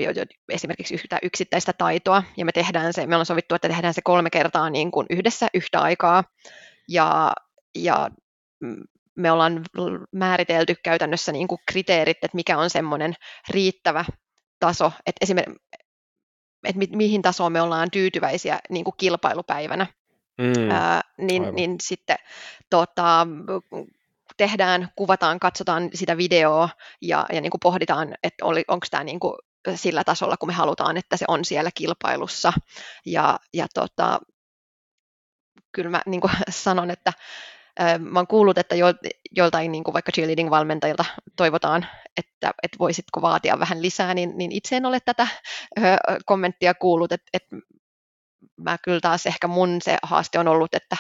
[0.49, 4.31] esimerkiksi yhtä yksittäistä taitoa, ja me tehdään se, me ollaan sovittu, että tehdään se kolme
[4.31, 6.25] kertaa niin kuin yhdessä yhtä aikaa,
[6.89, 7.33] ja,
[7.75, 8.11] ja
[9.17, 9.63] me ollaan
[10.13, 13.15] määritelty käytännössä niin kuin kriteerit, että mikä on semmoinen
[13.49, 14.05] riittävä
[14.61, 15.61] taso, että esimerkiksi
[16.65, 19.87] että mi- mihin tasoon me ollaan tyytyväisiä niin kuin kilpailupäivänä.
[20.39, 22.17] Mm, Ää, niin, niin sitten
[22.71, 23.27] tota,
[24.41, 26.69] tehdään, kuvataan, katsotaan sitä videoa
[27.03, 29.35] ja, ja niin kuin pohditaan, että onko tämä niin kuin
[29.75, 32.53] sillä tasolla, kun me halutaan, että se on siellä kilpailussa.
[33.07, 34.21] Ja, ja tota,
[35.73, 37.13] kyllä mä niin kuin sanon, että
[37.99, 38.87] mä oon kuullut, että jo,
[39.37, 41.05] joltain niin kuin vaikka cheerleading-valmentajilta
[41.37, 41.87] toivotaan,
[42.17, 45.27] että, että voisitko vaatia vähän lisää, niin, niin itse en ole tätä
[46.27, 47.57] kommenttia kuullut, että, että
[48.65, 50.97] mä kyllä taas ehkä mun se haaste on ollut, että,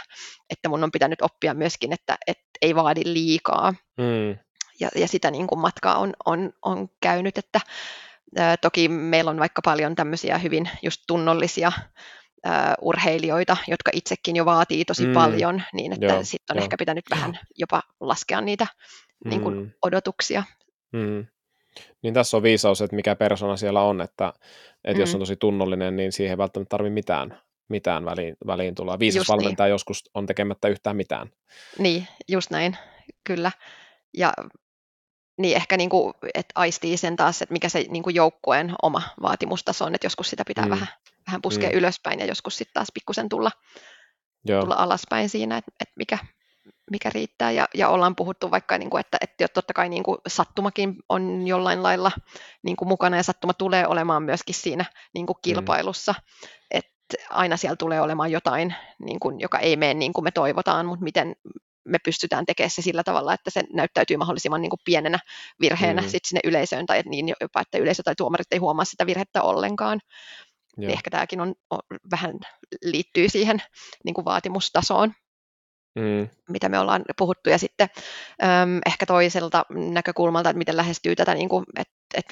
[0.50, 3.74] että mun on pitänyt oppia myöskin, että, että ei vaadi liikaa.
[3.98, 4.38] Mm.
[4.80, 7.60] Ja, ja sitä niin kuin matkaa on, on, on käynyt, että
[8.38, 11.72] ä, toki meillä on vaikka paljon tämmöisiä hyvin just tunnollisia
[12.46, 15.12] ä, urheilijoita, jotka itsekin jo vaatii tosi mm.
[15.12, 16.62] paljon, niin että sitten on jo.
[16.62, 18.66] ehkä pitänyt vähän jopa laskea niitä
[19.24, 19.28] mm.
[19.28, 19.70] niin kuin mm.
[19.82, 20.42] odotuksia.
[20.92, 21.26] Mm.
[22.02, 24.32] Niin tässä on viisaus, että mikä persona siellä on, että,
[24.84, 25.00] että mm.
[25.00, 27.40] jos on tosi tunnollinen, niin siihen ei välttämättä tarvitse mitään
[27.70, 28.98] mitään väliin, väliin tulla.
[28.98, 29.72] Viisas just valmentaja niin.
[29.72, 31.30] joskus on tekemättä yhtään mitään.
[31.78, 32.76] Niin, just näin,
[33.24, 33.52] kyllä.
[34.16, 34.32] Ja
[35.38, 39.02] niin ehkä niin kuin, että aistii sen taas, että mikä se niin kuin joukkueen oma
[39.22, 40.70] vaatimustaso on, että joskus sitä pitää mm.
[40.70, 40.88] vähän,
[41.26, 41.76] vähän puskea mm.
[41.76, 43.50] ylöspäin ja joskus sitten taas pikkusen tulla,
[44.44, 44.60] Joo.
[44.60, 46.18] tulla alaspäin siinä, että, että mikä,
[46.90, 47.50] mikä riittää.
[47.50, 51.46] Ja, ja ollaan puhuttu vaikka, niin kuin, että, että totta kai niin kuin sattumakin on
[51.46, 52.12] jollain lailla
[52.62, 54.84] niin kuin mukana ja sattuma tulee olemaan myöskin siinä
[55.14, 55.42] niin kuin mm.
[55.42, 56.12] kilpailussa.
[56.12, 56.50] Mm
[57.30, 61.04] aina siellä tulee olemaan jotain, niin kuin, joka ei mene niin kuin me toivotaan, mutta
[61.04, 61.36] miten
[61.84, 65.18] me pystytään tekemään se sillä tavalla, että se näyttäytyy mahdollisimman niin kuin pienenä
[65.60, 66.08] virheenä mm.
[66.08, 70.00] sit sinne yleisöön, tai niin jopa, että yleisö tai tuomarit ei huomaa sitä virhettä ollenkaan.
[70.76, 71.78] Niin ehkä tämäkin on, on,
[72.10, 72.38] vähän
[72.82, 73.62] liittyy siihen
[74.04, 75.12] niin kuin vaatimustasoon,
[75.94, 76.28] mm.
[76.48, 77.50] mitä me ollaan puhuttu.
[77.50, 77.88] Ja sitten
[78.42, 82.26] äm, ehkä toiselta näkökulmalta, että miten lähestyy tätä niin kuin, et, et,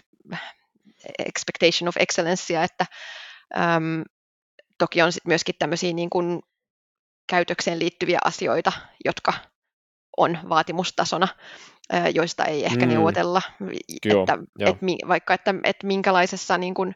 [1.19, 2.87] expectation of excellence, että
[3.57, 4.03] Äm,
[4.79, 6.41] toki on sit myöskin tämmöisiä niin kuin
[7.29, 8.73] käytökseen liittyviä asioita,
[9.05, 9.33] jotka
[10.17, 11.29] on vaatimustasona,
[12.15, 12.93] joista ei ehkä mm.
[12.93, 13.43] neuvotella,
[14.05, 16.95] Joo, että, että, vaikka että, että minkälaisessa niin kuin,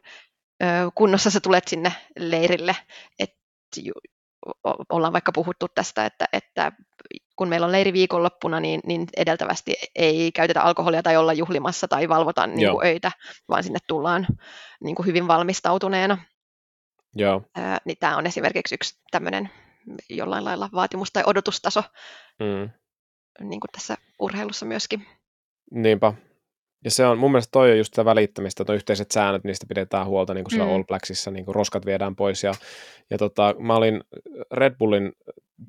[0.95, 2.75] kunnossa sä tulet sinne leirille,
[3.19, 3.37] että
[4.89, 6.71] ollaan vaikka puhuttu tästä, että, että
[7.35, 12.09] kun meillä on leiri viikonloppuna, niin, niin edeltävästi ei käytetä alkoholia tai olla juhlimassa tai
[12.09, 13.11] valvota niin kuin öitä,
[13.49, 14.27] vaan sinne tullaan
[14.83, 16.17] niin kuin hyvin valmistautuneena.
[17.15, 17.41] Joo.
[17.55, 19.49] Ää, niin tämä on esimerkiksi yksi tämmöinen
[20.09, 21.83] jollain lailla vaatimus- tai odotustaso
[22.39, 22.69] mm.
[23.39, 25.05] niin kuin tässä urheilussa myöskin.
[25.71, 26.13] Niinpä.
[26.83, 30.07] Ja se on mun mielestä toi on just sitä välittämistä, että yhteiset säännöt, niistä pidetään
[30.07, 30.75] huolta niin kuin siellä mm.
[30.75, 32.43] All Blacksissa, niin kuin roskat viedään pois.
[32.43, 32.53] Ja,
[33.09, 34.03] ja tota, mä olin
[34.51, 35.11] Red Bullin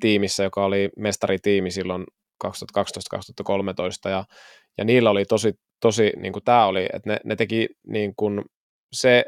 [0.01, 2.05] tiimissä, joka oli mestaritiimi silloin
[2.47, 2.49] 2012-2013,
[4.11, 4.25] ja,
[4.79, 8.43] ja niillä oli tosi, tosi niin kuin tämä oli, että ne, ne teki niin kuin
[8.93, 9.25] se,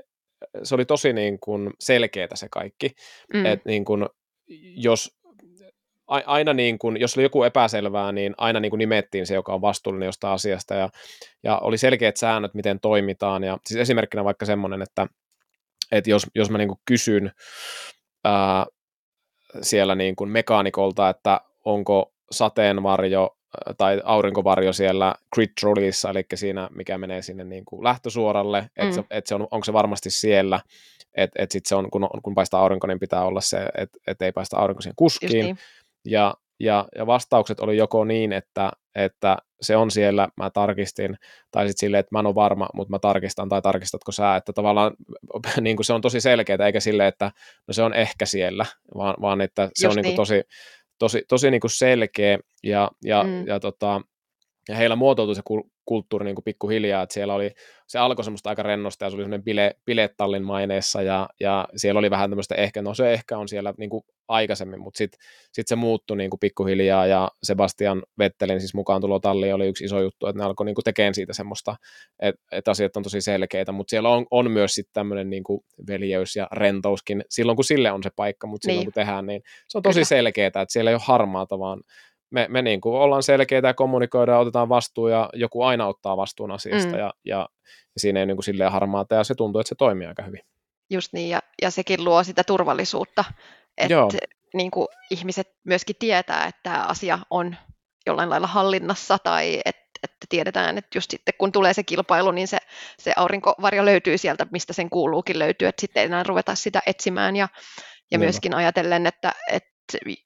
[0.63, 2.91] se oli tosi niin kuin selkeää se kaikki,
[3.35, 3.47] mm.
[3.47, 4.07] että niin kuin,
[4.77, 5.17] jos
[6.07, 9.61] aina niin kuin, jos oli joku epäselvää, niin aina niin kuin nimettiin se, joka on
[9.61, 10.75] vastuullinen jostain asiasta.
[10.75, 10.89] Ja,
[11.43, 13.45] ja oli selkeät säännöt, miten toimitaan.
[13.45, 15.07] Ja siis esimerkkinä vaikka semmoinen, että,
[15.93, 17.33] että jos, jos mä niin kuin kysyn
[18.25, 18.67] ää,
[19.63, 23.37] siellä niin kuin mekaanikolta, että onko sateenvarjo
[23.79, 28.69] tai aurinkovarjo siellä grid trolleyssa, eli siinä, mikä menee sinne niin kuin lähtösuoralle, mm.
[28.77, 30.61] että se, et se on, onko se varmasti siellä,
[31.15, 34.23] että et sit se on, kun, kun paistaa aurinko, niin pitää olla se, että et
[34.23, 35.59] ei paista aurinko siihen kuskiin, niin.
[36.05, 41.17] ja, ja, ja vastaukset oli joko niin, että, että se on siellä, mä tarkistin,
[41.51, 44.53] tai sitten silleen, että mä en ole varma, mutta mä tarkistan, tai tarkistatko sä, että
[44.53, 44.93] tavallaan
[45.61, 47.33] niin kuin se on tosi selkeää, eikä silleen, että
[47.69, 50.03] no se on ehkä siellä, vaan, vaan että se Just on niin.
[50.03, 50.43] Niin kuin tosi,
[50.99, 53.47] tosi, tosi niin kuin selkeä, ja, ja, mm.
[53.47, 54.03] ja, tota,
[54.69, 55.43] ja heillä muotoutui se
[55.85, 57.51] kulttuuri niin kuin pikkuhiljaa, että siellä oli,
[57.87, 61.99] se alkoi semmoista aika rennosta ja se oli semmoinen bile, bilettallin maineessa ja, ja siellä
[61.99, 65.21] oli vähän tämmöistä ehkä, no se ehkä on siellä niin kuin aikaisemmin, mutta sitten
[65.53, 69.85] sit se muuttui niin kuin pikkuhiljaa ja Sebastian Vettelin siis mukaan tulo talli oli yksi
[69.85, 71.77] iso juttu, että ne alkoi niin kuin tekemään siitä semmoista,
[72.21, 75.61] että, että asiat on tosi selkeitä, mutta siellä on, on myös sitten tämmöinen niin kuin
[75.87, 78.87] veljeys ja rentouskin silloin, kun sille on se paikka, mutta silloin niin.
[78.87, 81.81] kun tehdään, niin se on tosi selkeää, että siellä ei ole harmaata, vaan
[82.31, 86.51] me, me niin kuin ollaan selkeitä ja kommunikoidaan, otetaan vastuu ja joku aina ottaa vastuun
[86.51, 86.99] asiasta mm.
[86.99, 87.49] ja, ja,
[87.95, 90.41] ja siinä ei niin kuin silleen harmaata ja se tuntuu, että se toimii aika hyvin.
[90.91, 93.25] Just niin ja, ja sekin luo sitä turvallisuutta,
[93.79, 94.19] että
[94.55, 97.57] niin kuin ihmiset myöskin tietää, että tämä asia on
[98.07, 102.49] jollain lailla hallinnassa tai että että tiedetään, että just sitten kun tulee se kilpailu, niin
[102.49, 102.59] se,
[102.99, 107.37] se aurinkovarjo löytyy sieltä, mistä sen kuuluukin löytyä, että sitten ei enää ruveta sitä etsimään
[107.37, 107.49] ja,
[108.11, 109.76] ja myöskin ajatellen, että, että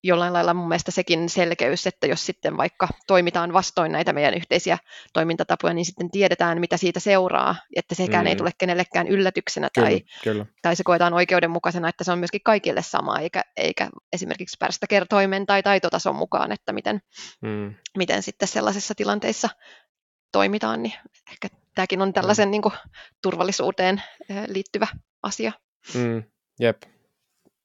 [0.02, 4.78] jollain lailla mun mielestä sekin selkeys, että jos sitten vaikka toimitaan vastoin näitä meidän yhteisiä
[5.12, 8.28] toimintatapoja, niin sitten tiedetään, mitä siitä seuraa, että sekään mm.
[8.28, 10.46] ei tule kenellekään yllätyksenä kyllä, tai, kyllä.
[10.62, 15.46] tai se koetaan oikeudenmukaisena, että se on myöskin kaikille sama, eikä, eikä esimerkiksi päästä kertoimen
[15.46, 17.00] tai taitotason mukaan, että miten,
[17.40, 17.74] mm.
[17.96, 19.48] miten sitten sellaisissa tilanteissa
[20.32, 20.94] toimitaan, niin
[21.30, 22.50] ehkä tämäkin on tällaisen mm.
[22.50, 22.74] niin kuin,
[23.22, 24.02] turvallisuuteen
[24.46, 24.86] liittyvä
[25.22, 25.52] asia.
[25.94, 26.22] Mm.
[26.60, 26.82] Jep,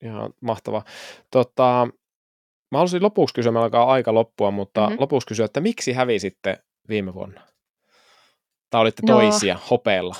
[0.06, 0.84] Ihan mahtava.
[1.32, 1.88] Tota,
[2.72, 4.98] mä haluaisin lopuksi kysyä, meillä alkaa aika loppua, mutta mm-hmm.
[5.00, 7.42] lopuksi kysyä, että miksi hävisitte viime vuonna?
[8.70, 10.16] Tai olitte no, toisia hopeella?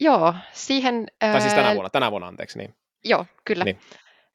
[0.00, 1.06] Joo, siihen...
[1.18, 2.58] Tai siis tänä vuonna, tänä vuonna anteeksi.
[2.58, 2.74] Niin.
[3.04, 3.64] Joo, kyllä.
[3.64, 3.80] Niin.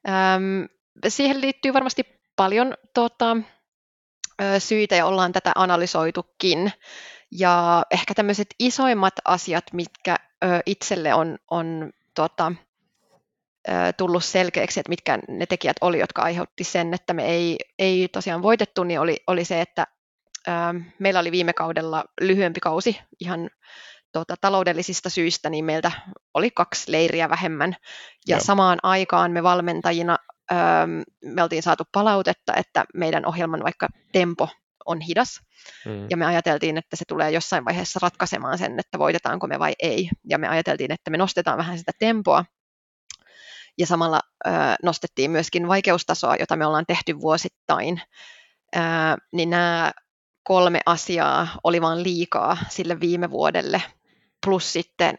[0.08, 0.68] Öm,
[1.08, 2.02] siihen liittyy varmasti
[2.36, 3.36] paljon tota,
[4.58, 6.72] syitä ja ollaan tätä analysoitukin.
[7.32, 12.52] Ja ehkä tämmöiset isoimmat asiat, mitkä ö, itselle on, on tota,
[13.96, 18.42] tullut selkeäksi, että mitkä ne tekijät oli, jotka aiheutti sen, että me ei, ei tosiaan
[18.42, 19.86] voitettu, niin oli, oli se, että
[20.98, 23.50] meillä oli viime kaudella lyhyempi kausi ihan
[24.12, 25.92] tuota, taloudellisista syistä, niin meiltä
[26.34, 27.76] oli kaksi leiriä vähemmän.
[28.28, 28.44] Ja Joo.
[28.44, 30.18] samaan aikaan me valmentajina
[30.50, 30.88] ää,
[31.24, 34.48] me oltiin saatu palautetta, että meidän ohjelman vaikka tempo
[34.86, 35.40] on hidas.
[35.86, 36.06] Mm.
[36.10, 40.08] Ja me ajateltiin, että se tulee jossain vaiheessa ratkaisemaan sen, että voitetaanko me vai ei.
[40.28, 42.44] Ja me ajateltiin, että me nostetaan vähän sitä tempoa,
[43.78, 44.20] ja samalla
[44.82, 48.00] nostettiin myöskin vaikeustasoa, jota me ollaan tehty vuosittain,
[49.32, 49.92] niin nämä
[50.42, 53.82] kolme asiaa oli vain liikaa sille viime vuodelle,
[54.46, 55.18] plus sitten,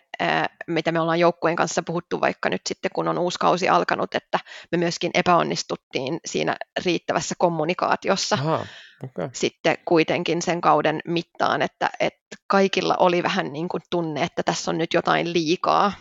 [0.68, 4.40] mitä me ollaan joukkueen kanssa puhuttu vaikka nyt sitten, kun on uusi kausi alkanut, että
[4.72, 8.36] me myöskin epäonnistuttiin siinä riittävässä kommunikaatiossa.
[8.36, 8.66] Aha,
[9.04, 9.30] okay.
[9.34, 14.72] Sitten kuitenkin sen kauden mittaan, että, että kaikilla oli vähän niin kuin tunne, että tässä
[14.72, 15.94] on nyt jotain liikaa,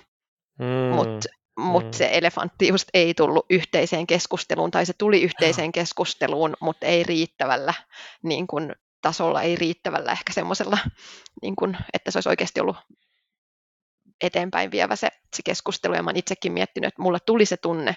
[0.59, 0.67] mm.
[0.95, 1.29] mutta
[1.61, 1.93] mutta mm.
[1.93, 7.75] se elefantti just ei tullut yhteiseen keskusteluun, tai se tuli yhteiseen keskusteluun, mutta ei riittävällä
[8.23, 8.73] niin kun,
[9.03, 10.79] tasolla, ei riittävällä ehkä semmoisella,
[11.43, 12.77] niin kun, että se olisi oikeasti ollut
[14.21, 17.97] eteenpäin vievä se, se keskustelu, ja mä itsekin miettinyt, että mulle tuli se tunne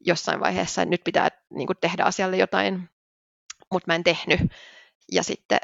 [0.00, 2.90] jossain vaiheessa, että nyt pitää niin kuin tehdä asialle jotain,
[3.72, 4.40] mutta mä en tehnyt,
[5.12, 5.60] ja sitten,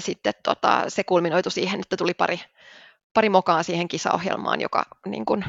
[0.00, 2.40] sitten tota, se kulminoitu siihen, että tuli pari,
[3.14, 5.44] pari mokaa siihen kisaohjelmaan, joka niin kuin,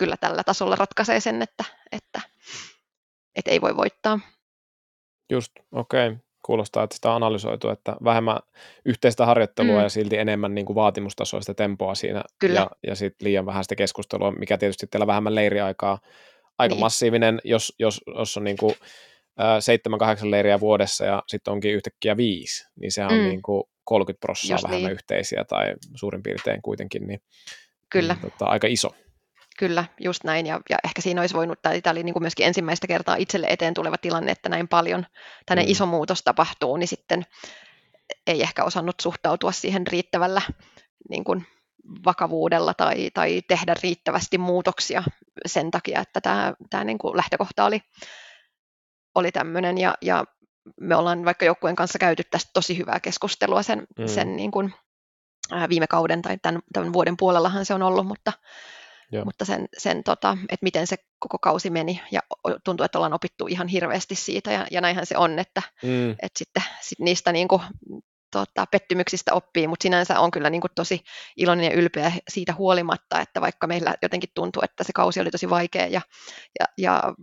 [0.00, 2.20] kyllä tällä tasolla ratkaisee sen, että, että,
[3.34, 4.20] että ei voi voittaa.
[5.30, 6.08] Just, okei.
[6.08, 6.18] Okay.
[6.44, 8.38] Kuulostaa, että sitä on analysoitu, että vähemmän
[8.84, 9.82] yhteistä harjoittelua mm.
[9.82, 12.60] ja silti enemmän niin kuin vaatimustasoista tempoa siinä Kyllä.
[12.60, 15.98] ja, ja sitten liian vähän sitä keskustelua, mikä tietysti teillä vähemmän leiriaikaa,
[16.58, 16.80] aika niin.
[16.80, 18.74] massiivinen, jos, jos, jos on niin kuin,
[19.60, 23.18] seitsemän, kahdeksan leiriä vuodessa ja sitten onkin yhtäkkiä viisi, niin sehän mm.
[23.18, 24.92] on niin kuin 30 prosenttia vähemmän niin.
[24.92, 27.20] yhteisiä tai suurin piirtein kuitenkin, niin,
[27.90, 28.16] Kyllä.
[28.22, 28.90] niin tota, aika iso.
[29.60, 30.46] Kyllä, just näin.
[30.46, 33.46] Ja, ja ehkä siinä olisi voinut, tai tämä oli niin kuin myöskin ensimmäistä kertaa itselle
[33.50, 35.06] eteen tuleva tilanne, että näin paljon
[35.46, 35.70] tänne mm.
[35.70, 37.26] iso muutos tapahtuu, niin sitten
[38.26, 40.42] ei ehkä osannut suhtautua siihen riittävällä
[41.10, 41.46] niin kuin
[42.04, 45.02] vakavuudella tai, tai tehdä riittävästi muutoksia
[45.46, 47.80] sen takia, että tämä, tämä niin kuin lähtökohta oli,
[49.14, 49.78] oli tämmöinen.
[49.78, 50.24] Ja, ja
[50.80, 54.06] me ollaan vaikka joukkueen kanssa käyty tästä tosi hyvää keskustelua sen, mm.
[54.06, 54.74] sen niin kuin,
[55.68, 58.32] viime kauden tai tämän, tämän vuoden puolellahan se on ollut, mutta,
[59.12, 59.24] Joo.
[59.24, 62.20] mutta sen, sen tota, että miten se koko kausi meni ja
[62.64, 66.10] tuntuu, että ollaan opittu ihan hirveästi siitä ja, ja näinhän se on, että, mm.
[66.10, 67.62] että sitten sit niistä niin kuin,
[68.30, 71.00] tota, pettymyksistä oppii, mutta sinänsä on kyllä niin kuin tosi
[71.36, 75.50] iloinen ja ylpeä siitä huolimatta, että vaikka meillä jotenkin tuntuu, että se kausi oli tosi
[75.50, 76.00] vaikea ja,
[76.60, 77.14] ja, ja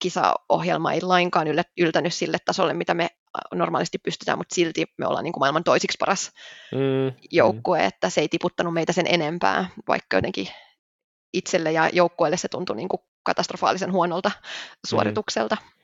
[0.00, 1.46] kisaohjelma ei lainkaan
[1.78, 3.08] yltänyt sille tasolle, mitä me
[3.54, 6.32] normaalisti pystytään, mutta silti me ollaan niin kuin maailman toisiksi paras
[6.72, 7.86] mm, joukkue, mm.
[7.86, 10.48] että se ei tiputtanut meitä sen enempää, vaikka jotenkin
[11.34, 14.42] itselle ja joukkueelle se tuntui niin kuin katastrofaalisen huonolta mm.
[14.86, 15.56] suoritukselta.
[15.60, 15.74] Mm.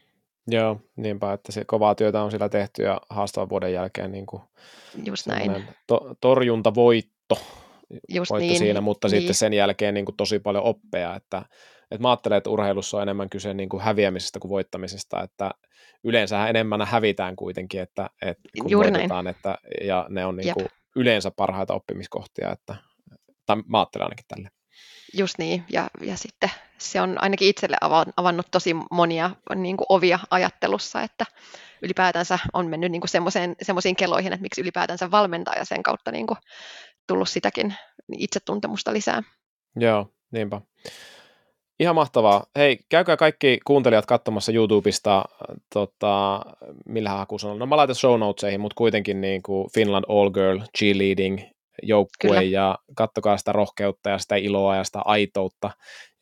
[0.54, 4.42] Joo, niinpä, että se kovaa työtä on sillä tehty ja haastavan vuoden jälkeen niin kuin
[5.04, 5.64] Just näin.
[5.86, 7.38] To- torjuntavoitto
[8.08, 9.20] Just voitto niin, siinä, mutta niin.
[9.20, 11.42] sitten sen jälkeen niin kuin tosi paljon oppeja, että,
[11.90, 15.50] että mä ajattelen, että urheilussa on enemmän kyse niin kuin häviämisestä kuin voittamisesta, että
[16.04, 19.36] yleensä enemmän hävitään kuitenkin, että, että kun Juuri voitetaan, näin.
[19.36, 20.66] että, ja ne on niin kuin
[20.96, 22.76] yleensä parhaita oppimiskohtia, että,
[23.46, 24.48] tai mä ajattelen ainakin tälle.
[25.12, 27.76] Just niin, ja, ja sitten se on ainakin itselle
[28.16, 31.26] avannut tosi monia niin kuin ovia ajattelussa, että
[31.82, 33.02] ylipäätänsä on mennyt niin
[33.62, 36.38] semmoisiin keloihin, että miksi ylipäätänsä valmentaa ja sen kautta niin kuin
[37.06, 37.74] tullut sitäkin
[38.18, 39.22] itsetuntemusta lisää.
[39.76, 40.60] Joo, niinpä.
[41.80, 42.46] Ihan mahtavaa.
[42.56, 45.24] Hei, käykää kaikki kuuntelijat katsomassa YouTubesta,
[45.74, 46.40] tota,
[46.86, 47.58] millä hakusanalla.
[47.58, 51.40] No mä laitan show notesihin, mutta kuitenkin niin kuin Finland All Girl Cheerleading
[51.82, 52.42] joukkue Kyllä.
[52.42, 55.70] ja kattokaa sitä rohkeutta ja sitä iloa ja sitä aitoutta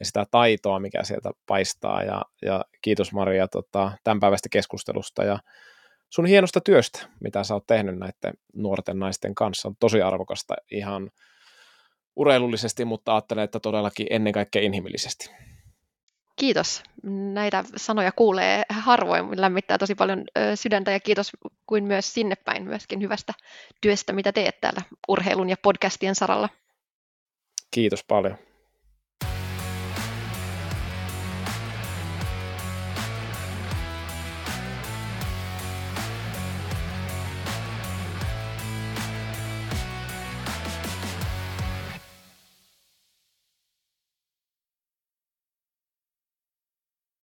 [0.01, 5.39] ja sitä taitoa, mikä sieltä paistaa ja, ja kiitos Maria tota, tämän päivästä keskustelusta ja
[6.11, 11.11] sun hienosta työstä, mitä sä oot tehnyt näiden nuorten naisten kanssa, on tosi arvokasta ihan
[12.17, 15.31] urheilullisesti, mutta ajattelen, että todellakin ennen kaikkea inhimillisesti.
[16.39, 16.83] Kiitos.
[17.33, 20.25] Näitä sanoja kuulee harvoin, lämmittää tosi paljon
[20.55, 21.31] sydäntä ja kiitos
[21.67, 23.33] kuin myös sinne päin myöskin hyvästä
[23.81, 26.49] työstä, mitä teet täällä urheilun ja podcastien saralla.
[27.71, 28.39] Kiitos paljon.